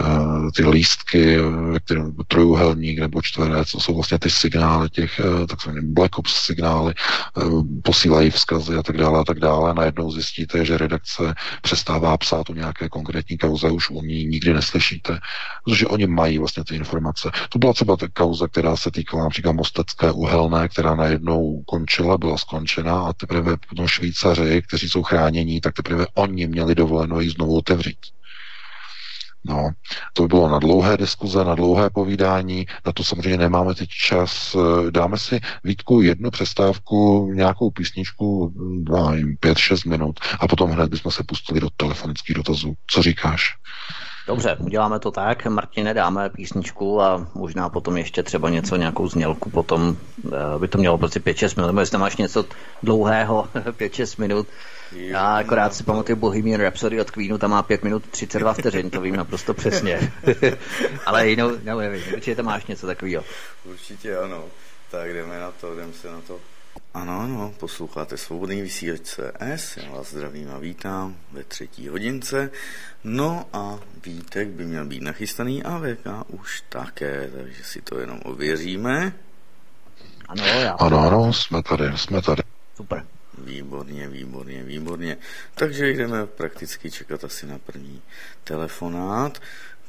[0.00, 1.36] eh, ty lístky,
[1.84, 6.94] které trojuhelník nebo čtverec, co jsou vlastně ty signály těch eh, takzvané black ops signály,
[7.82, 9.74] posílají vzkazy a tak dále a tak dále.
[9.74, 15.18] Najednou zjistíte, že redakce přestává psát o nějaké konkrétní kauze, už o ní nikdy neslyšíte,
[15.64, 17.30] protože oni mají vlastně ty informace.
[17.48, 22.38] To byla třeba ta kauza, která se týkala například Mostecké uhelné, která najednou končila, byla
[22.38, 27.56] skončena a teprve potom Švýcaři, kteří jsou chránění, tak teprve oni měli dovoleno ji znovu
[27.56, 27.98] otevřít.
[29.44, 29.70] No,
[30.12, 34.56] to by bylo na dlouhé diskuze, na dlouhé povídání, na to samozřejmě nemáme teď čas.
[34.90, 38.54] Dáme si Vítku jednu přestávku, nějakou písničku,
[39.40, 42.74] pět, šest minut a potom hned bychom se pustili do telefonických dotazů.
[42.86, 43.54] Co říkáš?
[44.26, 45.46] Dobře, uděláme to tak.
[45.46, 49.96] Martine, dáme písničku a možná potom ještě třeba něco, nějakou znělku, potom
[50.26, 52.44] eh, by to mělo prostě 5-6 minut, nebo jestli máš něco
[52.82, 54.46] dlouhého, 5-6 minut.
[54.92, 59.00] Já akorát si pamatuju Bohemian Rhapsody od Queenu, tam má 5 minut 32 vteřin, to
[59.00, 60.12] vím naprosto přesně.
[61.06, 63.24] Ale jinou, nevím, určitě máš něco takového.
[63.64, 64.44] Určitě ano.
[64.90, 66.40] Tak jdeme na to, jdeme se na to
[66.94, 72.50] ano, ano, posloucháte Svobodný vysílač CS, já vás zdravím a vítám ve třetí hodince.
[73.04, 78.20] No a Vítek by měl být nachystaný a VK už také, takže si to jenom
[78.24, 79.12] ověříme.
[80.28, 80.72] Ano, já.
[80.72, 82.42] Ano, ano, jsme tady, jsme tady.
[82.76, 83.04] Super.
[83.38, 85.16] Výborně, výborně, výborně.
[85.54, 88.02] Takže jdeme prakticky čekat asi na první
[88.44, 89.38] telefonát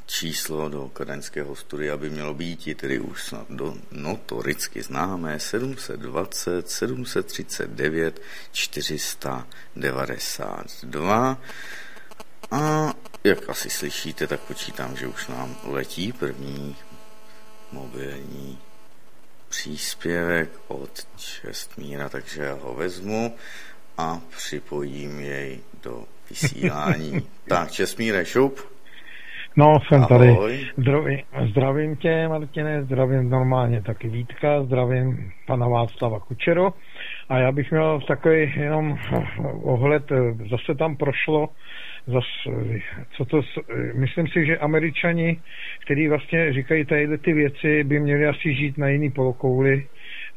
[0.06, 6.70] číslo do kadaňského studia by mělo být i tedy už snad do notoricky známé 720
[6.70, 8.22] 739
[8.52, 11.38] 492
[12.52, 12.94] a
[13.24, 16.76] jak asi slyšíte, tak počítám, že už nám letí první
[17.72, 18.60] mobilní
[19.50, 23.36] příspěvek od Čestmíra, takže já ho vezmu
[23.98, 27.30] a připojím jej do vysílání.
[27.48, 28.73] tak, Čestmíre, šup.
[29.58, 30.08] No, jsem Ahoj.
[30.08, 30.60] tady.
[30.78, 31.20] Zdravím,
[31.50, 36.74] zdravím tě, Martine, zdravím normálně taky Vítka, zdravím pana Václava Kučero.
[37.30, 38.98] A já bych měl takový jenom
[39.64, 40.04] ohled,
[40.50, 41.50] zase tam prošlo,
[42.08, 42.58] zase,
[43.12, 43.42] co to,
[43.96, 45.42] myslím si, že američani,
[45.86, 49.88] kteří vlastně říkají tady ty věci, by měli asi žít na jiný polokouli,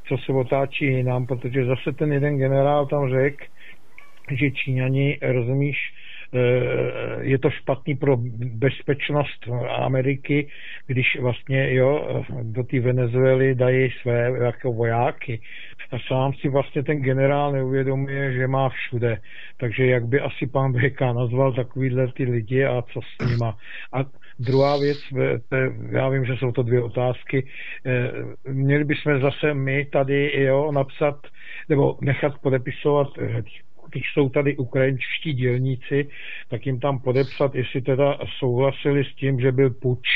[0.08, 3.44] co se otáčí jinam, protože zase ten jeden generál tam řekl,
[4.30, 6.05] že Číňani, rozumíš, Eh,
[7.20, 10.48] je to špatný pro bezpečnost Ameriky,
[10.86, 15.40] když vlastně jo, do té Venezuely dají své jako vojáky.
[15.92, 19.18] A sám si vlastně ten generál neuvědomuje, že má všude.
[19.56, 23.56] Takže jak by asi pan BK nazval takovýhle ty lidi a co s nima.
[23.92, 24.04] A
[24.38, 24.98] druhá věc,
[25.90, 27.46] já vím, že jsou to dvě otázky,
[27.86, 28.10] eh,
[28.52, 31.26] měli bychom zase my tady jo, napsat
[31.68, 33.42] nebo nechat podepisovat eh,
[33.96, 36.08] když jsou tady ukrajinští dělníci,
[36.48, 40.08] tak jim tam podepsat, jestli teda souhlasili s tím, že byl puč,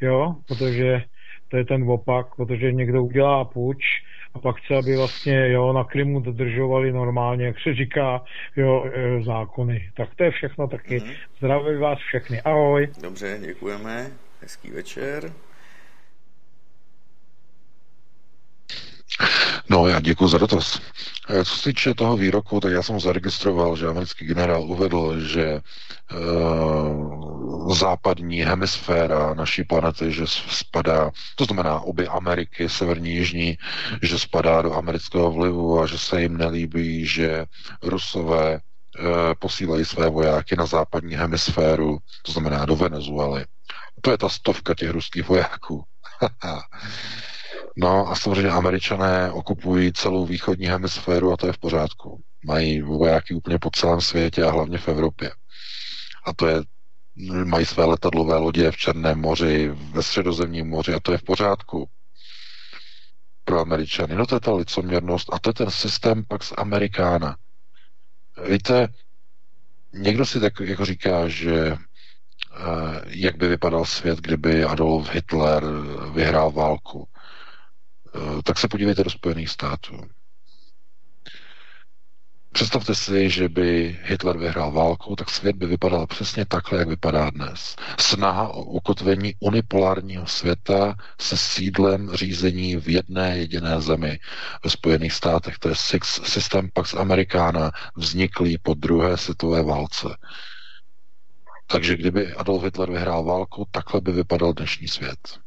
[0.00, 1.02] jo, protože
[1.48, 3.78] to je ten opak, protože někdo udělá puč
[4.34, 8.24] a pak chce, aby vlastně jo, na Krymu dodržovali normálně, jak se říká,
[8.56, 9.90] jo, e, zákony.
[9.96, 10.98] Tak to je všechno taky.
[10.98, 11.14] Mm-hmm.
[11.38, 12.40] Zdravím vás všechny.
[12.40, 12.88] Ahoj.
[13.02, 14.06] Dobře, děkujeme.
[14.42, 15.32] Hezký večer.
[19.68, 20.80] No, já děkuji za dotaz.
[21.28, 25.60] Eh, co se týče toho výroku, tak já jsem zaregistroval, že americký generál uvedl, že
[26.12, 33.58] uh, západní hemisféra naší planety, že spadá, to znamená obě Ameriky, severní, jižní,
[34.02, 37.44] že spadá do amerického vlivu a že se jim nelíbí, že
[37.82, 38.60] Rusové uh,
[39.38, 43.44] posílají své vojáky na západní hemisféru, to znamená do Venezuely.
[44.00, 45.84] To je ta stovka těch ruských vojáků.
[47.80, 52.22] No a samozřejmě američané okupují celou východní hemisféru a to je v pořádku.
[52.44, 55.30] Mají vojáky úplně po celém světě a hlavně v Evropě.
[56.24, 56.62] A to je,
[57.44, 61.88] mají své letadlové lodě v Černém moři, ve středozemním moři a to je v pořádku
[63.44, 64.14] pro Američany.
[64.14, 67.36] No to je ta licoměrnost a to je ten systém pak z Amerikána.
[68.50, 68.88] Víte,
[69.92, 71.76] někdo si tak jako říká, že eh,
[73.06, 75.64] jak by vypadal svět, kdyby Adolf Hitler
[76.14, 77.08] vyhrál válku.
[78.44, 80.00] Tak se podívejte do Spojených států.
[82.52, 87.30] Představte si, že by Hitler vyhrál válku, tak svět by vypadal přesně takhle, jak vypadá
[87.30, 87.76] dnes.
[88.00, 94.18] Snaha o ukotvení unipolárního světa se sídlem řízení v jedné jediné zemi
[94.64, 95.58] ve Spojených státech.
[95.58, 95.74] To je
[96.04, 100.08] systém Pax Americana, vzniklý po druhé světové válce.
[101.66, 105.38] Takže kdyby Adolf Hitler vyhrál válku, takhle by vypadal dnešní svět.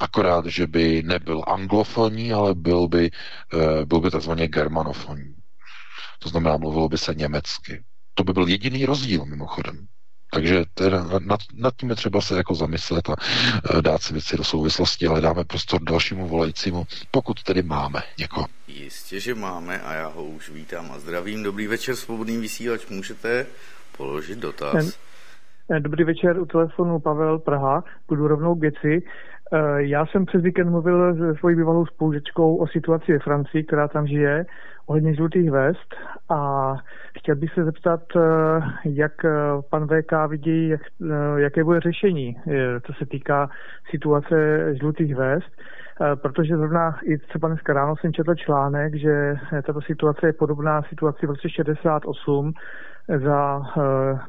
[0.00, 3.10] Akorát, že by nebyl anglofonní, ale byl by,
[3.54, 5.34] eh, byl by takzvaně germanofonní.
[6.18, 7.84] To znamená, mluvilo by se německy.
[8.14, 9.86] To by byl jediný rozdíl mimochodem.
[10.34, 13.14] Takže teda nad, nad tím je třeba se jako zamyslet a
[13.78, 18.46] e, dát si věci do souvislosti, ale dáme prostor dalšímu volajícímu, pokud tedy máme někoho.
[18.68, 21.42] Jistě, že máme a já ho už vítám a zdravím.
[21.42, 23.46] Dobrý večer, svobodný vysílač, můžete
[23.96, 24.98] položit dotaz.
[25.78, 28.94] Dobrý večer, u telefonu Pavel Praha, budu rovnou Geci.
[28.94, 29.02] E,
[29.76, 34.06] já jsem přes víkend mluvil se svojí bývalou spolužečkou o situaci ve Francii, která tam
[34.06, 34.46] žije
[34.86, 35.94] ohledně žlutých vest.
[36.30, 36.74] A
[37.18, 38.20] chtěl bych se zeptat, eh,
[38.84, 39.30] jak eh,
[39.70, 42.36] pan VK vidí, jak, eh, jaké bude řešení,
[42.86, 43.50] co se týká
[43.90, 44.34] situace
[44.74, 45.50] žlutých vest,
[46.14, 49.34] protože zrovna i třeba dneska ráno jsem četl článek, že
[49.66, 52.52] tato situace je podobná situaci v roce 68,
[53.24, 53.62] za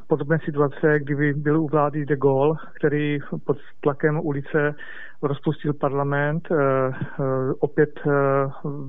[0.06, 4.74] podobné situace, kdyby byl u vlády de Gaulle, který pod tlakem ulice
[5.26, 8.12] rozpustil parlament, uh, uh, opět uh,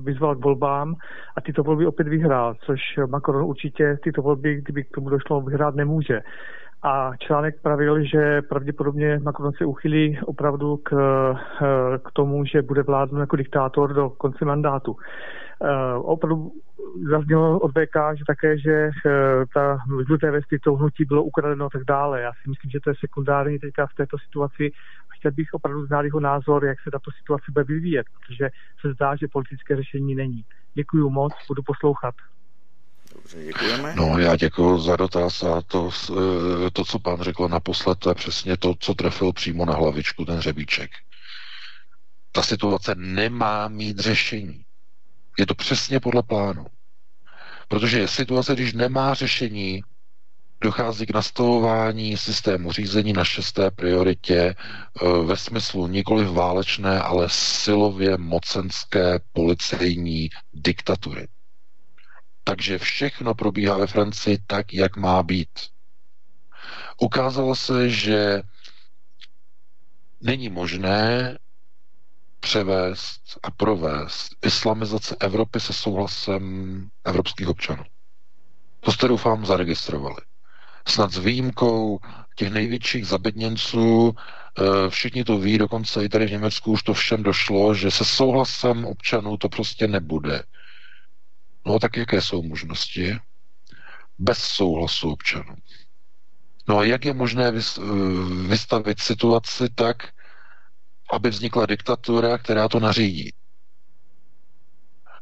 [0.04, 0.94] vyzval k volbám
[1.36, 5.74] a tyto volby opět vyhrál, což Macron určitě tyto volby, kdyby k tomu došlo, vyhrát
[5.74, 6.20] nemůže.
[6.82, 10.90] A článek pravil, že pravděpodobně Macron se uchylí opravdu k,
[12.04, 14.92] k tomu, že bude vládnout jako diktátor do konce mandátu.
[14.92, 16.52] Uh, opravdu
[17.10, 21.68] zaznělo od VK, že také, že uh, ta žluté vesty, to hnutí bylo ukradeno a
[21.72, 22.20] tak dále.
[22.20, 24.70] Já si myslím, že to je sekundární teďka v této situaci.
[25.18, 28.50] Chtěl bych opravdu znát jeho názor, jak se tato situace bude vyvíjet, protože
[28.80, 30.44] se zdá, že politické řešení není.
[30.74, 32.14] Děkuji moc, budu poslouchat.
[33.14, 33.94] Dobře, děkujeme.
[33.96, 38.14] No, já děkuji za dotaz a to, eh, to, co pán řekl naposled, to je
[38.14, 40.90] přesně to, co trefil přímo na hlavičku ten řebíček.
[42.32, 44.64] Ta situace nemá mít řešení.
[45.38, 46.66] Je to přesně podle plánu.
[47.68, 49.82] Protože situace, když nemá řešení,
[50.60, 58.16] dochází k nastavování systému řízení na šesté prioritě eh, ve smyslu nikoli válečné, ale silově
[58.18, 61.28] mocenské policejní diktatury.
[62.44, 65.48] Takže všechno probíhá ve Francii tak, jak má být.
[67.00, 68.42] Ukázalo se, že
[70.20, 71.38] není možné
[72.40, 76.42] převést a provést islamizace Evropy se souhlasem
[77.04, 77.84] evropských občanů.
[78.80, 80.16] To jste doufám zaregistrovali.
[80.88, 81.98] Snad s výjimkou
[82.36, 87.22] těch největších zabedněnců, eh, všichni to ví, dokonce i tady v Německu už to všem
[87.22, 90.42] došlo, že se souhlasem občanů to prostě nebude.
[91.66, 93.16] No tak jaké jsou možnosti?
[94.18, 95.54] Bez souhlasu občanů.
[96.68, 97.80] No a jak je možné eh,
[98.46, 100.08] vystavit situaci tak,
[101.12, 103.32] aby vznikla diktatura, která to nařídí?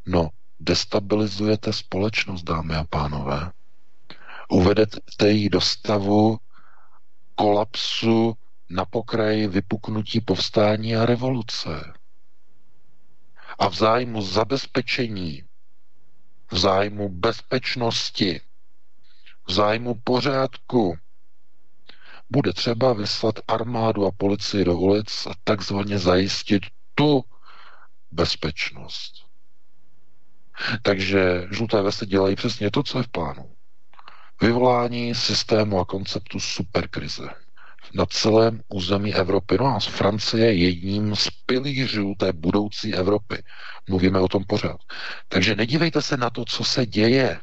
[0.06, 0.28] No,
[0.60, 3.52] destabilizujete společnost, dámy a pánové.
[4.48, 6.38] Uvedete ji do stavu
[7.34, 8.36] kolapsu
[8.70, 11.92] na pokraji vypuknutí povstání a revoluce.
[13.58, 15.42] A v zájmu zabezpečení
[16.50, 18.40] v zájmu bezpečnosti,
[19.46, 20.98] v zájmu pořádku,
[22.30, 26.62] bude třeba vyslat armádu a policii do ulic a takzvaně zajistit
[26.94, 27.24] tu
[28.10, 29.12] bezpečnost.
[30.82, 33.55] Takže žluté vesty dělají přesně to, co je v plánu.
[34.42, 37.28] Vyvolání systému a konceptu superkrize
[37.94, 39.56] na celém území Evropy.
[39.60, 43.42] No a Francie je jedním z pilířů té budoucí Evropy.
[43.88, 44.80] Mluvíme o tom pořád.
[45.28, 47.40] Takže nedívejte se na to, co se děje.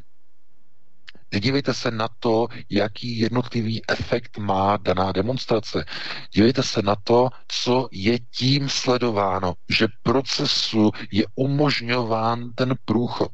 [1.31, 5.85] Nedívejte se na to, jaký jednotlivý efekt má daná demonstrace.
[6.31, 13.31] Dívejte se na to, co je tím sledováno, že procesu je umožňován ten průchod.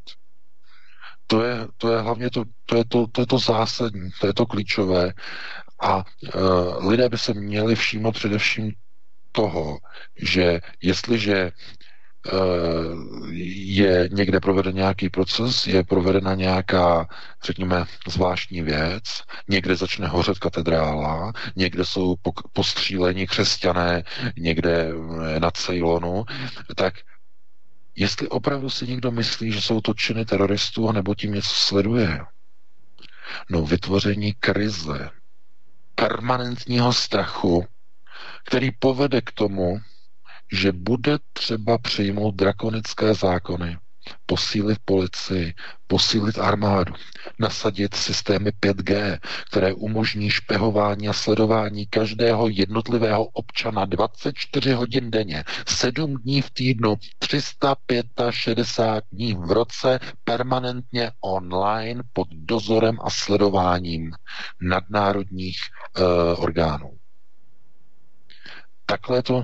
[1.30, 4.34] To je, to je hlavně to, to, je to, to je to zásadní, to je
[4.34, 5.14] to klíčové.
[5.82, 8.72] A uh, lidé by se měli všímat především
[9.32, 9.78] toho,
[10.16, 11.52] že jestliže
[12.34, 13.30] uh,
[13.66, 17.08] je někde proveden nějaký proces, je provedena nějaká,
[17.44, 19.04] řekněme, zvláštní věc,
[19.50, 22.16] někde začne hořet katedrála, někde jsou
[22.54, 24.04] postříleni křesťané,
[24.38, 24.92] někde
[25.36, 26.24] eh, na Ceylonu,
[26.76, 26.94] tak
[27.96, 32.20] jestli opravdu si někdo myslí, že jsou to činy teroristů, nebo tím něco sleduje,
[33.50, 35.10] no vytvoření krize,
[35.96, 37.68] permanentního strachu,
[38.46, 39.82] který povede k tomu,
[40.52, 43.78] že bude třeba přijmout drakonické zákony,
[44.26, 45.54] posílit policii,
[45.88, 46.94] posílit armádu,
[47.40, 49.20] nasadit systémy 5G,
[49.50, 56.96] které umožní špehování a sledování každého jednotlivého občana 24 hodin denně, 7 dní v týdnu,
[57.20, 64.12] 365 dní v roce, permanentně online pod dozorem a sledováním
[64.62, 65.60] nadnárodních
[66.00, 66.99] uh, orgánů.
[68.90, 69.38] Takhle je to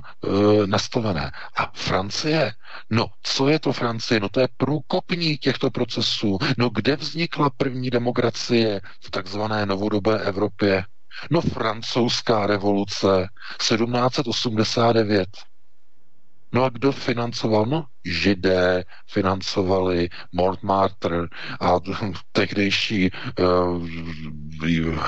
[0.66, 1.30] nastavené.
[1.56, 2.52] A Francie,
[2.90, 4.20] no co je to Francie?
[4.20, 6.38] No to je průkopní těchto procesů.
[6.58, 10.84] No kde vznikla první demokracie v takzvané novodobé Evropě?
[11.30, 13.28] No francouzská revoluce
[13.58, 15.28] 1789.
[16.52, 17.66] No a kdo financoval?
[17.66, 21.18] No, židé financovali Montmartre
[21.60, 21.72] a
[22.32, 23.88] tehdejší uh,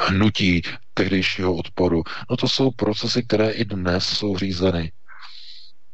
[0.08, 0.62] hnutí
[0.98, 2.02] tehdejšího odporu.
[2.30, 4.92] No to jsou procesy, které i dnes jsou řízeny.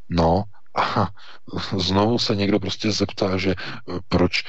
[0.09, 0.45] No
[0.77, 1.09] a
[1.79, 4.45] znovu se někdo prostě zeptá, že eh, proč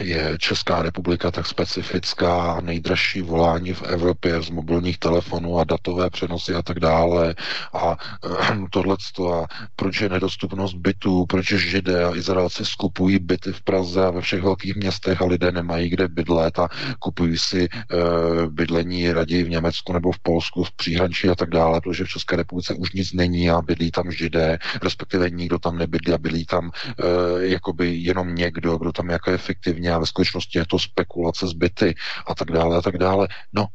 [0.00, 6.54] je Česká republika tak specifická nejdražší volání v Evropě z mobilních telefonů a datové přenosy
[6.54, 7.34] a tak dále.
[7.72, 7.96] A
[8.70, 8.96] tohle
[9.32, 9.46] a
[9.76, 14.42] proč je nedostupnost bytů, proč židé a Izraelci skupují byty v Praze a ve všech
[14.42, 16.68] velkých městech a lidé nemají kde bydlet a
[16.98, 21.80] kupují si uh, bydlení raději v Německu nebo v Polsku, v příhraničí a tak dále,
[21.80, 26.12] protože v České republice už nic není a bydlí tam židé, respektive nikdo tam nebydlí
[26.12, 30.66] a bydlí tam uh, jakoby jenom někdo, kdo tam je efektivně a ve skutečnosti je
[30.66, 31.94] to spekulace zbyty
[32.26, 33.28] a tak dále a tak dále.
[33.52, 33.66] No,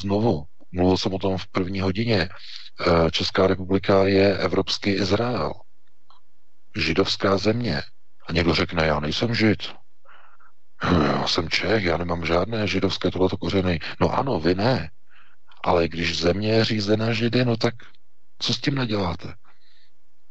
[0.00, 2.28] znovu, mluvil jsem o tom v první hodině.
[2.28, 5.52] Eh, Česká republika je evropský Izrael.
[6.76, 7.82] Židovská země.
[8.28, 9.62] A někdo řekne, já nejsem žid.
[10.84, 13.80] Hm, já jsem Čech, já nemám žádné židovské tohleto kořeny.
[14.00, 14.90] No ano, vy ne.
[15.64, 17.74] Ale když země je řízená židy, no tak
[18.38, 19.34] co s tím neděláte?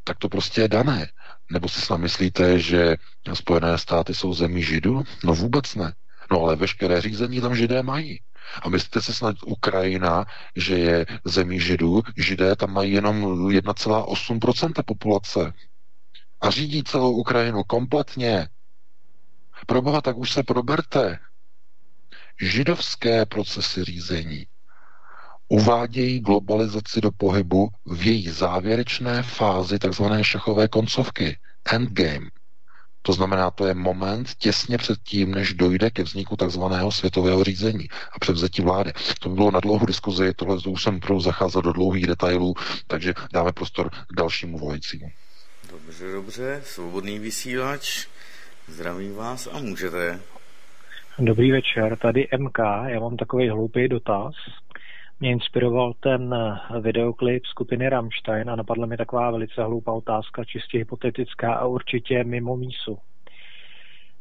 [0.03, 1.07] Tak to prostě je dané.
[1.51, 2.95] Nebo si snad myslíte, že
[3.33, 5.03] Spojené státy jsou zemí židů?
[5.23, 5.93] No vůbec ne.
[6.31, 8.19] No ale veškeré řízení tam židé mají.
[8.61, 10.25] A myslíte si snad Ukrajina,
[10.55, 12.01] že je zemí židů?
[12.17, 15.53] Židé tam mají jenom 1,8% populace.
[16.41, 18.49] A řídí celou Ukrajinu kompletně.
[19.67, 21.19] Proboha, tak už se proberte.
[22.41, 24.47] Židovské procesy řízení
[25.51, 31.37] uvádějí globalizaci do pohybu v její závěrečné fázi takzvané šachové koncovky,
[31.73, 32.27] endgame.
[33.01, 37.87] To znamená, to je moment těsně před tím, než dojde ke vzniku takzvaného světového řízení
[38.11, 38.93] a převzetí vlády.
[39.19, 42.53] To by bylo na dlouhou diskuzi, tohle už jsem pro zacházel do dlouhých detailů,
[42.87, 45.11] takže dáme prostor k dalšímu volajícímu.
[45.71, 48.07] Dobře, dobře, svobodný vysílač,
[48.67, 50.19] zdravím vás a můžete.
[51.19, 54.33] Dobrý večer, tady MK, já mám takový hloupý dotaz
[55.21, 60.77] mě inspiroval ten eh, videoklip skupiny Rammstein a napadla mi taková velice hloupá otázka, čistě
[60.77, 62.97] hypotetická a určitě mimo mísu.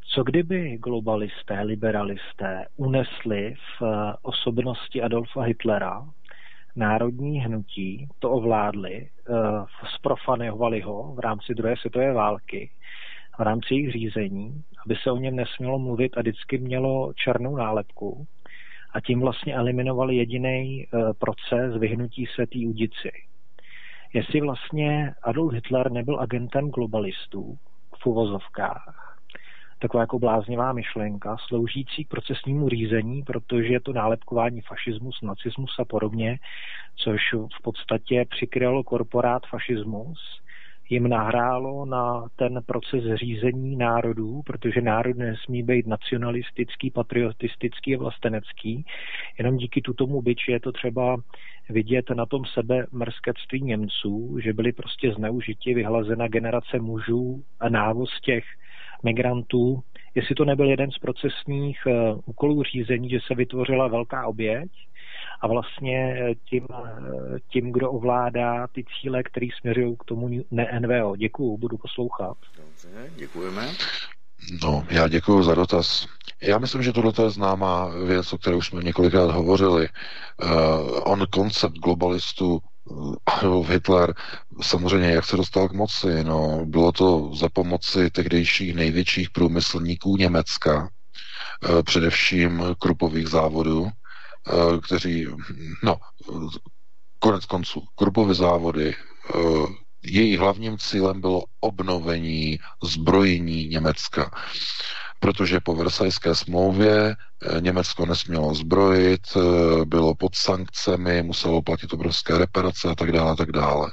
[0.07, 6.07] Co kdyby globalisté, liberalisté unesli v eh, osobnosti Adolfa Hitlera
[6.77, 12.71] národní hnutí, to ovládli, eh, ho v rámci druhé světové války,
[13.39, 18.27] v rámci jejich řízení, aby se o něm nesmělo mluvit a vždycky mělo černou nálepku,
[18.93, 23.11] a tím vlastně eliminovali jediný eh, proces vyhnutí se té udici.
[24.13, 27.59] Jestli vlastně Adolf Hitler nebyl agentem globalistů
[28.03, 29.17] v uvozovkách,
[29.79, 35.85] taková jako bláznivá myšlenka, sloužící k procesnímu řízení, protože je to nálepkování fašismus, nacismus a
[35.85, 36.39] podobně,
[36.97, 37.21] což
[37.59, 40.41] v podstatě přikrylo korporát fašismus,
[40.91, 48.85] jim nahrálo na ten proces řízení národů, protože národ nesmí být nacionalistický, patriotistický a vlastenecký.
[49.39, 51.17] Jenom díky tutomu byči je to třeba
[51.69, 58.21] vidět na tom sebe mrskectví Němců, že byli prostě zneužiti, vyhlazena generace mužů a návoz
[58.21, 58.45] těch
[59.05, 59.81] migrantů.
[60.15, 64.71] Jestli to nebyl jeden z procesních uh, úkolů řízení, že se vytvořila velká oběť,
[65.41, 70.81] a vlastně eh, tím, eh, tím kdo ovládá ty cíle, které směřují k tomu ne
[70.81, 71.17] NVO.
[71.17, 72.37] Děkuju, budu poslouchat.
[72.57, 73.69] Dobře, děkujeme.
[74.63, 76.07] No, já děkuji za dotaz.
[76.43, 79.89] Já myslím, že tohle je známá věc, o které už jsme několikrát hovořili.
[80.43, 80.51] Uh,
[81.05, 82.61] on koncept globalistů
[83.45, 84.15] uh, Hitler,
[84.63, 90.89] samozřejmě jak se dostal k moci, no, bylo to za pomoci tehdejších největších průmyslníků Německa,
[91.69, 94.00] uh, především krupových závodů, Eh,
[94.83, 95.27] kteří,
[95.85, 95.97] no,
[97.19, 99.39] konec konců, grupové závody, eh,
[100.05, 104.31] její hlavním cílem bylo obnovení zbrojení Německa.
[105.21, 109.21] Protože po Versajské smlouvě eh, Německo nesmělo zbrojit,
[109.85, 113.93] bylo pod sankcemi, muselo platit obrovské reparace a tak dále, a tak dále.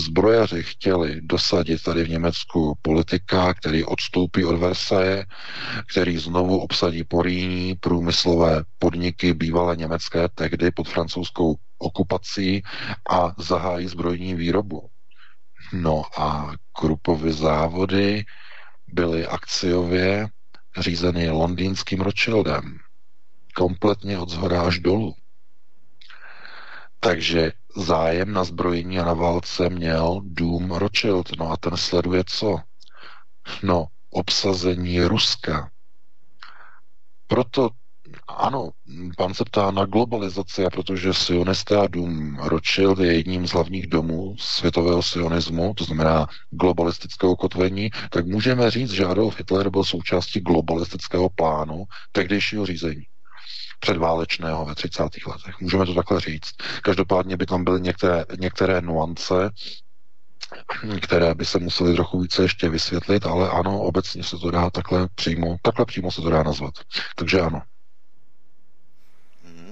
[0.00, 5.26] Zbrojaři chtěli dosadit tady v Německu politika, který odstoupí od Versaje,
[5.92, 12.62] který znovu obsadí Poríní, průmyslové podniky bývalé německé tehdy pod francouzskou okupací
[13.10, 14.88] a zahájí zbrojní výrobu.
[15.72, 18.24] No a Krupovy závody
[18.88, 20.28] byly akciově
[20.78, 22.78] řízeny londýnským Rothschildem.
[23.54, 25.14] Kompletně od zhora až dolů.
[27.00, 31.38] Takže zájem na zbrojení a na válce měl dům Rothschild.
[31.38, 32.56] No a ten sleduje co?
[33.62, 35.70] No, obsazení Ruska.
[37.26, 37.70] Proto
[38.28, 38.70] ano,
[39.16, 43.86] pan se ptá na globalizaci, a protože sionisté a dům Rothschild je jedním z hlavních
[43.86, 50.40] domů světového sionismu, to znamená globalistického kotvení, tak můžeme říct, že Adolf Hitler byl součástí
[50.40, 53.02] globalistického plánu tehdejšího řízení
[53.80, 55.02] předválečného ve 30.
[55.02, 55.60] letech.
[55.60, 56.54] Můžeme to takhle říct.
[56.82, 59.50] Každopádně by tam byly některé, některé nuance,
[61.02, 65.08] které by se musely trochu více ještě vysvětlit, ale ano, obecně se to dá takhle
[65.14, 66.74] přímo, takhle přímo se to dá nazvat.
[67.16, 67.62] Takže ano.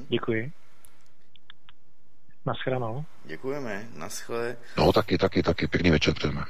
[0.08, 0.52] Děkuji.
[2.46, 3.04] Naschledanou.
[3.24, 4.56] Děkujeme, naschle.
[4.76, 5.66] No, taky, taky, taky.
[5.66, 6.44] Pěkný večer přejeme.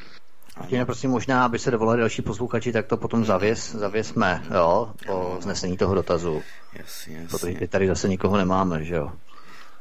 [0.59, 5.39] Martine, prosím, možná, aby se dovolili další posluchači, tak to potom zavěs, zavěsme, jo, po
[5.41, 6.43] znesení toho dotazu.
[6.73, 7.29] Jasně, jasně.
[7.31, 9.13] Protože tady zase nikoho nemáme, že jo.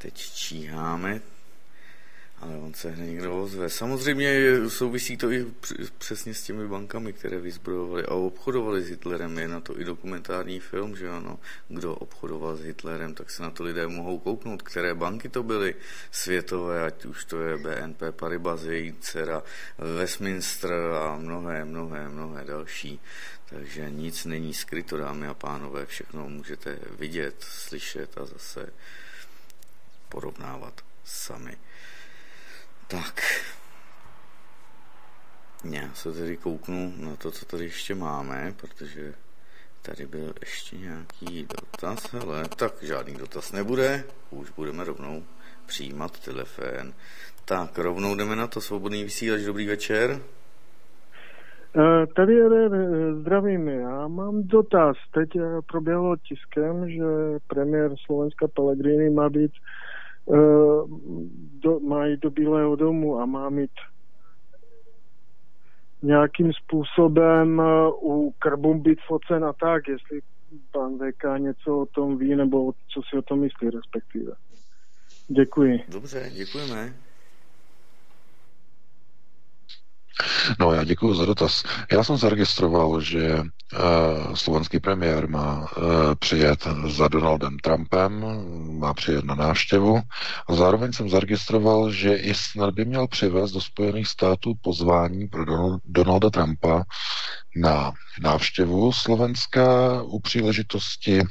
[0.02, 1.22] Teď číháme,
[2.42, 3.70] ale on se hned někdo ozve.
[3.70, 4.40] Samozřejmě
[4.70, 5.46] souvisí to i
[5.98, 9.40] přesně s těmi bankami, které vyzbrojovali a obchodovali s Hitlerem.
[9.40, 13.52] Je na to i dokumentární film, že ano, kdo obchodoval s Hitlerem, tak se na
[13.52, 15.76] to lidé mohou kouknout, které banky to byly
[16.12, 19.44] světové, ať už to je BNP Paribas, její dcera,
[19.98, 23.00] Westminster a mnohé, mnohé, mnohé další.
[23.50, 28.70] Takže nic není skryto, dámy a pánové, všechno můžete vidět, slyšet a zase
[30.10, 31.58] porovnávat sami.
[32.88, 33.22] Tak.
[35.72, 39.14] Já se tedy kouknu na to, co tady ještě máme, protože
[39.82, 45.24] tady byl ještě nějaký dotaz, hele, tak žádný dotaz nebude, už budeme rovnou
[45.66, 46.94] přijímat telefon.
[47.46, 50.22] Tak, rovnou jdeme na to, svobodný vysílač, dobrý večer.
[51.76, 54.98] Eh, tady eh, zdravím, já mám dotaz.
[55.14, 55.42] Teď eh,
[55.72, 57.04] proběhlo tiskem, že
[57.48, 59.52] premiér Slovenska Pellegrini má být
[60.34, 60.82] Eh,
[61.60, 63.72] do, mají do Bílého domu a má mít
[66.02, 70.20] nějakým způsobem eh, u Krbum být focen a tak, jestli
[70.72, 74.32] pan VK něco o tom ví, nebo co si o tom myslí respektive.
[75.28, 75.80] Děkuji.
[75.90, 76.94] Dobře, děkujeme.
[80.60, 81.64] No, já děkuji za dotaz.
[81.92, 85.86] Já jsem zaregistroval, že uh, slovenský premiér má uh,
[86.20, 88.26] přijet za Donaldem Trumpem,
[88.80, 90.00] má přijet na návštěvu
[90.50, 95.46] a zároveň jsem zaregistroval, že i snad by měl přivést do Spojených států pozvání pro
[95.46, 96.84] Donald, Donalda Trumpa
[97.56, 97.92] na
[98.22, 101.22] návštěvu Slovenska u příležitosti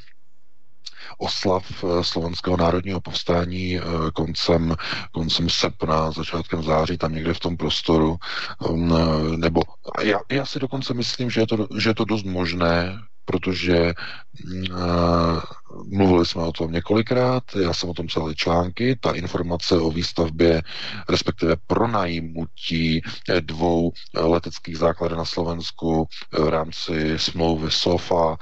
[1.19, 3.83] oslav eh, slovenského národního povstání eh,
[4.15, 4.75] koncem,
[5.13, 8.17] koncem srpna, začátkem září, tam někde v tom prostoru.
[8.69, 9.61] Um, eh, nebo
[10.03, 13.95] já, já si dokonce myslím, že je to, že je to dost možné, protože
[14.71, 15.41] uh,
[15.85, 20.63] mluvili jsme o tom několikrát, já jsem o tom psal články, ta informace o výstavbě,
[21.09, 23.03] respektive pronajímutí
[23.41, 28.37] dvou leteckých základen na Slovensku v rámci smlouvy SOFA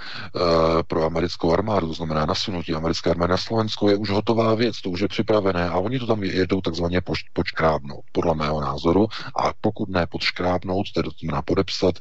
[0.87, 4.91] pro americkou armádu, to znamená nasunutí americké armády na Slovensku, je už hotová věc, to
[4.91, 9.07] už je připravené a oni to tam jedou takzvaně poč, počkrábnout, podle mého názoru,
[9.37, 11.95] a pokud ne podškrábnout, tedy to znamená podepsat,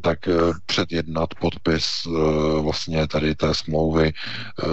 [0.00, 0.18] tak
[0.66, 4.66] předjednat podpis Eh, vlastně tady té smlouvy, eh,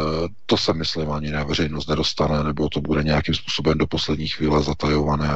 [0.46, 4.64] to se myslím ani na veřejnost nedostane, nebo to bude nějakým způsobem do poslední chvíle
[4.64, 5.36] zatajované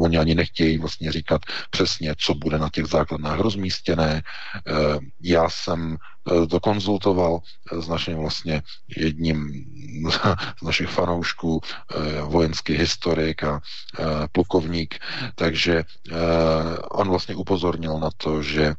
[0.00, 4.22] oni ani nechtějí vlastně říkat přesně, co bude na těch základnách rozmístěné.
[4.66, 5.96] Eh, já jsem
[6.50, 7.40] to konzultoval
[7.80, 8.62] s naším vlastně
[8.96, 9.64] jedním
[10.60, 11.60] z našich fanoušků,
[12.24, 13.60] vojenský historik a
[14.32, 14.94] plukovník,
[15.34, 15.84] takže
[16.90, 18.74] on vlastně upozornil na to, že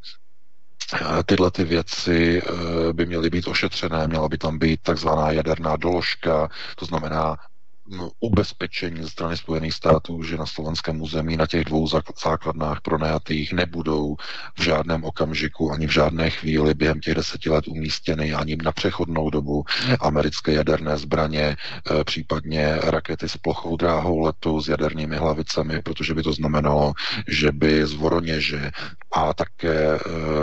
[1.26, 6.48] tyhle ty věci eh, by měly být ošetřené, měla by tam být takzvaná jaderná doložka,
[6.76, 7.36] to znamená
[8.20, 11.88] ubezpečení ze strany Spojených států, že na slovenském území na těch dvou
[12.22, 14.16] základnách pronajatých nebudou
[14.58, 19.30] v žádném okamžiku ani v žádné chvíli během těch deseti let umístěny ani na přechodnou
[19.30, 19.64] dobu
[20.00, 21.56] americké jaderné zbraně,
[21.90, 26.92] e, případně rakety s plochou dráhou letu s jadernými hlavicemi, protože by to znamenalo,
[27.28, 28.70] že by z Voroněže
[29.12, 29.98] a také e,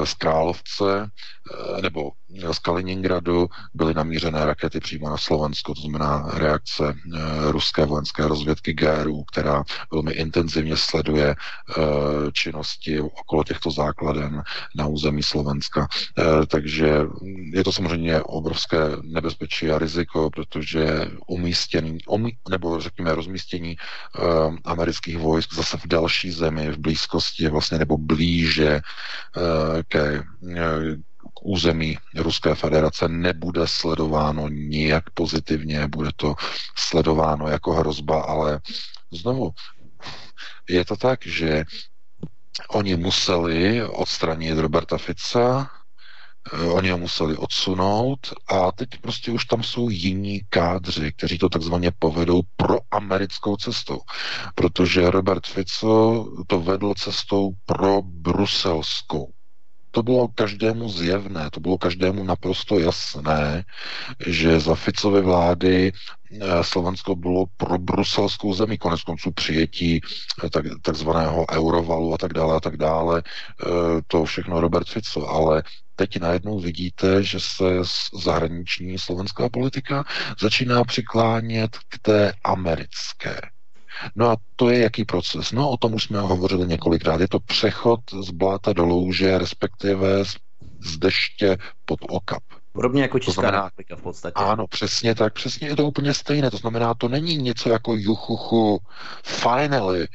[0.05, 1.09] z Královce
[1.77, 2.11] e, nebo
[2.51, 6.93] z Kaliningradu byly namířené rakety přímo na Slovensko, to znamená reakce
[7.51, 11.35] ruské vojenské rozvědky GRU, která velmi intenzivně sleduje e,
[12.33, 14.43] činnosti okolo těchto základen
[14.75, 15.87] na území Slovenska.
[16.17, 17.01] E, takže
[17.53, 23.75] je to samozřejmě obrovské nebezpečí a riziko, protože umístění, umí, nebo řekněme rozmístění
[24.65, 28.81] amerických vojsk zase v další zemi, v blízkosti vlastně nebo blíže
[29.87, 30.23] ke
[31.43, 36.35] území Ruské federace nebude sledováno nijak pozitivně, bude to
[36.75, 38.59] sledováno jako hrozba, ale
[39.11, 39.51] znovu
[40.69, 41.63] je to tak, že
[42.69, 45.71] oni museli odstranit Roberta Fica,
[46.53, 51.49] eh, Oni ho museli odsunout a teď prostě už tam jsou jiní kádři, kteří to
[51.49, 53.99] takzvaně povedou pro americkou cestou.
[54.55, 59.33] Protože Robert Fico to vedl cestou pro bruselskou
[59.91, 63.63] to bylo každému zjevné, to bylo každému naprosto jasné,
[64.27, 70.01] že za Ficovy vlády eh, Slovensko bylo pro bruselskou zemi, konec konců přijetí
[70.43, 73.67] eh, tak, takzvaného eurovalu a tak dále a tak dále, eh,
[74.07, 75.63] to všechno Robert Fico, ale
[75.95, 77.65] teď najednou vidíte, že se
[78.23, 80.03] zahraniční slovenská politika
[80.41, 83.41] začíná přiklánět k té americké.
[84.15, 85.51] No a to je jaký proces?
[85.51, 87.21] No o tom už jsme hovořili několikrát.
[87.21, 90.25] Je to přechod z bláta do louže, respektive
[90.79, 92.43] z deště pod okap.
[92.71, 94.33] Podobně jako Česká znamená, republika v podstatě.
[94.35, 96.51] Ano, přesně tak, přesně je to úplně stejné.
[96.51, 98.79] To znamená, to není něco jako juchuchu,
[99.23, 100.07] finally,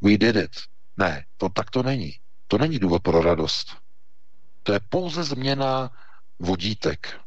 [0.00, 0.50] we did it.
[0.96, 2.12] Ne, to tak to není.
[2.48, 3.76] To není důvod pro radost.
[4.62, 5.90] To je pouze změna
[6.38, 7.20] vodítek.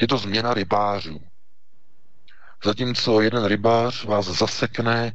[0.00, 1.20] Je to změna rybářů.
[2.64, 5.12] Zatímco jeden rybář vás zasekne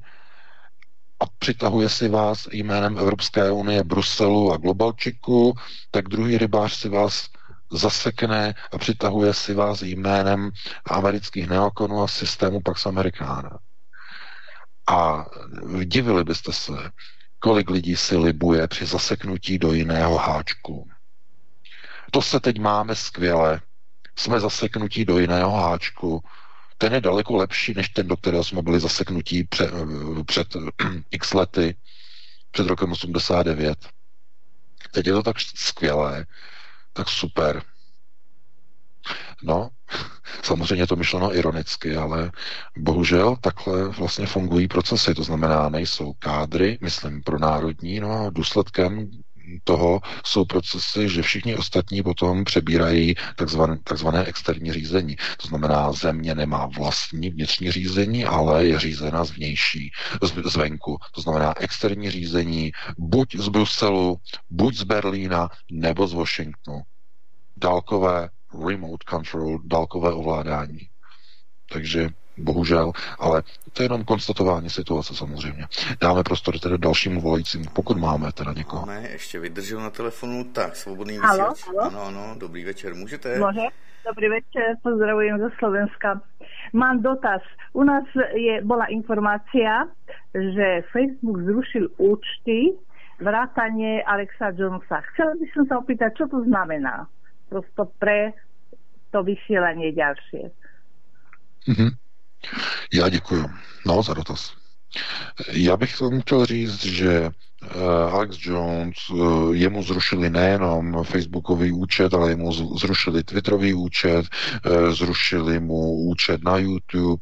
[1.20, 5.54] a přitahuje si vás jménem Evropské unie, Bruselu a Globalčiku,
[5.92, 7.30] tak druhý rybář si vás
[7.72, 10.52] zasekne a přitahuje si vás jménem
[10.90, 13.60] amerických neokonů a systému Pax Americana.
[14.88, 15.26] A
[15.84, 16.92] divili byste se,
[17.40, 20.90] kolik lidí si libuje při zaseknutí do jiného háčku.
[22.12, 23.62] To se teď máme skvěle.
[24.16, 26.24] Jsme zaseknutí do jiného háčku
[26.78, 29.72] ten je daleko lepší než ten, do kterého jsme byli zaseknutí před,
[30.26, 30.48] před
[31.12, 31.76] x lety,
[32.52, 33.90] před rokem 89.
[34.92, 36.26] Teď je to tak skvělé,
[36.94, 37.64] tak super.
[39.44, 39.70] No,
[40.44, 42.32] samozřejmě to myšleno ironicky, ale
[42.78, 49.12] bohužel takhle vlastně fungují procesy, to znamená, nejsou kádry, myslím pro národní, no a důsledkem
[49.64, 55.16] toho jsou procesy, že všichni ostatní potom přebírají takzvané, takzvané externí řízení.
[55.42, 59.92] To znamená, země nemá vlastní vnitřní řízení, ale je řízena zvnější,
[60.24, 60.98] z, zvenku.
[61.16, 64.18] To znamená externí řízení buď z Bruselu,
[64.50, 66.82] buď z Berlína, nebo z Washingtonu.
[67.58, 68.30] Dálkové
[68.68, 70.80] remote control, dálkové ovládání.
[71.72, 73.44] Takže bohužel, ale
[73.74, 75.68] to je jenom konstatování situace samozřejmě.
[76.02, 78.86] Dáme prostor tedy dalšímu volajícímu, pokud máme teda někoho.
[78.86, 81.64] Máme, ještě vydržel na telefonu, tak, svobodný vysílač.
[81.82, 83.38] Ano, ano, dobrý večer, můžete?
[83.40, 83.68] Může?
[84.06, 86.22] Dobrý večer, pozdravujem zo Slovenska.
[86.74, 87.42] Mám dotaz.
[87.74, 88.04] U nás
[88.34, 89.90] je, bola informácia,
[90.34, 92.78] že Facebook zrušil účty
[93.20, 95.02] vrátanie Alexa Jonesa.
[95.10, 97.10] Chcela by som sa opýtať, čo to znamená?
[97.50, 98.38] Prosto pre
[99.10, 100.54] to vysielanie ďalšie.
[101.66, 102.05] Mm-hmm.
[102.94, 103.50] Já děkuji.
[103.86, 104.54] No, za dotaz.
[105.52, 107.30] Já bych tomu chtěl říct, že
[108.12, 114.26] Alex Jones, uh, jemu zrušili nejenom Facebookový účet, ale jemu zrušili Twitterový účet,
[114.66, 117.22] uh, zrušili mu účet na YouTube,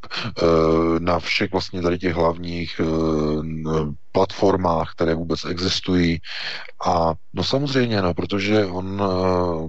[1.00, 2.82] na všech vlastně tady těch hlavních
[4.12, 6.20] platformách, které vůbec existují.
[6.86, 9.04] A no samozřejmě, no, protože on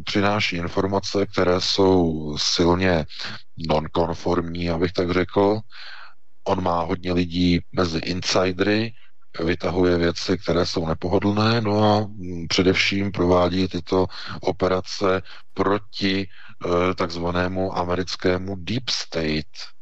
[0.04, 3.06] přináší informace, které jsou silně
[3.68, 5.60] nonkonformní, abych tak řekl.
[6.44, 8.92] On má hodně lidí mezi insidery,
[9.40, 12.10] vytahuje věci, které jsou nepohodlné, no a
[12.48, 14.06] především provádí tyto
[14.40, 15.22] operace
[15.54, 19.74] proti e, takzvanému americkému deep state,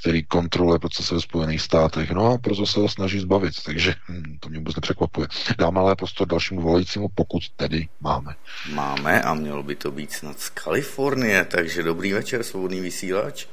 [0.00, 2.10] který kontroluje procesy ve Spojených státech.
[2.10, 5.28] No a proto se ho snaží zbavit, takže hm, to mě vůbec nepřekvapuje.
[5.58, 8.34] Dáme ale prostor dalšímu volajícímu, pokud tedy máme.
[8.74, 13.46] Máme a mělo by to být snad z Kalifornie, takže dobrý večer, svobodný vysílač.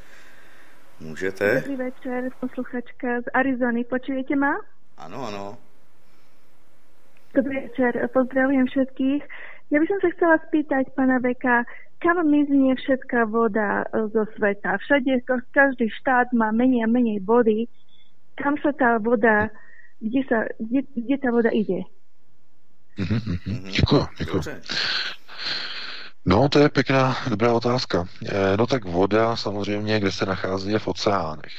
[0.99, 1.55] Můžete?
[1.55, 3.83] Dobrý večer, posluchačka z Arizony.
[3.83, 4.76] Počujete ma?
[4.97, 5.57] Ano, ano.
[7.33, 9.21] Dobrý večer, pozdravujem všetkých.
[9.69, 11.69] Ja by som sa chcela spýtať pana Beka,
[12.01, 14.81] kam miznie všetká voda e, zo sveta.
[14.81, 15.21] Všade,
[15.53, 17.69] každý štát má menej a menej vody.
[18.41, 19.53] Kam sa tá voda,
[20.01, 21.85] kde, sa, kde, kde tá voda ide?
[22.97, 24.41] Mm-hmm, děkuji, děkuji.
[26.25, 28.05] No, to je pěkná, dobrá otázka.
[28.25, 31.53] Eh, no tak voda samozřejmě, kde se nachází, je v oceánech.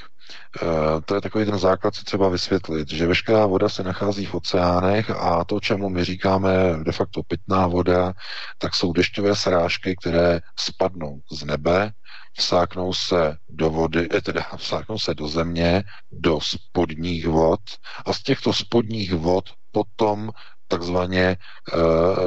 [0.62, 4.34] Eh, to je takový ten základ, co třeba vysvětlit, že veškerá voda se nachází v
[4.34, 6.52] oceánech a to, čemu my říkáme
[6.82, 8.12] de facto pitná voda,
[8.59, 11.92] tak jsou dešťové srážky, které spadnou z nebe,
[12.38, 17.60] vsáknou se do vody, eh, teda vsáknou se do země, do spodních vod
[18.06, 20.30] a z těchto spodních vod potom
[20.68, 21.36] takzvaně e,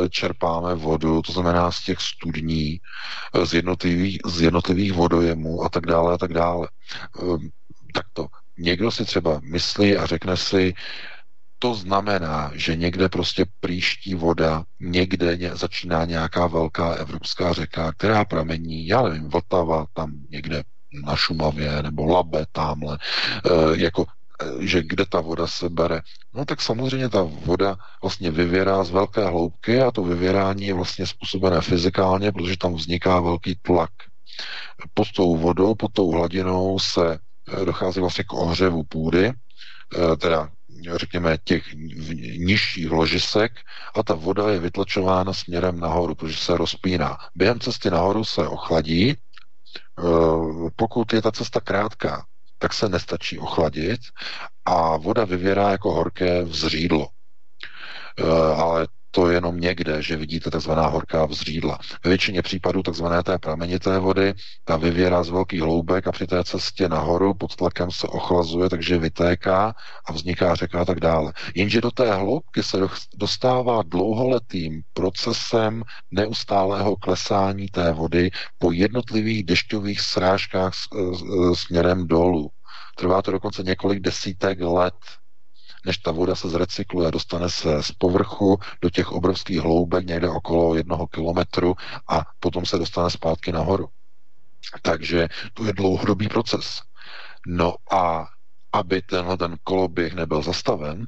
[0.10, 2.80] čerpáme vodu, to znamená z těch studní,
[3.44, 6.68] z jednotlivých, z jednotlivých vodojemů a tak dále a tak dále.
[7.92, 8.28] Takto.
[8.58, 10.74] Někdo si třeba myslí a řekne si,
[11.60, 18.26] to znamená, že někde prostě příští voda, někde ně, začíná nějaká velká evropská řeka, která
[18.26, 20.64] pramení, já nevím, Vltava, tam někde
[21.06, 22.98] na Šumavě, nebo Labe, tamhle,
[23.46, 24.06] e, jako
[24.42, 26.02] e, že kde ta voda se bere.
[26.34, 31.08] No tak samozřejmě ta voda vlastně vyvěrá z velké hloubky a to vyvěrání je vlastně
[31.08, 33.92] způsobené fyzikálně, protože tam vzniká velký tlak.
[34.94, 37.31] Pod tou vodou, pod tou hladinou se Eh,
[37.66, 40.50] dochází vlastně k ohřevu půdy, eh, teda
[40.96, 41.74] řekněme těch
[42.38, 43.52] nižších ložisek
[43.96, 47.18] a ta voda je vytlačována směrem nahoru, protože se rozpíná.
[47.36, 50.04] Během cesty nahoru se ochladí, eh,
[50.76, 52.26] pokud je ta cesta krátká,
[52.58, 54.00] tak se nestačí ochladit
[54.66, 57.08] a voda vyvěrá jako horké vzřídlo.
[58.56, 60.72] Ale to je jenom někde, že vidíte tzv.
[60.72, 61.80] horká vzřídla.
[62.04, 63.06] Ve většině případů tzv.
[63.24, 64.34] té pramenité vody,
[64.64, 68.98] ta vyvěrá z velkých hloubek a při té cestě nahoru pod tlakem se ochlazuje, takže
[68.98, 69.76] vytéká
[70.06, 71.34] a vzniká řeka a tak dále.
[71.56, 72.78] Jenže do té hloubky se
[73.18, 80.74] dostává dlouholetým procesem neustálého klesání té vody po jednotlivých dešťových srážkách
[81.54, 82.50] směrem dolů.
[82.98, 84.94] Trvá to dokonce několik desítek let,
[85.86, 90.76] než ta voda se zrecykluje, dostane se z povrchu do těch obrovských hloubek někde okolo
[90.76, 91.76] jednoho kilometru
[92.08, 93.90] a potom se dostane zpátky nahoru.
[94.82, 96.82] Takže to je dlouhodobý proces.
[97.48, 98.28] No a
[98.74, 101.08] aby tenhle ten koloběh nebyl zastaven,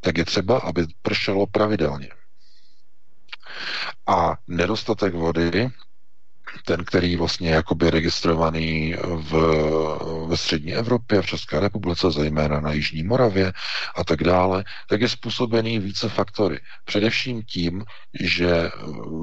[0.00, 2.08] tak je třeba, aby pršelo pravidelně.
[4.06, 5.70] A nedostatek vody
[6.64, 9.32] ten, který vlastně jakoby registrovaný v,
[10.32, 13.52] ve střední Evropě, v České republice, zejména na Jižní Moravě
[13.96, 16.58] a tak dále, tak je způsobený více faktory.
[16.84, 17.84] Především tím,
[18.20, 18.70] že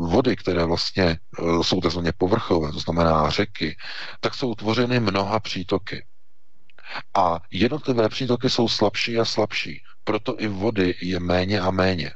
[0.09, 3.77] vody, které vlastně eh, jsou takzvaně povrchové, to znamená řeky,
[4.19, 6.05] tak jsou tvořeny mnoha přítoky.
[7.17, 9.81] A jednotlivé přítoky jsou slabší a slabší.
[10.03, 12.11] Proto i vody je méně a méně.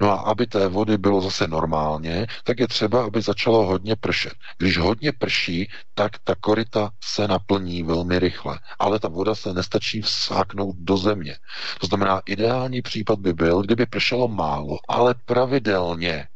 [0.00, 4.32] No a aby té vody bylo zase normálně, tak je třeba, aby začalo hodně pršet.
[4.58, 10.00] Když hodně prší, tak ta korita se naplní velmi rychle, ale ta voda se nestačí
[10.02, 11.36] vsáknout do země.
[11.80, 16.28] To znamená, ideální případ by byl, kdyby pršelo málo, ale pravidelně.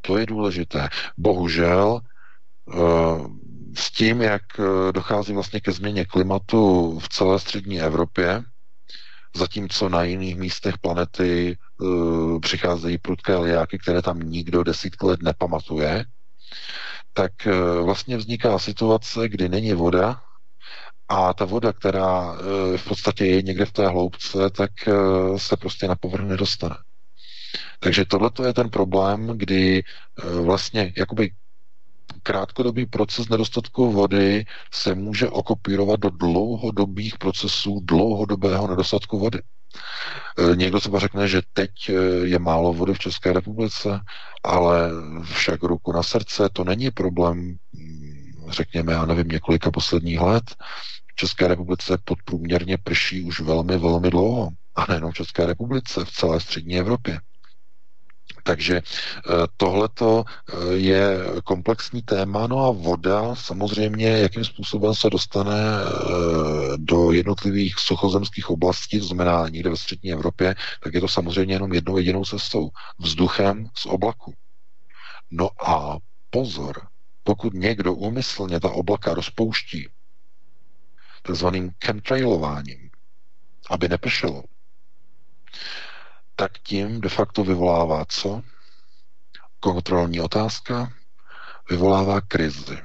[0.00, 0.88] To je důležité.
[1.16, 2.78] Bohužel eh,
[3.74, 8.42] s tím, jak eh, dochází vlastně ke změně klimatu v celé střední Evropě,
[9.38, 16.04] zatímco na jiných místech planety uh, přicházejí prudké liáky, které tam nikdo desítky let nepamatuje,
[17.12, 20.22] tak uh, vlastně vzniká situace, kdy není voda
[21.08, 22.38] a ta voda, která uh,
[22.76, 26.76] v podstatě je někde v té hloubce, tak uh, se prostě na povrch nedostane.
[27.80, 31.30] Takže tohle je ten problém, kdy uh, vlastně jakoby
[32.22, 39.38] krátkodobý proces nedostatku vody se může okopírovat do dlouhodobých procesů dlouhodobého nedostatku vody.
[40.52, 41.92] E, někdo třeba řekne, že teď e,
[42.26, 44.00] je málo vody v České republice,
[44.44, 44.90] ale
[45.24, 50.44] však ruku na srdce, to není problém, mm, řekněme, já nevím, několika posledních let.
[51.12, 54.50] V České republice podprůměrně prší už velmi, velmi dlouho.
[54.74, 57.20] A nejenom v České republice, v celé střední Evropě.
[58.42, 58.82] Takže eh,
[59.56, 65.88] tohleto eh, je komplexní téma, no a voda samozřejmě, jakým způsobem se dostane eh,
[66.76, 71.72] do jednotlivých suchozemských oblastí, to znamená někde ve střední Evropě, tak je to samozřejmě jenom
[71.72, 72.70] jednou jedinou cestou.
[72.98, 74.34] Vzduchem z oblaku.
[75.30, 75.96] No a
[76.30, 76.88] pozor,
[77.24, 79.88] pokud někdo úmyslně ta oblaka rozpouští
[81.22, 82.90] takzvaným chemtrailováním,
[83.70, 84.42] aby nepršelo,
[86.38, 88.42] tak tím de facto vyvolává co?
[89.60, 90.92] Kontrolní otázka
[91.70, 92.78] vyvolává krizi.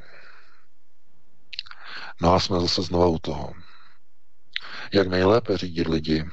[2.21, 3.53] No a jsme zase znova u toho.
[4.93, 6.25] Jak nejlépe řídit lidi,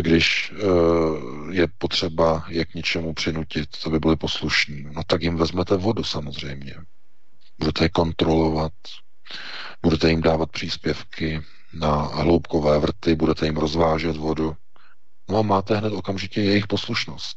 [0.00, 5.76] když eh, je potřeba je k něčemu přinutit, aby byli poslušní, no tak jim vezmete
[5.76, 6.74] vodu samozřejmě.
[7.58, 8.72] Budete je kontrolovat,
[9.82, 11.42] budete jim dávat příspěvky
[11.72, 14.56] na hloubkové vrty, budete jim rozvážet vodu,
[15.28, 17.36] no a máte hned okamžitě jejich poslušnost.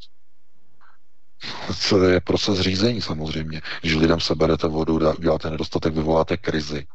[1.80, 3.62] Co je proces řízení samozřejmě.
[3.82, 6.88] Když lidem seberete vodu, děláte nedostatek, vyvoláte krizi.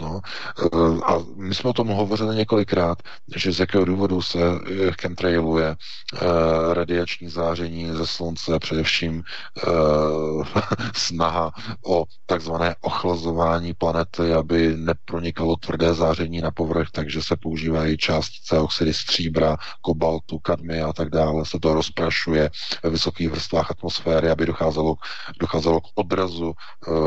[0.00, 0.20] No.
[0.58, 2.98] Eh, a my jsme o tom hovořili několikrát,
[3.36, 9.22] že z jakého důvodu se eh, chemtrailuje eh, radiační záření ze slunce, především
[10.94, 11.50] snaha
[11.86, 18.94] o takzvané ochlazování planety, aby nepronikalo tvrdé záření na povrch, takže se používají částice oxidy
[18.94, 21.46] stříbra, kobaltu, kadmy a tak dále.
[21.46, 22.50] Se to rozprašuje
[22.82, 24.94] ve vysokých vrstvách atmosféry, aby docházelo,
[25.40, 26.52] docházelo k odrazu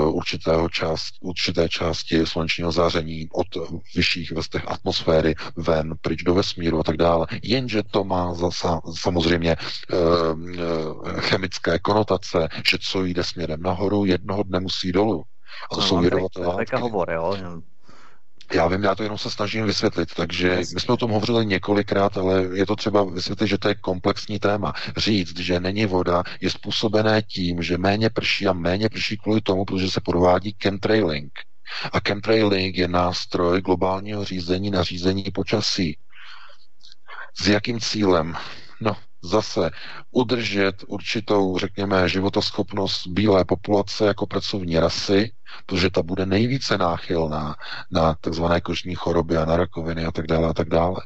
[0.05, 3.47] určitého část, určité části slunečního záření záření od
[3.95, 7.27] vyšších vrstev atmosféry ven, pryč do vesmíru a tak dále.
[7.43, 9.57] Jenže to má zasa, samozřejmě e,
[11.21, 15.23] chemické konotace, že co jde směrem nahoru, jednoho dne musí dolů.
[15.71, 17.37] A to no, jsou jedovaté hovor, jo?
[18.53, 22.17] Já vím, já to jenom se snažím vysvětlit, takže my jsme o tom hovořili několikrát,
[22.17, 24.73] ale je to třeba vysvětlit, že to je komplexní téma.
[24.97, 29.65] Říct, že není voda, je způsobené tím, že méně prší a méně prší kvůli tomu,
[29.65, 31.31] protože se provádí chemtrailing.
[31.91, 35.97] A chemtrailing je nástroj globálního řízení na řízení počasí.
[37.41, 38.35] S jakým cílem?
[38.81, 39.71] No, zase
[40.11, 45.31] udržet určitou, řekněme, životoschopnost bílé populace jako pracovní rasy,
[45.65, 47.55] protože ta bude nejvíce náchylná
[47.91, 51.01] na takzvané kožní choroby a na rakoviny a tak dále a tak dále.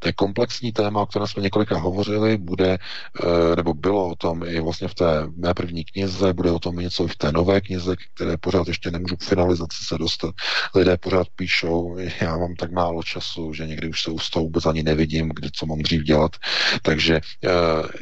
[0.00, 2.78] To je komplexní téma, o kterém jsme několika hovořili, bude,
[3.22, 6.76] eh, nebo bylo o tom i vlastně v té mé první knize, bude o tom
[6.76, 10.34] něco i v té nové knize, které pořád ještě nemůžu k finalizaci se dostat.
[10.74, 14.66] Lidé pořád píšou, já mám tak málo času, že někdy už se už to vůbec
[14.66, 16.36] ani nevidím, kdy co mám dřív dělat.
[16.82, 17.48] Takže eh,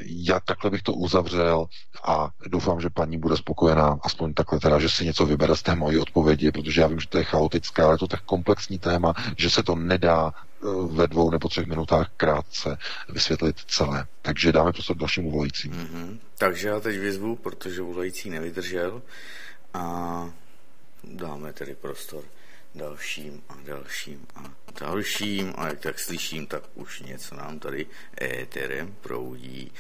[0.07, 1.67] já takhle bych to uzavřel
[2.05, 5.75] a doufám, že paní bude spokojená, aspoň takhle teda, že si něco vybere z té
[5.75, 9.15] mojí odpovědi, protože já vím, že to je chaotické, ale je to tak komplexní téma,
[9.37, 10.33] že se to nedá
[10.91, 12.79] ve dvou nebo třech minutách krátce
[13.09, 14.07] vysvětlit celé.
[14.23, 15.75] Takže dáme prostor dalšímu volajícímu.
[15.75, 16.19] Mm-hmm.
[16.39, 19.03] Takže já teď vyzvu, protože volající nevydržel
[19.75, 20.31] a
[21.05, 22.25] dáme tedy prostor
[22.75, 24.41] dalším a dalším a
[24.81, 27.87] dalším a jak tak slyším, tak už něco nám tady
[28.23, 29.73] éterem proudí.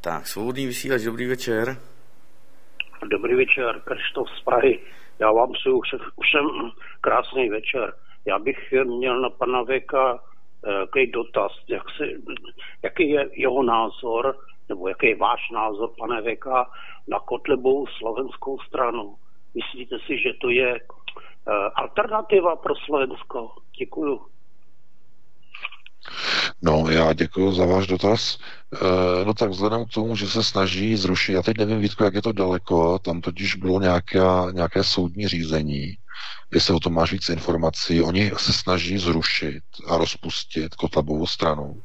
[0.00, 1.76] Tak, svobodný vysílač, dobrý večer.
[3.10, 4.80] Dobrý večer, Krištof z Prahy.
[5.18, 5.80] Já vám přeju
[6.22, 6.46] všem
[7.00, 7.92] krásný večer.
[8.24, 12.04] Já bych měl na pana Věka eh, takový dotaz, jak se,
[12.82, 14.36] jaký je jeho názor,
[14.68, 16.70] nebo jaký je váš názor, pane Věka,
[17.08, 19.16] na Kotlebovou slovenskou stranu.
[19.54, 23.50] Myslíte si, že to je eh, alternativa pro Slovensko?
[23.78, 24.20] Děkuju.
[26.62, 28.38] No, já děkuji za váš dotaz.
[29.20, 32.14] E, no tak vzhledem k tomu, že se snaží zrušit, já teď nevím, Vítko, jak
[32.14, 34.20] je to daleko, tam totiž bylo nějaké,
[34.52, 35.94] nějaké soudní řízení,
[36.54, 38.02] jestli o tom máš víc informací.
[38.02, 41.82] Oni se snaží zrušit a rozpustit Kotlebovou stranu.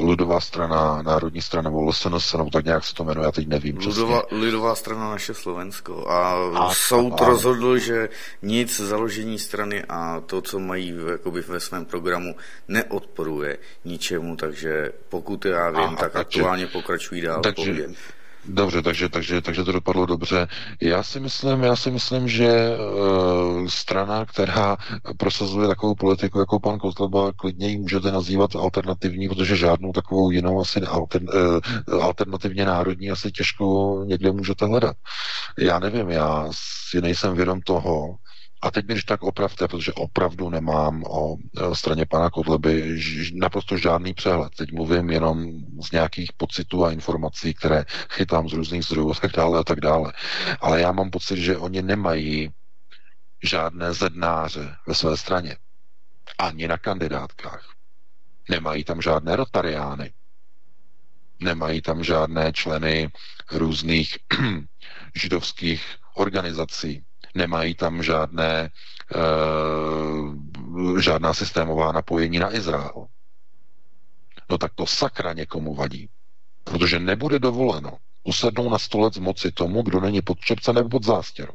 [0.00, 3.78] Lidová strana, Národní strana, nebo LSNS, nebo tak nějak se to jmenuje, já teď nevím
[3.78, 6.08] Lidová, Lidová strana naše Slovensko.
[6.08, 8.08] A, a soud a, rozhodl, že
[8.42, 12.36] nic založení strany a to, co mají jakoby ve svém programu,
[12.68, 17.40] neodporuje ničemu, takže pokud já vím, a, tak takže, aktuálně pokračují dál.
[17.40, 17.86] Takže.
[18.44, 20.48] Dobře, takže, takže, takže to dopadlo dobře.
[20.82, 24.76] Já si myslím, já si myslím, že uh, strana, která
[25.16, 30.60] prosazuje takovou politiku jako pan Kotleba, klidně ji můžete nazývat alternativní, protože žádnou takovou jinou
[30.60, 34.96] asi alter, uh, alternativně národní asi těžko někde můžete hledat.
[35.58, 36.48] Já nevím, já
[36.90, 38.16] si nejsem vědom toho,
[38.62, 43.00] a teď mi když tak opravte, protože opravdu nemám o e, straně pana Kotleby
[43.34, 44.54] naprosto žádný přehled.
[44.54, 45.46] Teď mluvím jenom
[45.82, 49.80] z nějakých pocitů a informací, které chytám z různých zdrojů a tak dále a tak
[49.80, 50.12] dále.
[50.60, 52.50] Ale já mám pocit, že oni nemají
[53.42, 55.56] žádné zednáře ve své straně.
[56.38, 57.74] Ani na kandidátkách.
[58.50, 60.12] Nemají tam žádné rotariány.
[61.40, 63.10] Nemají tam žádné členy
[63.52, 64.18] různých
[65.14, 67.04] židovských organizací
[67.34, 68.70] nemají tam žádné,
[70.96, 73.06] e, žádná systémová napojení na Izrael.
[74.50, 76.08] No tak to sakra někomu vadí.
[76.64, 81.54] Protože nebude dovoleno usednou na stolec moci tomu, kdo není pod čepce nebo pod zástěrou.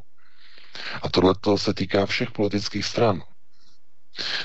[1.02, 3.22] A tohle se týká všech politických stran.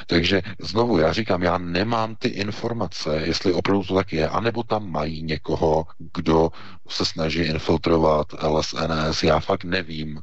[0.07, 4.91] Takže znovu já říkám, já nemám ty informace, jestli opravdu to tak je, anebo tam
[4.91, 6.49] mají někoho, kdo
[6.89, 10.19] se snaží infiltrovat LSNS, já fakt nevím,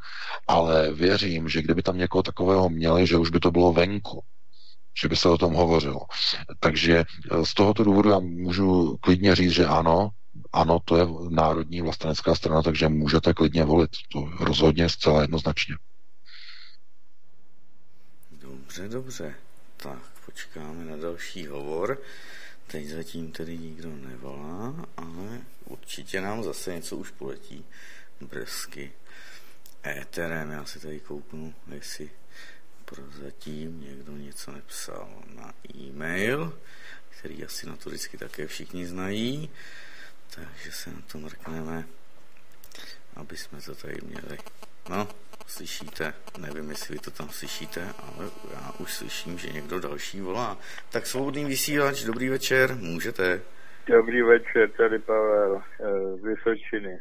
[0.48, 4.22] ale věřím, že kdyby tam někoho takového měli, že už by to bylo venku
[5.00, 6.00] že by se o tom hovořilo.
[6.60, 10.10] Takže eh, z tohoto důvodu já můžu klidně říct, že ano,
[10.52, 13.90] ano, to je národní vlastenecká strana, takže můžete klidně volit.
[14.12, 15.74] To rozhodně zcela jednoznačně.
[18.78, 19.34] Dobře, dobře.
[19.76, 22.02] Tak, počkáme na další hovor.
[22.66, 27.64] Teď zatím tedy nikdo nevolá, ale určitě nám zase něco už poletí
[28.20, 28.92] brzky
[29.86, 30.50] éterem.
[30.50, 32.10] Já si tady kouknu, jestli
[32.84, 36.60] prozatím někdo něco nepsal na e-mail,
[37.08, 39.50] který asi na to vždycky také všichni znají,
[40.30, 41.88] takže se na to mrkneme,
[43.16, 44.38] aby jsme to tady měli.
[44.88, 45.08] No,
[45.48, 50.56] slyšíte, nevím, jestli vy to tam slyšíte, ale já už slyším, že někdo další volá.
[50.92, 53.40] Tak svobodný vysílač, dobrý večer, můžete.
[53.86, 56.98] Dobrý večer, tady Pavel eh, z Vysočiny.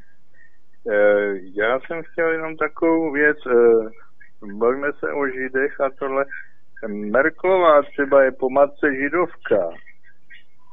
[0.91, 3.89] Eh, já jsem chtěl jenom takovou věc, eh,
[4.53, 6.25] bavíme se o židech a tohle.
[6.87, 9.69] Merklová třeba je po matce židovka.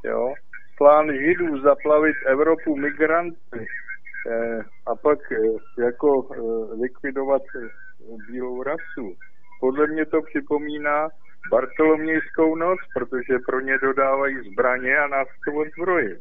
[0.05, 0.35] Jo?
[0.79, 3.67] Plán židů zaplavit Evropu migranty
[4.87, 7.43] a pak eh, jako eh, likvidovat
[8.31, 9.17] bílou rasu.
[9.61, 11.09] Podle mě to připomíná
[11.51, 16.15] Bartolomějskou noc, protože pro ně dodávají zbraně a nás to odzbrojí.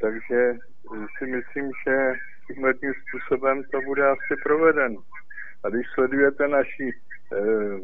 [0.00, 0.52] Takže
[1.18, 2.12] si myslím, že
[2.46, 4.96] tímhle tím způsobem to bude asi proveden.
[5.64, 6.90] A když sledujete naši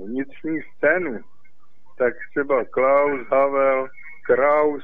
[0.06, 1.20] vnitřní scénu,
[1.98, 3.88] tak třeba Klaus, Havel,
[4.26, 4.82] Kraus,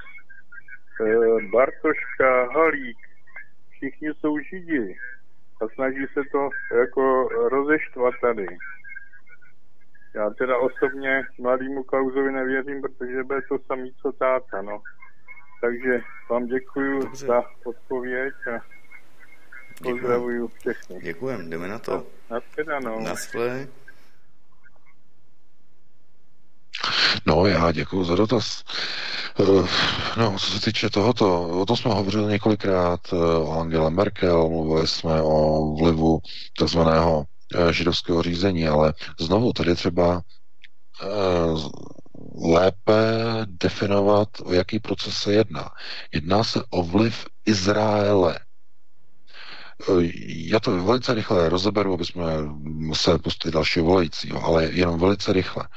[1.52, 2.98] Bartoška, Halík,
[3.80, 4.96] všichni jsou židi
[5.62, 6.48] a snaží se to
[6.80, 8.46] jako rozeštvat tady.
[10.14, 14.82] Já teda osobně mladému Klauzovi nevěřím, protože bude to samý co táta, no.
[15.60, 16.00] Takže
[16.30, 17.26] vám děkuji Dobře.
[17.26, 18.60] za odpověď a
[19.82, 21.00] pozdravuju všechny.
[21.02, 22.06] Děkujem, jdeme na to.
[22.30, 23.00] Naschledanou.
[23.04, 23.66] Naschle.
[27.26, 28.64] No, já děkuji za dotaz.
[29.40, 29.68] Eh,
[30.16, 34.86] no, co se týče tohoto, o tom jsme hovořili několikrát eh, o Angele Merkel, mluvili
[34.86, 36.20] jsme o vlivu
[36.58, 37.24] takzvaného
[37.54, 40.22] eh, židovského řízení, ale znovu tady třeba
[42.54, 43.02] lépe
[43.46, 45.68] definovat, o jaký proces se jedná.
[46.14, 48.38] Jedná se o vliv Izraele.
[50.26, 52.24] Já to velice rychle rozeberu, aby jsme
[52.62, 55.68] museli pustit dalšího volajícího, ale jenom velice rychle.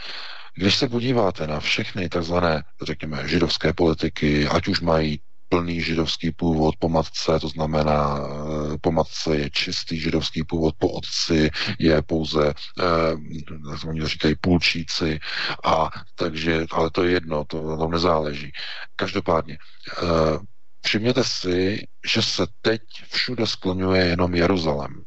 [0.55, 5.19] Když se podíváte na všechny takzvané, řekněme, židovské politiky, ať už mají
[5.49, 10.89] plný židovský původ po matce, to znamená, eh, po matce je čistý židovský původ, po
[10.89, 11.49] otci
[11.79, 15.19] je pouze, eh, oni říkají půlčíci,
[15.63, 18.51] a takže, ale to je jedno, to na tom nezáleží.
[18.95, 20.39] Každopádně, eh,
[20.85, 22.81] všimněte si, že se teď
[23.11, 25.03] všude skloňuje jenom Jeruzalém.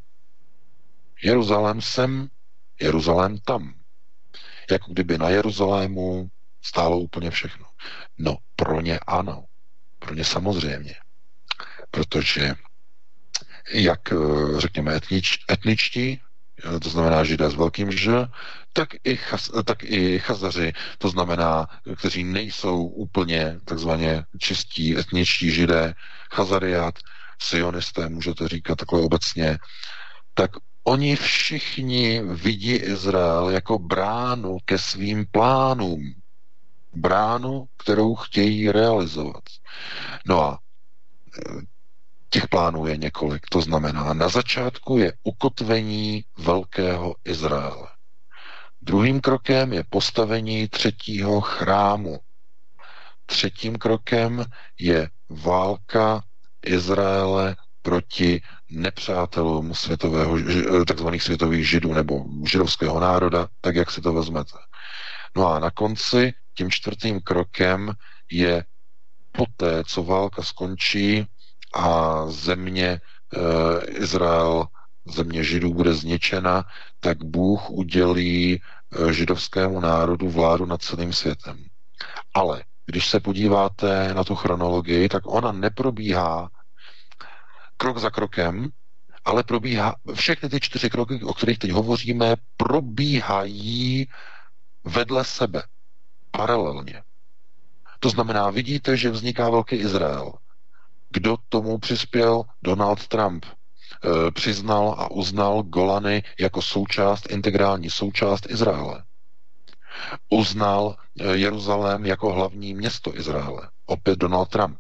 [1.23, 2.29] Jeruzalém sem,
[2.81, 3.75] Jeruzalém tam
[4.71, 6.29] jako kdyby na Jeruzalému
[6.63, 7.67] stálo úplně všechno.
[8.19, 9.45] No, pro ně ano.
[9.99, 10.95] Pro ně samozřejmě.
[11.91, 12.55] Protože
[13.73, 14.17] jak, eh,
[14.61, 16.21] řekněme, etnič, etničtí,
[16.77, 18.29] eh, to znamená židé s velkým Ž,
[18.73, 21.67] tak i, chas, tak i chazaři, to znamená,
[21.99, 25.95] kteří nejsou úplně takzvaně čistí etničtí židé,
[26.33, 26.95] chazariát,
[27.39, 29.59] sionisté, můžete říkat takhle obecně,
[30.35, 30.51] tak
[30.89, 36.15] Oni všichni vidí Izrael jako bránu ke svým plánům.
[36.95, 39.43] Bránu, kterou chtějí realizovat.
[40.27, 40.59] No a
[41.39, 41.61] e,
[42.31, 43.47] těch plánů je několik.
[43.51, 47.89] To znamená, na začátku je ukotvení velkého Izraele.
[48.83, 52.19] Druhým krokem je postavení třetího chrámu.
[53.27, 54.45] Třetím krokem
[54.81, 56.23] je válka
[56.67, 60.39] Izraele proti nepřátelům světového,
[60.85, 64.59] takzvaných světových židů nebo židovského národa, tak jak si to vezmete.
[65.37, 67.93] No a na konci tím čtvrtým krokem
[68.31, 68.65] je
[69.33, 71.27] poté, co válka skončí
[71.75, 73.01] a země e,
[73.87, 74.67] Izrael,
[75.05, 76.65] země židů bude zničena,
[77.01, 81.65] tak Bůh udělí e, židovskému národu vládu nad celým světem.
[82.35, 86.51] Ale když se podíváte na tu chronologii, tak ona neprobíhá
[87.77, 88.69] krok za krokem,
[89.25, 94.09] ale probíhá, všechny ty čtyři kroky, o kterých teď hovoříme, probíhají
[94.85, 95.63] vedle sebe,
[96.31, 97.03] paralelně.
[98.01, 100.33] To znamená, vidíte, že vzniká velký Izrael.
[101.11, 102.43] Kdo tomu přispěl?
[102.63, 103.45] Donald Trump.
[103.47, 109.05] E, přiznal a uznal Golany jako součást, integrální součást Izraele.
[110.29, 113.71] Uznal e, Jeruzalém jako hlavní město Izraele.
[113.87, 114.79] Opět Donald Trump.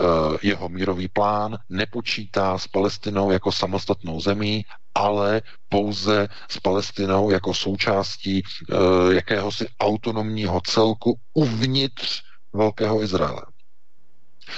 [0.00, 4.64] Eh, jeho mírový plán nepočítá s Palestinou jako samostatnou zemí,
[4.94, 13.42] ale pouze s Palestinou jako součástí uh, jakéhosi autonomního celku uvnitř Velkého Izraele.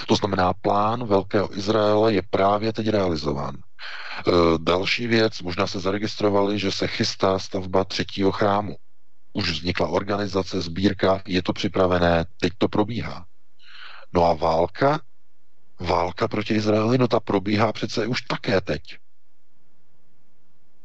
[0.06, 3.56] To znamená, plán Velkého Izraele je právě teď realizován.
[3.56, 8.76] Uh, další věc, možná se zaregistrovali, že se chystá stavba třetího chrámu.
[9.32, 13.24] Už vznikla organizace, sbírka, je to připravené, teď to probíhá.
[14.14, 15.00] No a válka?
[15.80, 18.98] Válka proti Izraeli, no ta probíhá přece už také teď.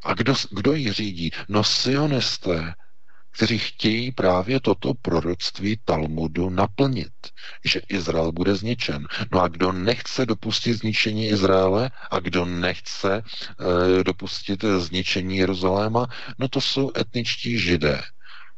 [0.04, 1.32] A kdo, kdo ji řídí?
[1.50, 2.74] No sionisté,
[3.32, 7.14] kteří chtějí právě toto proroctví Talmudu naplnit,
[7.66, 9.08] že Izrael bude zničen.
[9.32, 13.24] No a kdo nechce dopustit zničení Izraele a kdo nechce
[14.00, 16.08] e, dopustit zničení Jeruzaléma,
[16.40, 18.02] no to jsou etničtí židé.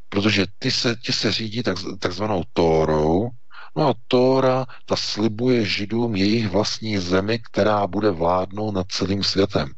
[0.09, 3.29] Protože ty se, ty se řídí tak, takzvanou Tórou,
[3.77, 9.69] No a Tóra, ta slibuje židům jejich vlastní zemi, která bude vládnout nad celým světem.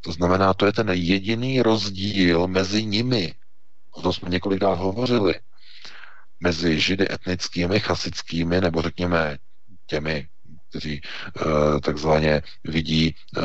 [0.00, 3.34] To znamená, to je ten jediný rozdíl mezi nimi.
[3.90, 5.34] O tom jsme několikrát hovořili.
[6.40, 9.38] Mezi židy etnickými, chasickými, nebo řekněme
[9.86, 10.28] těmi,
[10.68, 13.44] kteří uh, takzvaně vidí uh,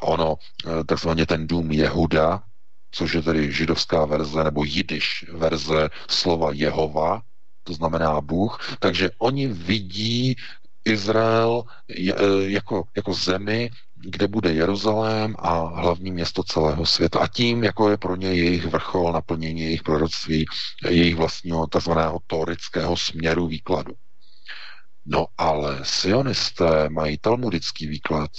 [0.00, 2.42] ono, uh, takzvaně ten dům Jehuda,
[2.90, 7.22] což je tedy židovská verze nebo jidiš verze slova Jehova,
[7.66, 10.36] to znamená Bůh, takže oni vidí
[10.84, 11.64] Izrael
[12.46, 17.18] jako, jako zemi, kde bude Jeruzalém a hlavní město celého světa.
[17.18, 20.46] A tím, jako je pro ně jejich vrchol naplnění jejich proroctví,
[20.88, 23.94] jejich vlastního takzvaného torického směru výkladu.
[25.06, 28.30] No ale sionisté mají talmudický výklad.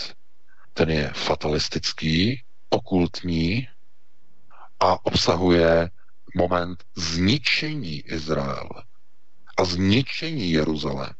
[0.73, 3.67] Ten je fatalistický, okultní
[4.79, 5.89] a obsahuje
[6.35, 8.83] moment zničení Izraele
[9.57, 11.13] a zničení Jeruzaléma.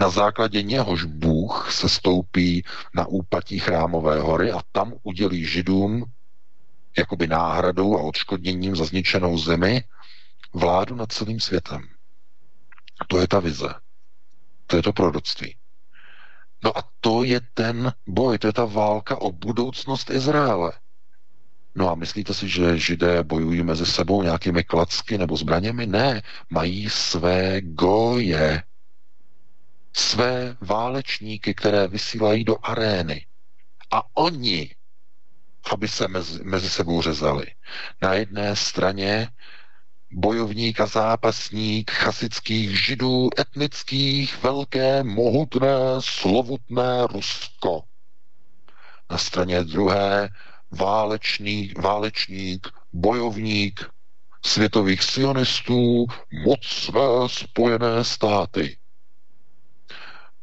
[0.00, 6.04] Na základě něhož Bůh se stoupí na úpatí chrámové hory a tam udělí židům
[6.98, 9.84] jakoby náhradou a odškodněním za zničenou zemi
[10.54, 11.88] vládu nad celým světem.
[13.08, 13.74] To je ta vize.
[14.66, 15.56] To je to proroctví.
[16.64, 20.72] No a to je ten boj, to je ta válka o budoucnost Izraele.
[21.74, 25.86] No a myslíte si, že židé bojují mezi sebou nějakými klacky nebo zbraněmi?
[25.86, 28.62] Ne, mají své goje,
[29.92, 33.26] své válečníky, které vysílají do arény.
[33.90, 34.74] A oni,
[35.72, 37.46] aby se mezi, mezi sebou řezali.
[38.02, 39.28] Na jedné straně
[40.12, 47.82] bojovník a zápasník chasických židů, etnických, velké, mohutné, slovutné Rusko.
[49.10, 50.28] Na straně druhé
[50.70, 53.90] válečný, válečník, bojovník
[54.44, 56.06] světových sionistů,
[56.44, 58.78] moc své spojené státy.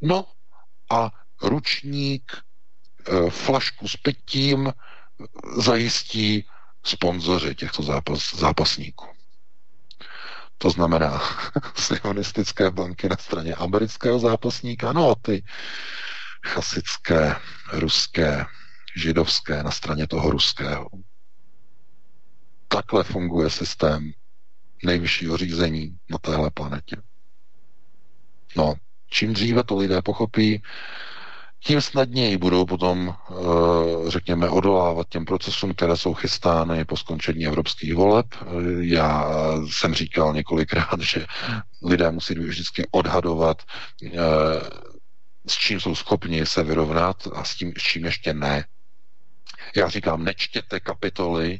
[0.01, 0.25] No
[0.91, 4.73] a ručník e, flašku s pitím
[5.57, 6.45] zajistí
[6.83, 9.05] sponzoři těchto zápas, zápasníků.
[10.57, 11.21] To znamená
[11.75, 15.43] sionistické banky na straně amerického zápasníka, no a ty
[16.47, 17.35] chasické,
[17.71, 18.45] ruské,
[18.97, 20.89] židovské na straně toho ruského.
[22.67, 24.11] Takhle funguje systém
[24.83, 26.95] nejvyššího řízení na téhle planetě.
[28.55, 28.73] No,
[29.09, 30.61] čím dříve to lidé pochopí,
[31.59, 33.33] tím snadněji budou potom, eh,
[34.11, 38.25] řekněme, odolávat těm procesům, které jsou chystány po skončení evropských voleb.
[38.41, 38.45] Eh,
[38.79, 39.29] já
[39.71, 41.25] jsem říkal několikrát, že
[41.83, 43.61] lidé musí vždycky odhadovat,
[44.05, 44.19] eh,
[45.47, 48.65] s čím jsou schopni se vyrovnat a s tím, s čím ještě ne.
[49.77, 51.59] Já říkám, nečtěte kapitoly,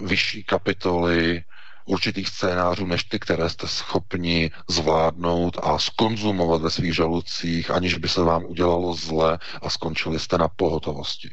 [0.00, 1.44] vyšší kapitoly
[1.84, 8.08] určitých scénářů, než ty, které jste schopni zvládnout a skonzumovat ve svých žalucích, aniž by
[8.08, 11.30] se vám udělalo zle a skončili jste na pohotovosti.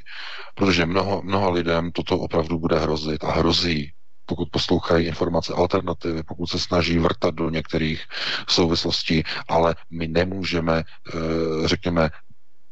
[0.55, 3.91] Protože mnoho, mnoho lidem toto opravdu bude hrozit a hrozí
[4.25, 8.03] pokud poslouchají informace alternativy, pokud se snaží vrtat do některých
[8.49, 12.09] souvislostí, ale my nemůžeme, eh, řekněme,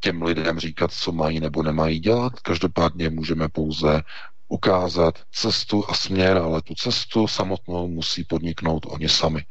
[0.03, 2.39] těm lidem říkat, co mají nebo nemají dělat.
[2.39, 4.01] Každopádně můžeme pouze
[4.47, 9.45] ukázat cestu a směr, ale tu cestu samotnou musí podniknout oni sami.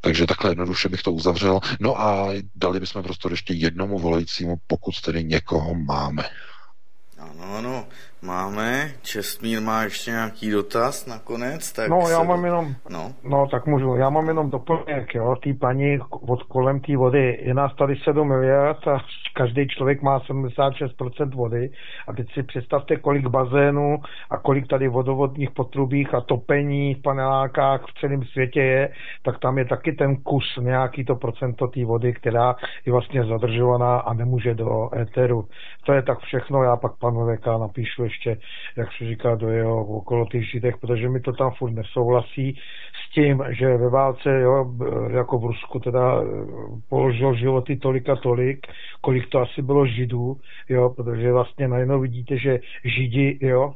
[0.00, 1.60] Takže takhle jednoduše bych to uzavřel.
[1.80, 6.24] No a dali bychom prostor ještě jednomu volajícímu, pokud tedy někoho máme.
[7.18, 7.88] Ano, ano,
[8.22, 8.90] máme.
[9.02, 11.72] Čestmír má ještě nějaký dotaz nakonec?
[11.72, 13.12] Tak no, já mám jenom, no.
[13.24, 13.46] no.
[13.50, 17.74] tak můžu, já mám jenom doplněk, jo, tý paní od kolem té vody, je nás
[17.74, 18.98] tady 7 miliard a
[19.34, 21.70] každý člověk má 76% vody
[22.08, 23.98] a teď si představte, kolik bazénů
[24.30, 28.88] a kolik tady vodovodních potrubích a topení v panelákách v celém světě je,
[29.22, 33.98] tak tam je taky ten kus, nějaký to procento té vody, která je vlastně zadržovaná
[33.98, 35.48] a nemůže do éteru.
[35.86, 38.36] To je tak všechno, já pak panu VK napíšu ještě,
[38.76, 42.58] jak se říká, do jeho okolo těch židech, protože mi to tam furt nesouhlasí
[43.02, 44.74] s tím, že ve válce, jo,
[45.10, 46.26] jako v Rusku teda eh,
[46.88, 48.66] položil životy tolik a tolik,
[49.00, 50.36] kolik to asi bylo židů,
[50.68, 53.74] jo, protože vlastně najednou vidíte, že židi, jo,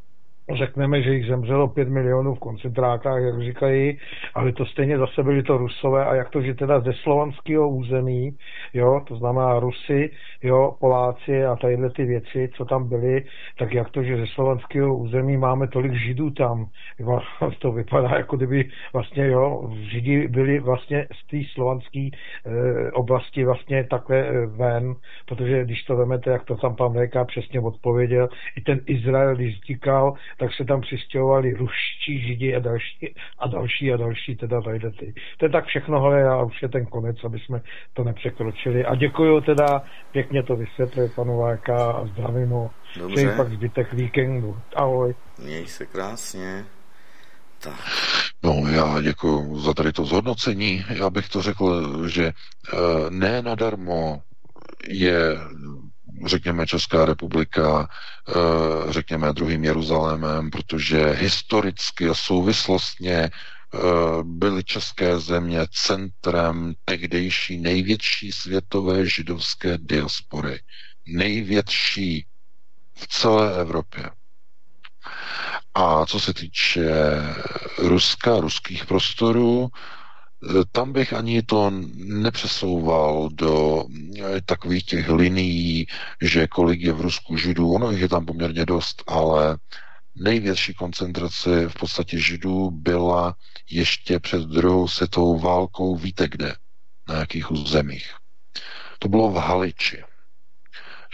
[0.57, 3.99] řekneme, že jich zemřelo 5 milionů v koncentrákách, jak říkají,
[4.35, 8.37] ale to stejně zase byli to Rusové a jak to, že teda ze slovanského území,
[8.75, 10.11] jo, to znamená Rusy,
[10.43, 13.25] jo, Poláci a tadyhle ty věci, co tam byly,
[13.59, 16.67] tak jak to, že ze slovanského území máme tolik Židů tam,
[16.99, 17.21] jo,
[17.59, 22.11] to vypadá jako kdyby vlastně, jo, Židi byli vlastně z té slovanské e,
[22.93, 24.95] oblasti vlastně takhle e, ven,
[25.27, 29.61] protože když to vemete, jak to tam pan VK přesně odpověděl, i ten Izrael, když
[29.61, 34.79] říkal, tak se tam přistěhovali ruští židi a další a další a další, teda tady
[34.79, 35.15] ty.
[35.39, 37.61] To je tak všechno, ale já už je ten konec, aby jsme
[37.95, 38.85] to nepřekročili.
[38.85, 42.71] A děkuji teda, pěkně to vysvětlil panu Váka a zdravím ho.
[42.99, 43.35] Dobře.
[43.37, 44.57] pak zbytek víkendu.
[44.77, 45.15] Ahoj.
[45.45, 46.65] Měj se krásně.
[47.63, 47.81] Tak.
[48.43, 50.85] No, já děkuji za tady to zhodnocení.
[50.89, 52.77] Já bych to řekl, že eh,
[53.11, 54.23] ne nadarmo
[54.89, 55.37] je
[56.27, 57.89] řekněme Česká republika,
[58.29, 58.33] eh,
[58.93, 63.79] řekněme druhým Jeruzalémem, protože historicky a souvislostně eh,
[64.23, 70.61] byly české země centrem tehdejší největší světové židovské diaspory.
[71.07, 72.27] Největší
[72.95, 74.11] v celé Evropě.
[75.75, 76.91] A co se týče
[77.79, 79.71] Ruska, ruských prostorů,
[80.73, 83.85] tam bych ani to nepřesouval do
[84.19, 85.87] eh, takových těch linií,
[86.23, 89.59] že kolik je v Rusku židů, ono je tam poměrně dost, ale
[90.15, 93.37] největší koncentrace v podstatě židů byla
[93.71, 96.55] ještě před druhou světovou válkou, víte kde,
[97.09, 98.15] na jakých územích.
[98.99, 100.03] To bylo v Haliči.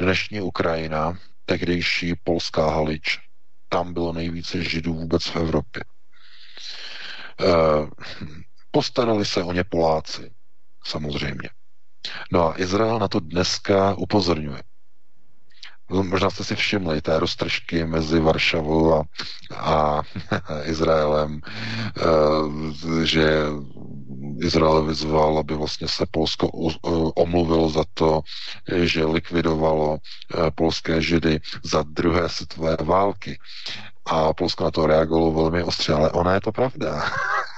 [0.00, 3.18] Dnešní Ukrajina, tehdejší polská Halič,
[3.68, 5.82] tam bylo nejvíce židů vůbec v Evropě.
[7.40, 7.86] Eh,
[8.76, 10.30] Postarali se o ně Poláci,
[10.84, 11.50] samozřejmě.
[12.32, 14.62] No a Izrael na to dneska upozorňuje.
[15.90, 19.04] Možná jste si všimli té roztržky mezi Varšavou a,
[19.56, 20.02] a
[20.64, 23.44] Izraelem, eh, že
[24.40, 26.48] Izrael vyzval, aby vlastně se Polsko
[27.16, 28.20] omluvilo za to,
[28.82, 33.38] že likvidovalo eh, polské židy za druhé světové války.
[34.06, 37.10] A Polsko na to reagovalo velmi ostře, ale ona je to pravda.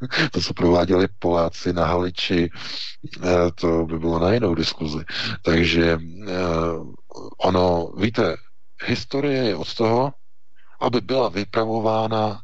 [0.32, 2.50] to, co prováděli Poláci na Haliči,
[3.22, 5.04] eh, to by bylo na jinou diskuzi.
[5.42, 5.98] Takže
[6.28, 6.34] eh,
[7.38, 8.36] ono, víte,
[8.86, 10.12] historie je od toho,
[10.80, 12.40] aby byla vypravována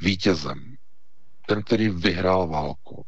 [0.00, 0.74] vítězem.
[1.46, 3.04] Ten, který vyhrál válku.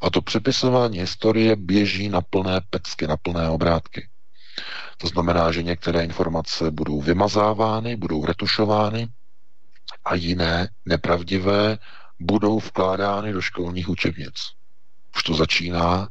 [0.00, 4.08] A to přepisování historie běží na plné pecky, na plné obrátky.
[4.98, 9.08] To znamená, že některé informace budou vymazávány, budou retušovány
[10.04, 11.78] a jiné nepravdivé
[12.20, 14.34] budou vkládány do školních učebnic.
[15.16, 16.08] Už to začíná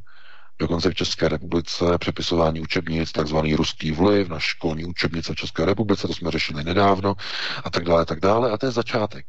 [0.60, 6.08] dokonce v České republice přepisování učebnic, takzvaný ruský vliv na školní učebnice v České republice,
[6.08, 7.16] to jsme řešili nedávno,
[7.64, 8.52] a tak dále, tak dále.
[8.52, 9.26] A to je začátek.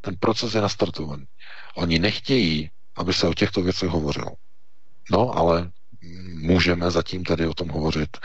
[0.00, 1.24] Ten proces je nastartovaný.
[1.74, 4.30] Oni nechtějí, aby se o těchto věcech hovořilo.
[5.10, 5.70] No, ale
[6.42, 8.16] můžeme zatím tady o tom hovořit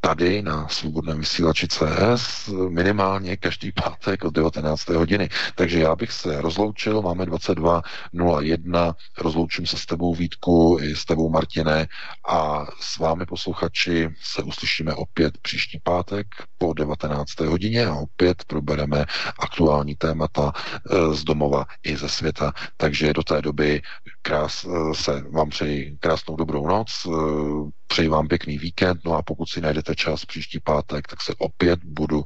[0.00, 4.88] tady na svobodném vysílači CS minimálně každý pátek od 19.
[4.88, 5.28] hodiny.
[5.54, 11.30] Takže já bych se rozloučil, máme 22.01, rozloučím se s tebou Vítku i s tebou
[11.30, 11.86] Martine
[12.28, 16.26] a s vámi posluchači se uslyšíme opět příští pátek
[16.58, 17.40] po 19.
[17.40, 19.06] hodině a opět probereme
[19.38, 22.52] aktuální témata eh, z domova i ze světa.
[22.76, 23.82] Takže do té doby
[24.26, 29.22] krás, eh, se vám přeji krásnou dobrou noc, Eh, přeji vám pěkný víkend, no a
[29.22, 32.24] pokud si najdete čas příští pátek, tak se opět budu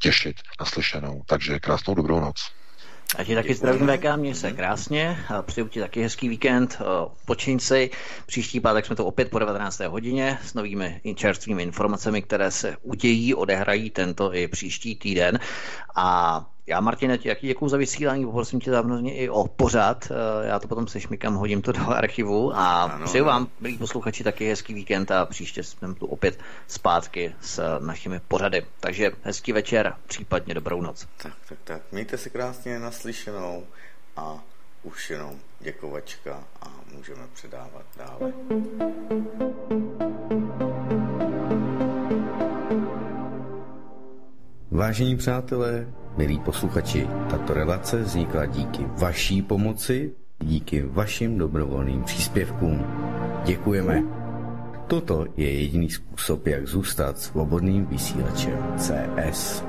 [0.00, 1.22] těšit na slyšenou.
[1.26, 2.36] Takže krásnou dobrou noc.
[3.18, 6.78] A ti taky zdravím VK, měj se krásně, přeju ti taky hezký víkend,
[7.26, 7.90] počin si.
[8.26, 9.80] Příští pátek jsme to opět po 19.
[9.80, 15.38] hodině s novými čerstvými informacemi, které se udějí, odehrají tento i příští týden.
[15.96, 20.08] A já, Martine, jaký děkuji za vysílání, poprosím tě samozřejmě i o pořad.
[20.10, 23.78] Eh, já to potom se šmikám, hodím to do archivu a ano, přeju vám, milí
[23.78, 28.66] posluchači, taky hezký víkend a příště jsme tu opět zpátky s našimi pořady.
[28.80, 31.06] Takže hezký večer, případně dobrou noc.
[31.22, 31.82] Tak, tak, tak.
[31.92, 33.64] Mějte se krásně naslyšenou
[34.16, 34.38] a
[34.82, 38.32] už jenom děkovačka a můžeme předávat dále.
[44.70, 52.86] Vážení přátelé, milí posluchači, tato relace vznikla díky vaší pomoci, díky vašim dobrovolným příspěvkům.
[53.44, 54.02] Děkujeme.
[54.86, 59.64] Toto je jediný způsob, jak zůstat svobodným vysílačem CS.